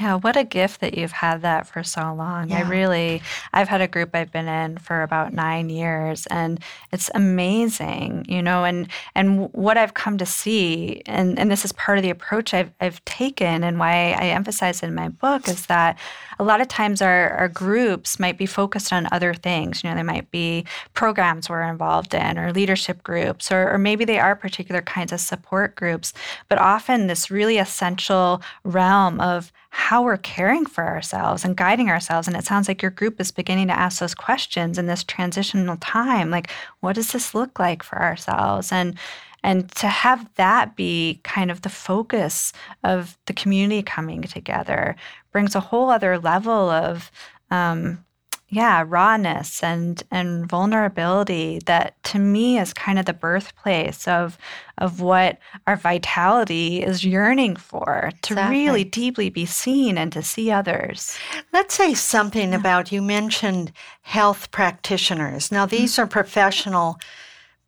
Yeah, 0.00 0.14
what 0.14 0.36
a 0.36 0.44
gift 0.44 0.80
that 0.80 0.96
you've 0.96 1.12
had 1.12 1.42
that 1.42 1.66
for 1.66 1.82
so 1.82 2.14
long. 2.14 2.48
Yeah. 2.48 2.58
I 2.58 2.60
really, 2.62 3.20
I've 3.52 3.68
had 3.68 3.82
a 3.82 3.88
group 3.88 4.10
I've 4.14 4.32
been 4.32 4.48
in 4.48 4.78
for 4.78 5.02
about 5.02 5.34
nine 5.34 5.68
years, 5.68 6.26
and 6.28 6.58
it's 6.90 7.10
amazing, 7.14 8.24
you 8.26 8.40
know. 8.40 8.64
And 8.64 8.88
and 9.14 9.52
what 9.52 9.76
I've 9.76 9.92
come 9.92 10.16
to 10.18 10.26
see, 10.26 11.02
and 11.04 11.38
and 11.38 11.50
this 11.50 11.64
is 11.66 11.72
part 11.72 11.98
of 11.98 12.02
the 12.02 12.10
approach 12.10 12.54
I've 12.54 12.72
I've 12.80 13.04
taken, 13.04 13.62
and 13.62 13.78
why 13.78 14.12
I 14.12 14.28
emphasize 14.28 14.82
in 14.82 14.94
my 14.94 15.08
book 15.08 15.48
is 15.48 15.66
that 15.66 15.98
a 16.40 16.44
lot 16.44 16.62
of 16.62 16.68
times 16.68 17.02
our 17.02 17.30
our 17.34 17.48
groups 17.48 18.18
might 18.18 18.38
be 18.38 18.46
focused 18.46 18.92
on 18.92 19.06
other 19.12 19.34
things. 19.34 19.84
You 19.84 19.90
know, 19.90 19.96
they 19.96 20.02
might 20.02 20.30
be 20.30 20.64
programs 20.94 21.50
we're 21.50 21.62
involved 21.62 22.14
in, 22.14 22.38
or 22.38 22.52
leadership 22.52 23.02
groups, 23.02 23.52
or 23.52 23.70
or 23.70 23.78
maybe 23.78 24.06
they 24.06 24.18
are 24.18 24.34
particular 24.34 24.80
kinds 24.80 25.12
of 25.12 25.20
support 25.20 25.76
groups. 25.76 26.14
But 26.48 26.58
often 26.58 27.06
this 27.06 27.30
really 27.30 27.58
essential 27.58 28.40
realm 28.64 29.20
of 29.20 29.52
how 29.68 30.02
we're 30.02 30.16
caring 30.16 30.64
for 30.64 30.84
ourselves 30.84 31.44
and 31.44 31.56
guiding 31.56 31.90
ourselves. 31.90 32.26
And 32.26 32.36
it 32.36 32.44
sounds 32.44 32.68
like 32.68 32.82
your 32.82 32.90
group 32.90 33.20
is 33.20 33.30
beginning 33.30 33.68
to 33.68 33.78
ask 33.78 34.00
those 34.00 34.14
questions 34.14 34.78
in 34.78 34.86
this 34.86 35.04
transitional 35.04 35.76
time. 35.76 36.30
Like, 36.30 36.50
what 36.80 36.94
does 36.94 37.12
this 37.12 37.34
look 37.34 37.58
like 37.58 37.82
for 37.82 38.00
ourselves? 38.00 38.72
And 38.72 38.98
and 39.42 39.70
to 39.76 39.88
have 39.88 40.28
that 40.34 40.76
be 40.76 41.20
kind 41.24 41.50
of 41.50 41.62
the 41.62 41.68
focus 41.70 42.52
of 42.84 43.16
the 43.26 43.32
community 43.32 43.82
coming 43.82 44.22
together 44.22 44.96
brings 45.32 45.54
a 45.54 45.60
whole 45.60 45.90
other 45.90 46.18
level 46.18 46.70
of 46.70 47.10
um, 47.50 48.04
yeah 48.50 48.84
rawness 48.86 49.62
and 49.62 50.02
and 50.10 50.48
vulnerability 50.48 51.60
that 51.66 52.02
to 52.02 52.18
me 52.18 52.58
is 52.58 52.74
kind 52.74 52.98
of 52.98 53.06
the 53.06 53.12
birthplace 53.12 54.06
of 54.06 54.36
of 54.78 55.00
what 55.00 55.38
our 55.66 55.76
vitality 55.76 56.82
is 56.82 57.04
yearning 57.04 57.54
for 57.54 58.10
to 58.22 58.34
exactly. 58.34 58.58
really 58.58 58.84
deeply 58.84 59.30
be 59.30 59.46
seen 59.46 59.96
and 59.96 60.12
to 60.12 60.22
see 60.22 60.50
others 60.50 61.16
let's 61.52 61.74
say 61.74 61.94
something 61.94 62.52
about 62.52 62.92
you 62.92 63.00
mentioned 63.00 63.72
health 64.02 64.50
practitioners 64.50 65.50
now 65.52 65.64
these 65.64 65.92
mm-hmm. 65.92 66.02
are 66.02 66.06
professional 66.06 66.98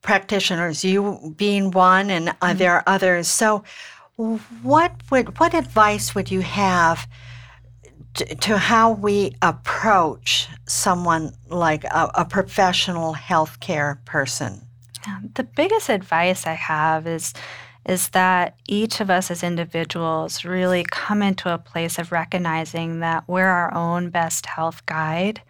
practitioners 0.02 0.84
you 0.84 1.32
being 1.36 1.70
one 1.70 2.10
and 2.10 2.28
mm-hmm. 2.28 2.58
there 2.58 2.72
are 2.72 2.84
others 2.86 3.28
so 3.28 3.62
what 4.62 4.92
would 5.10 5.38
what 5.38 5.54
advice 5.54 6.14
would 6.14 6.30
you 6.30 6.40
have 6.40 7.06
to, 8.14 8.58
how 8.58 8.92
we 8.92 9.34
approach 9.42 10.48
someone 10.66 11.32
like 11.48 11.84
a, 11.84 12.10
a 12.14 12.24
professional 12.24 13.14
healthcare 13.14 14.04
person? 14.04 14.66
The 15.34 15.44
biggest 15.44 15.88
advice 15.88 16.46
I 16.46 16.54
have 16.54 17.06
is 17.06 17.34
is 17.84 18.10
that 18.10 18.56
each 18.68 19.00
of 19.00 19.10
us 19.10 19.28
as 19.28 19.42
individuals 19.42 20.44
really 20.44 20.84
come 20.88 21.20
into 21.20 21.52
a 21.52 21.58
place 21.58 21.98
of 21.98 22.12
recognizing 22.12 23.00
that 23.00 23.24
we're 23.26 23.48
our 23.48 23.74
own 23.74 24.08
best 24.08 24.46
health 24.46 24.86
guide 24.86 25.42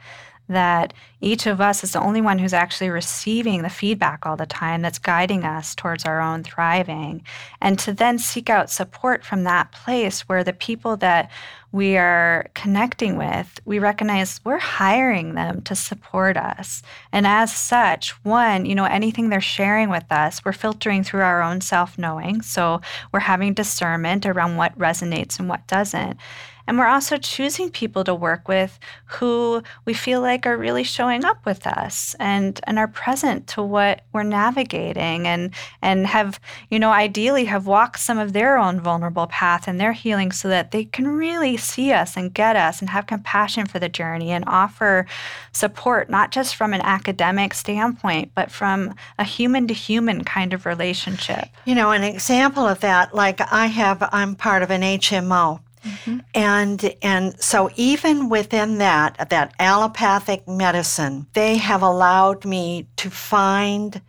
that 0.48 0.92
each 1.20 1.46
of 1.46 1.60
us 1.60 1.84
is 1.84 1.92
the 1.92 2.00
only 2.00 2.20
one 2.20 2.38
who's 2.38 2.52
actually 2.52 2.90
receiving 2.90 3.62
the 3.62 3.70
feedback 3.70 4.26
all 4.26 4.36
the 4.36 4.46
time 4.46 4.82
that's 4.82 4.98
guiding 4.98 5.44
us 5.44 5.74
towards 5.74 6.04
our 6.04 6.20
own 6.20 6.42
thriving. 6.42 7.22
And 7.60 7.78
to 7.80 7.92
then 7.92 8.18
seek 8.18 8.50
out 8.50 8.70
support 8.70 9.24
from 9.24 9.44
that 9.44 9.72
place 9.72 10.22
where 10.22 10.44
the 10.44 10.52
people 10.52 10.96
that 10.98 11.30
we 11.70 11.96
are 11.96 12.50
connecting 12.54 13.16
with, 13.16 13.58
we 13.64 13.78
recognize 13.78 14.40
we're 14.44 14.58
hiring 14.58 15.34
them 15.34 15.62
to 15.62 15.74
support 15.74 16.36
us. 16.36 16.82
And 17.12 17.26
as 17.26 17.54
such, 17.54 18.10
one, 18.24 18.66
you 18.66 18.74
know, 18.74 18.84
anything 18.84 19.30
they're 19.30 19.40
sharing 19.40 19.88
with 19.88 20.10
us, 20.10 20.44
we're 20.44 20.52
filtering 20.52 21.02
through 21.02 21.22
our 21.22 21.40
own 21.40 21.62
self 21.62 21.96
knowing. 21.96 22.42
So 22.42 22.82
we're 23.10 23.20
having 23.20 23.54
discernment 23.54 24.26
around 24.26 24.56
what 24.56 24.78
resonates 24.78 25.38
and 25.38 25.48
what 25.48 25.66
doesn't. 25.66 26.18
And 26.66 26.78
we're 26.78 26.86
also 26.86 27.16
choosing 27.16 27.70
people 27.70 28.04
to 28.04 28.14
work 28.14 28.48
with 28.48 28.78
who 29.06 29.62
we 29.84 29.94
feel 29.94 30.20
like 30.20 30.46
are 30.46 30.56
really 30.56 30.84
showing 30.84 31.24
up 31.24 31.44
with 31.44 31.66
us 31.66 32.14
and, 32.18 32.60
and 32.64 32.78
are 32.78 32.88
present 32.88 33.46
to 33.48 33.62
what 33.62 34.02
we're 34.12 34.22
navigating 34.22 35.26
and, 35.26 35.50
and 35.80 36.06
have, 36.06 36.40
you 36.70 36.78
know, 36.78 36.90
ideally 36.90 37.44
have 37.46 37.66
walked 37.66 38.00
some 38.00 38.18
of 38.18 38.32
their 38.32 38.58
own 38.58 38.80
vulnerable 38.80 39.26
path 39.26 39.66
and 39.66 39.80
their 39.80 39.92
healing 39.92 40.32
so 40.32 40.48
that 40.48 40.70
they 40.70 40.84
can 40.84 41.08
really 41.08 41.56
see 41.56 41.92
us 41.92 42.16
and 42.16 42.34
get 42.34 42.56
us 42.56 42.80
and 42.80 42.90
have 42.90 43.06
compassion 43.06 43.66
for 43.66 43.78
the 43.78 43.88
journey 43.88 44.30
and 44.30 44.44
offer 44.46 45.06
support, 45.52 46.08
not 46.08 46.30
just 46.30 46.56
from 46.56 46.72
an 46.72 46.80
academic 46.82 47.54
standpoint, 47.54 48.30
but 48.34 48.50
from 48.50 48.94
a 49.18 49.24
human 49.24 49.66
to 49.66 49.74
human 49.74 50.24
kind 50.24 50.52
of 50.52 50.66
relationship. 50.66 51.48
You 51.64 51.74
know, 51.74 51.90
an 51.90 52.02
example 52.02 52.66
of 52.66 52.80
that, 52.80 53.14
like 53.14 53.40
I 53.52 53.66
have, 53.66 54.08
I'm 54.12 54.34
part 54.34 54.62
of 54.62 54.70
an 54.70 54.82
HMO 54.82 55.60
Mm-hmm. 55.84 56.18
And 56.34 56.94
and 57.02 57.40
so 57.40 57.70
even 57.76 58.28
within 58.28 58.78
that 58.78 59.28
that 59.30 59.54
allopathic 59.58 60.46
medicine, 60.46 61.26
they 61.32 61.56
have 61.56 61.82
allowed 61.82 62.44
me 62.44 62.88
to 62.96 63.10
find 63.10 64.00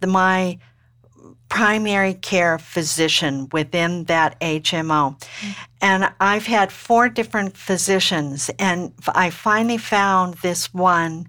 the, 0.00 0.06
my 0.06 0.58
primary 1.48 2.14
care 2.14 2.58
physician 2.58 3.46
within 3.52 4.04
that 4.04 4.40
HMO. 4.40 5.18
Mm-hmm. 5.20 5.50
And 5.82 6.12
I've 6.18 6.46
had 6.46 6.72
four 6.72 7.08
different 7.08 7.56
physicians 7.56 8.50
and 8.58 8.92
I 9.14 9.30
finally 9.30 9.78
found 9.78 10.34
this 10.34 10.72
one 10.72 11.26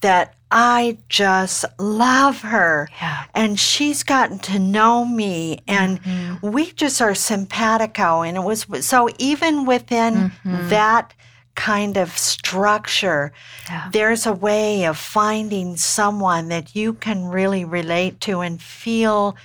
that 0.00 0.34
I 0.50 0.98
just 1.08 1.64
love 1.78 2.40
her. 2.42 2.88
Yeah. 3.00 3.24
And 3.34 3.58
she's 3.58 4.02
gotten 4.02 4.38
to 4.40 4.58
know 4.58 5.04
me 5.04 5.60
and 5.66 6.02
mm-hmm. 6.02 6.50
we 6.50 6.72
just 6.72 7.02
are 7.02 7.14
simpatico. 7.14 8.22
And 8.22 8.36
it 8.36 8.44
was 8.44 8.66
so 8.86 9.08
even 9.18 9.66
within 9.66 10.14
mm-hmm. 10.14 10.68
that 10.68 11.14
kind 11.56 11.96
of 11.96 12.16
structure, 12.16 13.32
yeah. 13.68 13.88
there's 13.92 14.26
a 14.26 14.32
way 14.32 14.84
of 14.84 14.96
finding 14.96 15.76
someone 15.76 16.48
that 16.48 16.76
you 16.76 16.92
can 16.92 17.24
really 17.26 17.64
relate 17.64 18.20
to 18.20 18.40
and 18.40 18.62
feel, 18.62 19.36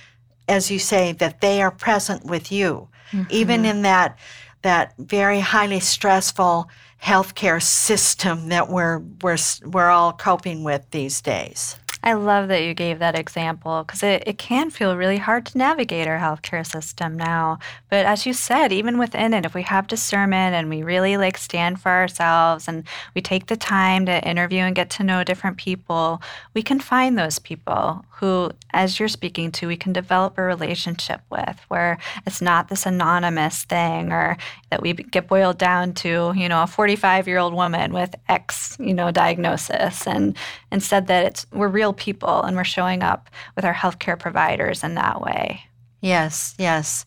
as 0.46 0.70
you 0.70 0.78
say, 0.78 1.12
that 1.12 1.40
they 1.40 1.60
are 1.62 1.70
present 1.70 2.24
with 2.26 2.52
you. 2.52 2.88
Mm-hmm. 3.10 3.24
Even 3.30 3.64
in 3.64 3.82
that 3.82 4.18
that 4.62 4.94
very 4.96 5.40
highly 5.40 5.80
stressful 5.80 6.68
healthcare 7.02 7.62
system 7.62 8.48
that 8.48 8.68
we're 8.68 8.98
we're 9.22 9.38
we're 9.64 9.90
all 9.90 10.12
coping 10.12 10.62
with 10.62 10.88
these 10.90 11.20
days. 11.20 11.76
I 12.04 12.14
love 12.14 12.48
that 12.48 12.64
you 12.64 12.74
gave 12.74 12.98
that 12.98 13.16
example 13.16 13.84
because 13.84 14.02
it, 14.02 14.24
it 14.26 14.36
can 14.36 14.70
feel 14.70 14.96
really 14.96 15.18
hard 15.18 15.46
to 15.46 15.58
navigate 15.58 16.08
our 16.08 16.18
healthcare 16.18 16.66
system 16.66 17.16
now. 17.16 17.60
But 17.90 18.06
as 18.06 18.26
you 18.26 18.32
said, 18.32 18.72
even 18.72 18.98
within 18.98 19.32
it, 19.32 19.46
if 19.46 19.54
we 19.54 19.62
have 19.62 19.86
discernment 19.86 20.56
and 20.56 20.68
we 20.68 20.82
really 20.82 21.16
like 21.16 21.38
stand 21.38 21.80
for 21.80 21.90
ourselves 21.90 22.66
and 22.66 22.84
we 23.14 23.20
take 23.20 23.46
the 23.46 23.56
time 23.56 24.06
to 24.06 24.28
interview 24.28 24.62
and 24.62 24.74
get 24.74 24.90
to 24.90 25.04
know 25.04 25.22
different 25.22 25.58
people, 25.58 26.20
we 26.54 26.62
can 26.62 26.80
find 26.80 27.16
those 27.16 27.38
people 27.38 28.04
who, 28.22 28.52
as 28.72 29.00
you're 29.00 29.08
speaking 29.08 29.50
to, 29.50 29.66
we 29.66 29.76
can 29.76 29.92
develop 29.92 30.38
a 30.38 30.42
relationship 30.42 31.20
with 31.28 31.58
where 31.66 31.98
it's 32.24 32.40
not 32.40 32.68
this 32.68 32.86
anonymous 32.86 33.64
thing 33.64 34.12
or 34.12 34.36
that 34.70 34.80
we 34.80 34.92
get 34.92 35.26
boiled 35.26 35.58
down 35.58 35.92
to, 35.92 36.32
you 36.36 36.48
know, 36.48 36.62
a 36.62 36.68
45 36.68 37.26
year 37.26 37.38
old 37.38 37.52
woman 37.52 37.92
with 37.92 38.14
X, 38.28 38.76
you 38.78 38.94
know, 38.94 39.10
diagnosis. 39.10 40.06
And 40.06 40.36
instead 40.70 41.08
that 41.08 41.24
it's, 41.24 41.46
we're 41.52 41.66
real 41.66 41.92
people 41.92 42.42
and 42.42 42.56
we're 42.56 42.62
showing 42.62 43.02
up 43.02 43.28
with 43.56 43.64
our 43.64 43.74
healthcare 43.74 44.16
providers 44.16 44.84
in 44.84 44.94
that 44.94 45.20
way. 45.20 45.64
Yes, 46.00 46.54
yes. 46.60 47.04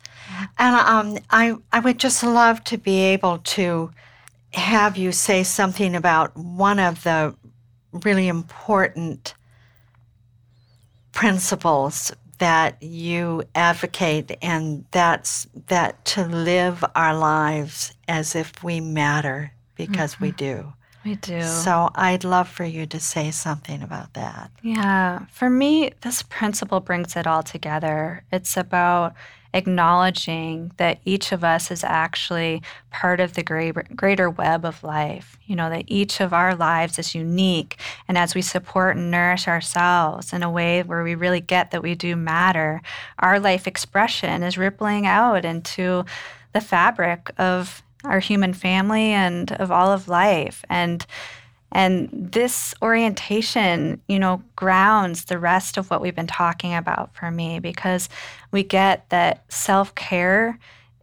And 0.60 0.76
um, 0.76 1.24
I, 1.30 1.56
I 1.72 1.80
would 1.80 1.98
just 1.98 2.24
love 2.24 2.62
to 2.66 2.78
be 2.78 3.00
able 3.00 3.38
to 3.38 3.90
have 4.54 4.98
you 4.98 5.14
say 5.14 5.44
something 5.44 5.96
about 5.96 6.36
one 6.36 6.78
of 6.78 7.04
the 7.04 7.34
really 7.94 8.28
important 8.28 9.34
principles 11.16 12.12
that 12.38 12.84
you 12.84 13.42
advocate, 13.56 14.38
and 14.42 14.86
that's 14.92 15.48
that 15.68 16.04
to 16.06 16.26
live 16.26 16.84
our 16.94 17.18
lives 17.18 17.96
as 18.08 18.36
if 18.36 18.64
we 18.64 18.80
matter 18.80 19.52
because 19.76 20.16
mm-hmm. 20.16 20.26
we 20.26 20.32
do. 20.32 20.74
We 21.06 21.16
do. 21.16 21.42
So 21.42 21.90
I'd 21.96 22.24
love 22.24 22.50
for 22.50 22.66
you 22.66 22.86
to 22.88 23.00
say 23.00 23.32
something 23.32 23.82
about 23.82 24.14
that. 24.16 24.52
Yeah. 24.62 25.26
For 25.32 25.50
me, 25.50 25.92
this 26.02 26.24
principle 26.24 26.80
brings 26.80 27.16
it 27.16 27.28
all 27.28 27.44
together. 27.44 28.24
It's 28.32 28.58
about 28.58 29.14
acknowledging 29.56 30.72
that 30.78 31.00
each 31.06 31.32
of 31.32 31.44
us 31.44 31.72
is 31.72 31.84
actually 31.84 32.62
part 32.92 33.20
of 33.20 33.34
the 33.34 33.42
greater 33.96 34.30
web 34.30 34.66
of 34.66 34.84
life. 34.84 35.38
You 35.46 35.56
know, 35.56 35.70
that 35.70 35.86
each 35.88 36.20
of 36.20 36.34
our 36.34 36.54
lives 36.54 37.00
is 37.00 37.16
unique. 37.16 37.80
And 38.08 38.18
as 38.18 38.36
we 38.36 38.42
support 38.42 38.98
and 38.98 39.10
nourish 39.10 39.48
ourselves 39.48 40.34
in 40.34 40.44
a 40.44 40.52
way 40.52 40.84
where 40.84 41.04
we 41.04 41.16
really 41.16 41.40
get 41.40 41.72
that 41.72 41.82
we 41.82 41.96
do 41.96 42.16
matter, 42.16 42.82
our 43.18 43.40
life 43.40 43.66
expression 43.66 44.44
is 44.44 44.58
rippling 44.58 45.08
out 45.08 45.46
into 45.46 46.06
the 46.54 46.62
fabric 46.62 47.32
of 47.38 47.82
our 48.04 48.20
human 48.20 48.54
family 48.54 49.12
and 49.12 49.52
of 49.54 49.72
all 49.72 49.92
of 49.92 50.08
life. 50.08 50.64
And 50.70 51.06
and 51.76 52.08
this 52.14 52.74
orientation, 52.82 54.02
you 54.08 54.18
know, 54.18 54.42
grounds 54.56 55.26
the 55.26 55.38
rest 55.38 55.76
of 55.76 55.90
what 55.90 56.00
we've 56.00 56.16
been 56.16 56.26
talking 56.26 56.74
about 56.74 57.14
for 57.14 57.30
me 57.30 57.60
because 57.60 58.08
we 58.52 58.64
get 58.64 59.10
that 59.10 59.44
self-care 59.52 60.58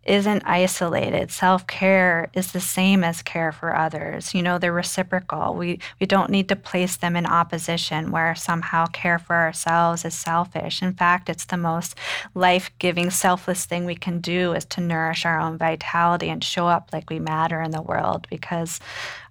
isn't 0.04 0.42
isolated. 0.46 1.30
Self 1.30 1.66
care 1.66 2.30
is 2.32 2.52
the 2.52 2.60
same 2.60 3.04
as 3.04 3.22
care 3.22 3.52
for 3.52 3.76
others. 3.76 4.34
You 4.34 4.42
know, 4.42 4.58
they're 4.58 4.72
reciprocal. 4.72 5.54
We, 5.54 5.78
we 6.00 6.06
don't 6.06 6.30
need 6.30 6.48
to 6.48 6.56
place 6.56 6.96
them 6.96 7.16
in 7.16 7.26
opposition 7.26 8.10
where 8.10 8.34
somehow 8.34 8.86
care 8.86 9.18
for 9.18 9.36
ourselves 9.36 10.04
is 10.04 10.14
selfish. 10.14 10.82
In 10.82 10.94
fact, 10.94 11.28
it's 11.28 11.44
the 11.44 11.56
most 11.56 11.94
life 12.34 12.70
giving, 12.78 13.10
selfless 13.10 13.64
thing 13.64 13.84
we 13.84 13.94
can 13.94 14.20
do 14.20 14.54
is 14.54 14.64
to 14.66 14.80
nourish 14.80 15.24
our 15.24 15.38
own 15.38 15.56
vitality 15.56 16.30
and 16.30 16.42
show 16.42 16.66
up 16.66 16.90
like 16.92 17.10
we 17.10 17.18
matter 17.18 17.60
in 17.60 17.70
the 17.72 17.82
world 17.82 18.26
because 18.30 18.80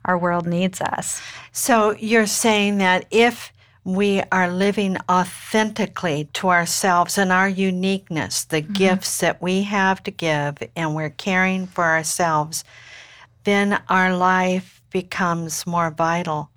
our 0.05 0.17
world 0.17 0.47
needs 0.47 0.81
us. 0.81 1.21
So 1.51 1.91
you're 1.91 2.27
saying 2.27 2.77
that 2.79 3.05
if 3.11 3.53
we 3.83 4.21
are 4.31 4.51
living 4.51 4.97
authentically 5.09 6.29
to 6.33 6.49
ourselves 6.49 7.17
and 7.17 7.31
our 7.31 7.49
uniqueness, 7.49 8.45
the 8.45 8.61
mm-hmm. 8.61 8.73
gifts 8.73 9.19
that 9.19 9.41
we 9.41 9.63
have 9.63 10.03
to 10.03 10.11
give, 10.11 10.57
and 10.75 10.95
we're 10.95 11.09
caring 11.09 11.65
for 11.67 11.85
ourselves, 11.85 12.63
then 13.43 13.81
our 13.89 14.15
life 14.15 14.81
becomes 14.91 15.65
more 15.65 15.89
vital. 15.89 16.51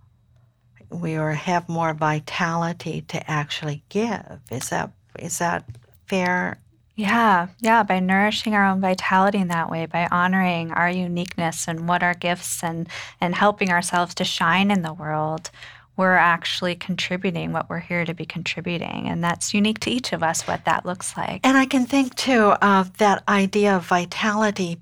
We 0.90 1.12
have 1.12 1.68
more 1.68 1.94
vitality 1.94 3.02
to 3.08 3.30
actually 3.30 3.82
give. 3.88 4.40
Is 4.50 4.68
that 4.68 4.92
is 5.18 5.38
that 5.38 5.64
fair? 6.06 6.58
Yeah, 6.96 7.48
yeah, 7.58 7.82
by 7.82 7.98
nourishing 7.98 8.54
our 8.54 8.64
own 8.64 8.80
vitality 8.80 9.38
in 9.38 9.48
that 9.48 9.68
way, 9.68 9.86
by 9.86 10.06
honoring 10.12 10.70
our 10.70 10.88
uniqueness 10.88 11.66
and 11.66 11.88
what 11.88 12.04
our 12.04 12.14
gifts 12.14 12.62
and 12.62 12.88
and 13.20 13.34
helping 13.34 13.70
ourselves 13.70 14.14
to 14.16 14.24
shine 14.24 14.70
in 14.70 14.82
the 14.82 14.92
world, 14.92 15.50
we're 15.96 16.14
actually 16.14 16.76
contributing 16.76 17.52
what 17.52 17.68
we're 17.68 17.80
here 17.80 18.04
to 18.04 18.14
be 18.14 18.24
contributing. 18.24 19.08
And 19.08 19.22
that's 19.24 19.54
unique 19.54 19.80
to 19.80 19.90
each 19.90 20.12
of 20.12 20.22
us, 20.22 20.46
what 20.46 20.64
that 20.66 20.86
looks 20.86 21.16
like. 21.16 21.40
And 21.44 21.56
I 21.56 21.66
can 21.66 21.84
think 21.86 22.14
too 22.14 22.52
of 22.62 22.96
that 22.98 23.22
idea 23.28 23.76
of 23.76 23.86
vitality. 23.86 24.80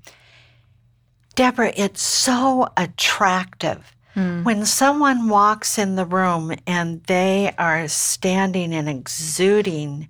Deborah, 1.35 1.73
it's 1.75 2.01
so 2.01 2.69
attractive. 2.77 3.95
Mm. 4.15 4.43
When 4.43 4.65
someone 4.65 5.29
walks 5.29 5.79
in 5.79 5.95
the 5.95 6.05
room 6.05 6.53
and 6.67 7.03
they 7.05 7.53
are 7.57 7.87
standing 7.87 8.73
and 8.73 8.87
exuding 8.87 10.07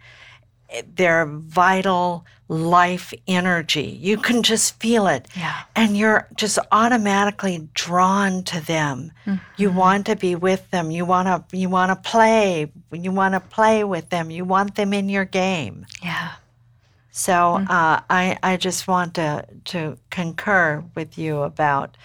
their 0.95 1.25
vital 1.25 2.25
life 2.47 3.13
energy. 3.27 3.97
You 4.01 4.17
can 4.17 4.43
just 4.43 4.79
feel 4.79 5.07
it. 5.07 5.27
Yeah. 5.35 5.61
And 5.75 5.97
you're 5.97 6.27
just 6.35 6.59
automatically 6.71 7.67
drawn 7.73 8.43
to 8.43 8.65
them. 8.65 9.11
Mm-hmm. 9.25 9.43
You 9.57 9.71
want 9.71 10.05
to 10.07 10.15
be 10.15 10.35
with 10.35 10.69
them. 10.71 10.91
You 10.91 11.05
want 11.05 11.27
to 11.27 11.57
you 11.57 11.69
want 11.69 11.89
to 11.91 12.09
play. 12.09 12.71
You 12.91 13.11
want 13.11 13.33
to 13.33 13.39
play 13.39 13.83
with 13.83 14.09
them. 14.09 14.29
You 14.29 14.45
want 14.45 14.75
them 14.75 14.93
in 14.93 15.09
your 15.09 15.25
game. 15.25 15.85
Yeah. 16.01 16.33
So 17.11 17.33
mm-hmm. 17.33 17.71
uh, 17.71 18.01
I 18.09 18.37
I 18.43 18.57
just 18.57 18.87
want 18.87 19.15
to 19.15 19.45
to 19.65 19.97
concur 20.09 20.83
with 20.95 21.17
you 21.17 21.41
about 21.41 21.97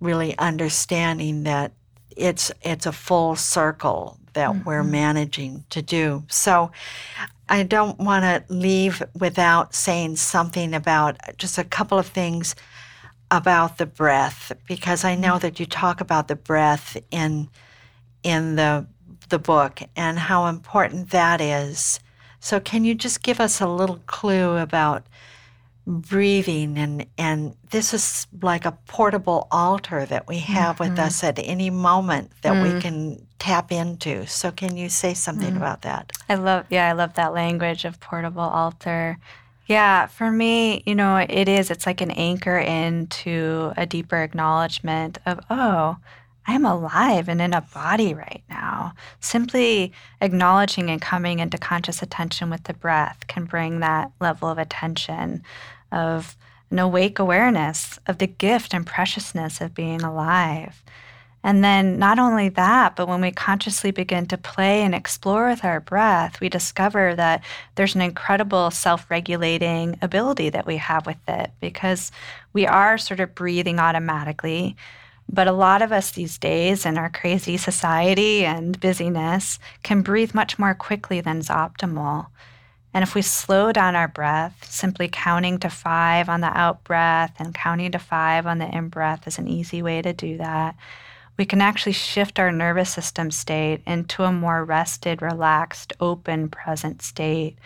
really 0.00 0.36
understanding 0.38 1.44
that 1.44 1.72
it's 2.16 2.50
it's 2.62 2.86
a 2.86 2.92
full 2.92 3.36
circle 3.36 4.18
that 4.34 4.50
mm-hmm. 4.50 4.68
we're 4.68 4.84
managing 4.84 5.64
to 5.70 5.82
do. 5.82 6.24
So 6.28 6.70
I 7.48 7.62
don't 7.62 7.98
want 7.98 8.24
to 8.24 8.52
leave 8.52 9.02
without 9.18 9.74
saying 9.74 10.16
something 10.16 10.74
about 10.74 11.16
just 11.38 11.58
a 11.58 11.64
couple 11.64 11.98
of 11.98 12.06
things 12.06 12.54
about 13.30 13.78
the 13.78 13.86
breath 13.86 14.52
because 14.66 15.04
I 15.04 15.14
know 15.14 15.32
mm-hmm. 15.32 15.40
that 15.40 15.60
you 15.60 15.66
talk 15.66 16.00
about 16.00 16.28
the 16.28 16.36
breath 16.36 16.96
in 17.10 17.48
in 18.22 18.56
the 18.56 18.86
the 19.28 19.38
book 19.38 19.80
and 19.96 20.18
how 20.18 20.46
important 20.46 21.10
that 21.10 21.40
is. 21.40 22.00
So 22.40 22.60
can 22.60 22.84
you 22.84 22.94
just 22.94 23.22
give 23.22 23.40
us 23.40 23.60
a 23.60 23.68
little 23.68 24.00
clue 24.06 24.56
about 24.56 25.06
breathing 25.88 26.76
and 26.76 27.06
and 27.16 27.56
this 27.70 27.94
is 27.94 28.26
like 28.42 28.66
a 28.66 28.72
portable 28.86 29.48
altar 29.50 30.04
that 30.04 30.28
we 30.28 30.36
have 30.36 30.76
mm-hmm. 30.76 30.90
with 30.90 30.98
us 30.98 31.24
at 31.24 31.38
any 31.38 31.70
moment 31.70 32.30
that 32.42 32.52
mm. 32.52 32.74
we 32.74 32.78
can 32.78 33.26
tap 33.38 33.72
into 33.72 34.26
so 34.26 34.50
can 34.50 34.76
you 34.76 34.90
say 34.90 35.14
something 35.14 35.54
mm. 35.54 35.56
about 35.56 35.80
that 35.80 36.12
i 36.28 36.34
love 36.34 36.66
yeah 36.68 36.90
i 36.90 36.92
love 36.92 37.14
that 37.14 37.32
language 37.32 37.86
of 37.86 37.98
portable 38.00 38.42
altar 38.42 39.16
yeah 39.66 40.06
for 40.06 40.30
me 40.30 40.82
you 40.84 40.94
know 40.94 41.16
it 41.16 41.48
is 41.48 41.70
it's 41.70 41.86
like 41.86 42.02
an 42.02 42.10
anchor 42.10 42.58
into 42.58 43.72
a 43.78 43.86
deeper 43.86 44.18
acknowledgement 44.18 45.16
of 45.24 45.40
oh 45.48 45.96
I'm 46.50 46.64
alive 46.64 47.28
and 47.28 47.42
in 47.42 47.52
a 47.52 47.60
body 47.60 48.14
right 48.14 48.42
now. 48.48 48.94
Simply 49.20 49.92
acknowledging 50.22 50.88
and 50.88 50.98
coming 50.98 51.40
into 51.40 51.58
conscious 51.58 52.00
attention 52.00 52.48
with 52.48 52.64
the 52.64 52.72
breath 52.72 53.26
can 53.26 53.44
bring 53.44 53.80
that 53.80 54.12
level 54.18 54.48
of 54.48 54.56
attention 54.56 55.42
of 55.92 56.36
an 56.70 56.78
awake 56.78 57.18
awareness 57.18 57.98
of 58.06 58.18
the 58.18 58.26
gift 58.26 58.74
and 58.74 58.86
preciousness 58.86 59.60
of 59.60 59.74
being 59.74 60.02
alive. 60.02 60.82
And 61.44 61.62
then, 61.62 61.98
not 61.98 62.18
only 62.18 62.48
that, 62.50 62.96
but 62.96 63.06
when 63.06 63.20
we 63.20 63.30
consciously 63.30 63.92
begin 63.92 64.26
to 64.26 64.36
play 64.36 64.82
and 64.82 64.94
explore 64.94 65.48
with 65.48 65.64
our 65.64 65.80
breath, 65.80 66.40
we 66.40 66.48
discover 66.48 67.14
that 67.14 67.44
there's 67.76 67.94
an 67.94 68.00
incredible 68.00 68.70
self 68.72 69.08
regulating 69.08 69.96
ability 70.02 70.50
that 70.50 70.66
we 70.66 70.78
have 70.78 71.06
with 71.06 71.16
it 71.28 71.52
because 71.60 72.10
we 72.52 72.66
are 72.66 72.98
sort 72.98 73.20
of 73.20 73.36
breathing 73.36 73.78
automatically. 73.78 74.76
But 75.30 75.46
a 75.46 75.52
lot 75.52 75.80
of 75.80 75.92
us 75.92 76.10
these 76.10 76.38
days 76.38 76.84
in 76.84 76.98
our 76.98 77.10
crazy 77.10 77.56
society 77.56 78.44
and 78.44 78.80
busyness 78.80 79.58
can 79.82 80.02
breathe 80.02 80.34
much 80.34 80.58
more 80.58 80.74
quickly 80.74 81.20
than 81.20 81.38
is 81.38 81.48
optimal. 81.48 82.26
And 82.94 83.02
if 83.02 83.14
we 83.14 83.22
slow 83.22 83.72
down 83.72 83.96
our 83.96 84.08
breath, 84.08 84.66
simply 84.68 85.08
counting 85.08 85.58
to 85.60 85.70
five 85.70 86.28
on 86.28 86.40
the 86.40 86.56
out 86.56 86.84
breath 86.84 87.34
and 87.38 87.54
counting 87.54 87.92
to 87.92 87.98
five 87.98 88.46
on 88.46 88.58
the 88.58 88.74
in 88.74 88.88
breath 88.88 89.26
is 89.26 89.38
an 89.38 89.48
easy 89.48 89.82
way 89.82 90.02
to 90.02 90.12
do 90.12 90.38
that. 90.38 90.74
We 91.36 91.44
can 91.44 91.60
actually 91.60 91.92
shift 91.92 92.38
our 92.40 92.50
nervous 92.50 92.90
system 92.90 93.30
state 93.30 93.82
into 93.86 94.24
a 94.24 94.32
more 94.32 94.64
rested, 94.64 95.22
relaxed, 95.22 95.92
open, 96.00 96.48
present 96.48 97.02
state. 97.02 97.58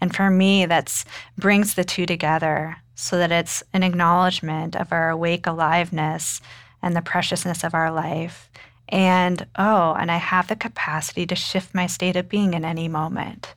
And 0.00 0.14
for 0.14 0.30
me, 0.30 0.64
that 0.66 1.04
brings 1.36 1.74
the 1.74 1.84
two 1.84 2.06
together 2.06 2.76
so 2.94 3.18
that 3.18 3.32
it's 3.32 3.62
an 3.72 3.82
acknowledgement 3.82 4.76
of 4.76 4.92
our 4.92 5.10
awake 5.10 5.46
aliveness 5.46 6.40
and 6.82 6.96
the 6.96 7.02
preciousness 7.02 7.64
of 7.64 7.74
our 7.74 7.90
life 7.92 8.48
And 8.88 9.46
oh, 9.56 9.94
and 9.98 10.10
I 10.10 10.16
have 10.16 10.48
the 10.48 10.56
capacity 10.56 11.26
to 11.26 11.34
shift 11.34 11.74
my 11.74 11.86
state 11.86 12.16
of 12.16 12.28
being 12.28 12.54
in 12.54 12.64
any 12.64 12.88
moment. 12.88 13.54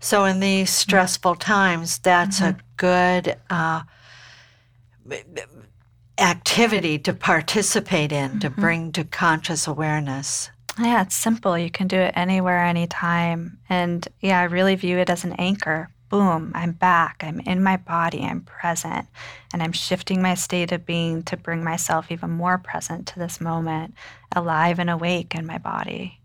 So, 0.00 0.24
in 0.24 0.40
these 0.40 0.70
stressful 0.70 1.36
times, 1.36 1.98
that's 1.98 2.40
mm-hmm. 2.40 2.58
a 2.58 2.62
good 2.76 3.36
uh, 3.48 3.82
activity 6.18 6.98
to 7.00 7.12
participate 7.12 8.12
in, 8.12 8.30
mm-hmm. 8.30 8.38
to 8.40 8.50
bring 8.50 8.92
to 8.92 9.04
conscious 9.04 9.66
awareness. 9.66 10.50
Yeah, 10.78 11.02
it's 11.02 11.14
simple. 11.14 11.56
You 11.56 11.70
can 11.70 11.86
do 11.86 11.98
it 11.98 12.14
anywhere, 12.16 12.64
anytime. 12.64 13.58
And 13.68 14.06
yeah, 14.20 14.40
I 14.40 14.44
really 14.44 14.74
view 14.74 14.98
it 14.98 15.08
as 15.08 15.24
an 15.24 15.34
anchor. 15.34 15.88
Boom, 16.08 16.52
I'm 16.54 16.72
back. 16.72 17.22
I'm 17.24 17.40
in 17.40 17.62
my 17.62 17.76
body. 17.76 18.24
I'm 18.24 18.42
present. 18.42 19.06
And 19.52 19.62
I'm 19.62 19.72
shifting 19.72 20.20
my 20.20 20.34
state 20.34 20.72
of 20.72 20.84
being 20.84 21.22
to 21.24 21.36
bring 21.36 21.62
myself 21.62 22.10
even 22.10 22.30
more 22.30 22.58
present 22.58 23.06
to 23.08 23.18
this 23.18 23.40
moment, 23.40 23.94
alive 24.34 24.78
and 24.78 24.90
awake 24.90 25.34
in 25.34 25.46
my 25.46 25.58
body. 25.58 26.20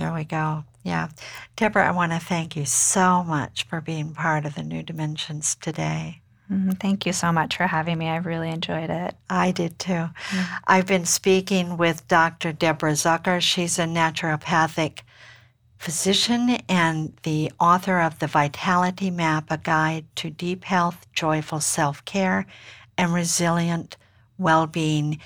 There 0.00 0.14
we 0.14 0.24
go. 0.24 0.64
Yeah. 0.82 1.08
Deborah, 1.56 1.86
I 1.86 1.90
want 1.90 2.12
to 2.12 2.18
thank 2.18 2.56
you 2.56 2.64
so 2.64 3.22
much 3.22 3.64
for 3.64 3.80
being 3.80 4.14
part 4.14 4.46
of 4.46 4.54
the 4.54 4.62
New 4.62 4.82
Dimensions 4.82 5.54
today. 5.56 6.22
Mm-hmm. 6.50 6.70
Thank 6.72 7.06
you 7.06 7.12
so 7.12 7.30
much 7.30 7.56
for 7.56 7.66
having 7.66 7.98
me. 7.98 8.08
I 8.08 8.16
really 8.16 8.48
enjoyed 8.48 8.90
it. 8.90 9.14
I 9.28 9.52
did 9.52 9.78
too. 9.78 9.92
Mm-hmm. 9.92 10.54
I've 10.66 10.86
been 10.86 11.04
speaking 11.04 11.76
with 11.76 12.08
Dr. 12.08 12.52
Deborah 12.52 12.92
Zucker. 12.92 13.40
She's 13.40 13.78
a 13.78 13.84
naturopathic 13.84 15.00
physician 15.78 16.58
and 16.68 17.12
the 17.22 17.52
author 17.60 18.00
of 18.00 18.18
The 18.18 18.26
Vitality 18.26 19.10
Map, 19.10 19.50
a 19.50 19.58
guide 19.58 20.04
to 20.16 20.30
deep 20.30 20.64
health, 20.64 21.06
joyful 21.12 21.60
self 21.60 22.04
care, 22.04 22.46
and 22.98 23.14
resilient 23.14 23.96
well 24.38 24.66
being. 24.66 25.20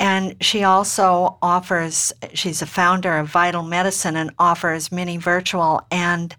And 0.00 0.42
she 0.42 0.64
also 0.64 1.36
offers, 1.42 2.10
she's 2.32 2.62
a 2.62 2.66
founder 2.66 3.18
of 3.18 3.28
Vital 3.28 3.62
Medicine 3.62 4.16
and 4.16 4.30
offers 4.38 4.90
many 4.90 5.18
virtual 5.18 5.86
and 5.90 6.34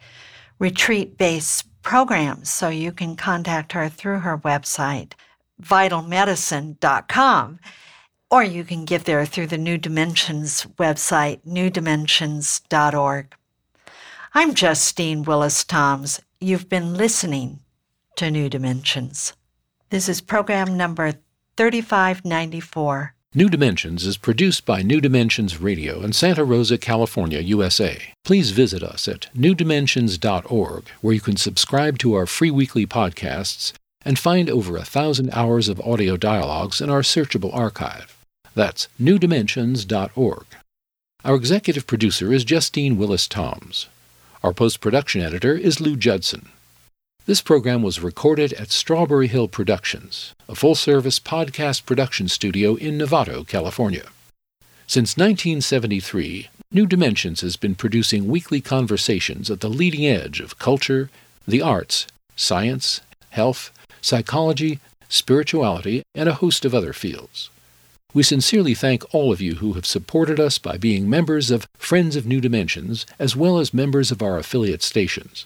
retreat 0.57 1.15
based 1.15 1.67
programs. 1.83 2.49
So 2.49 2.69
you 2.69 2.91
can 2.91 3.15
contact 3.15 3.73
her 3.73 3.87
through 3.87 4.21
her 4.21 4.35
website, 4.39 5.13
vitalmedicine.com, 5.61 7.59
or 8.31 8.43
you 8.43 8.63
can 8.63 8.83
get 8.83 9.05
there 9.05 9.25
through 9.27 9.47
the 9.47 9.59
New 9.59 9.77
Dimensions 9.77 10.65
website, 10.79 11.41
newdimensions.org. 11.45 13.35
I'm 14.33 14.55
Justine 14.55 15.21
Willis 15.21 15.63
Toms. 15.63 16.19
You've 16.39 16.67
been 16.67 16.95
listening 16.95 17.59
to 18.15 18.31
New 18.31 18.49
Dimensions. 18.49 19.33
This 19.91 20.09
is 20.09 20.19
program 20.19 20.75
number 20.75 21.13
3594. 21.57 23.13
New 23.33 23.47
Dimensions 23.47 24.05
is 24.05 24.17
produced 24.17 24.65
by 24.65 24.81
New 24.81 24.99
Dimensions 24.99 25.61
Radio 25.61 26.01
in 26.01 26.11
Santa 26.11 26.43
Rosa, 26.43 26.77
California, 26.77 27.39
USA. 27.39 27.97
Please 28.25 28.51
visit 28.51 28.83
us 28.83 29.07
at 29.07 29.29
newdimensions.org, 29.33 30.89
where 30.99 31.13
you 31.13 31.21
can 31.21 31.37
subscribe 31.37 31.97
to 31.99 32.13
our 32.13 32.25
free 32.25 32.51
weekly 32.51 32.85
podcasts 32.85 33.71
and 34.03 34.19
find 34.19 34.49
over 34.49 34.75
a 34.75 34.83
thousand 34.83 35.29
hours 35.31 35.69
of 35.69 35.79
audio 35.79 36.17
dialogues 36.17 36.81
in 36.81 36.89
our 36.89 37.03
searchable 37.03 37.55
archive. 37.55 38.17
That's 38.53 38.89
newdimensions.org. 39.01 40.45
Our 41.23 41.35
executive 41.35 41.87
producer 41.87 42.33
is 42.33 42.43
Justine 42.43 42.97
Willis 42.97 43.29
Toms. 43.29 43.87
Our 44.43 44.51
post 44.51 44.81
production 44.81 45.21
editor 45.21 45.55
is 45.55 45.79
Lou 45.79 45.95
Judson. 45.95 46.49
This 47.27 47.41
program 47.41 47.83
was 47.83 48.01
recorded 48.01 48.51
at 48.53 48.71
Strawberry 48.71 49.27
Hill 49.27 49.47
Productions, 49.47 50.33
a 50.49 50.55
full 50.55 50.73
service 50.73 51.19
podcast 51.19 51.85
production 51.85 52.27
studio 52.27 52.73
in 52.73 52.97
Novato, 52.97 53.47
California. 53.47 54.05
Since 54.87 55.17
1973, 55.17 56.49
New 56.71 56.87
Dimensions 56.87 57.41
has 57.41 57.57
been 57.57 57.75
producing 57.75 58.27
weekly 58.27 58.59
conversations 58.59 59.51
at 59.51 59.59
the 59.59 59.69
leading 59.69 60.03
edge 60.03 60.39
of 60.39 60.57
culture, 60.57 61.11
the 61.47 61.61
arts, 61.61 62.07
science, 62.35 63.01
health, 63.29 63.69
psychology, 64.01 64.79
spirituality, 65.07 66.01
and 66.15 66.27
a 66.27 66.33
host 66.33 66.65
of 66.65 66.73
other 66.73 66.91
fields. 66.91 67.51
We 68.15 68.23
sincerely 68.23 68.73
thank 68.73 69.13
all 69.13 69.31
of 69.31 69.41
you 69.41 69.55
who 69.55 69.73
have 69.73 69.85
supported 69.85 70.39
us 70.39 70.57
by 70.57 70.75
being 70.75 71.07
members 71.07 71.51
of 71.51 71.67
Friends 71.77 72.15
of 72.15 72.25
New 72.25 72.41
Dimensions, 72.41 73.05
as 73.19 73.35
well 73.35 73.59
as 73.59 73.75
members 73.75 74.09
of 74.09 74.23
our 74.23 74.39
affiliate 74.39 74.81
stations. 74.81 75.45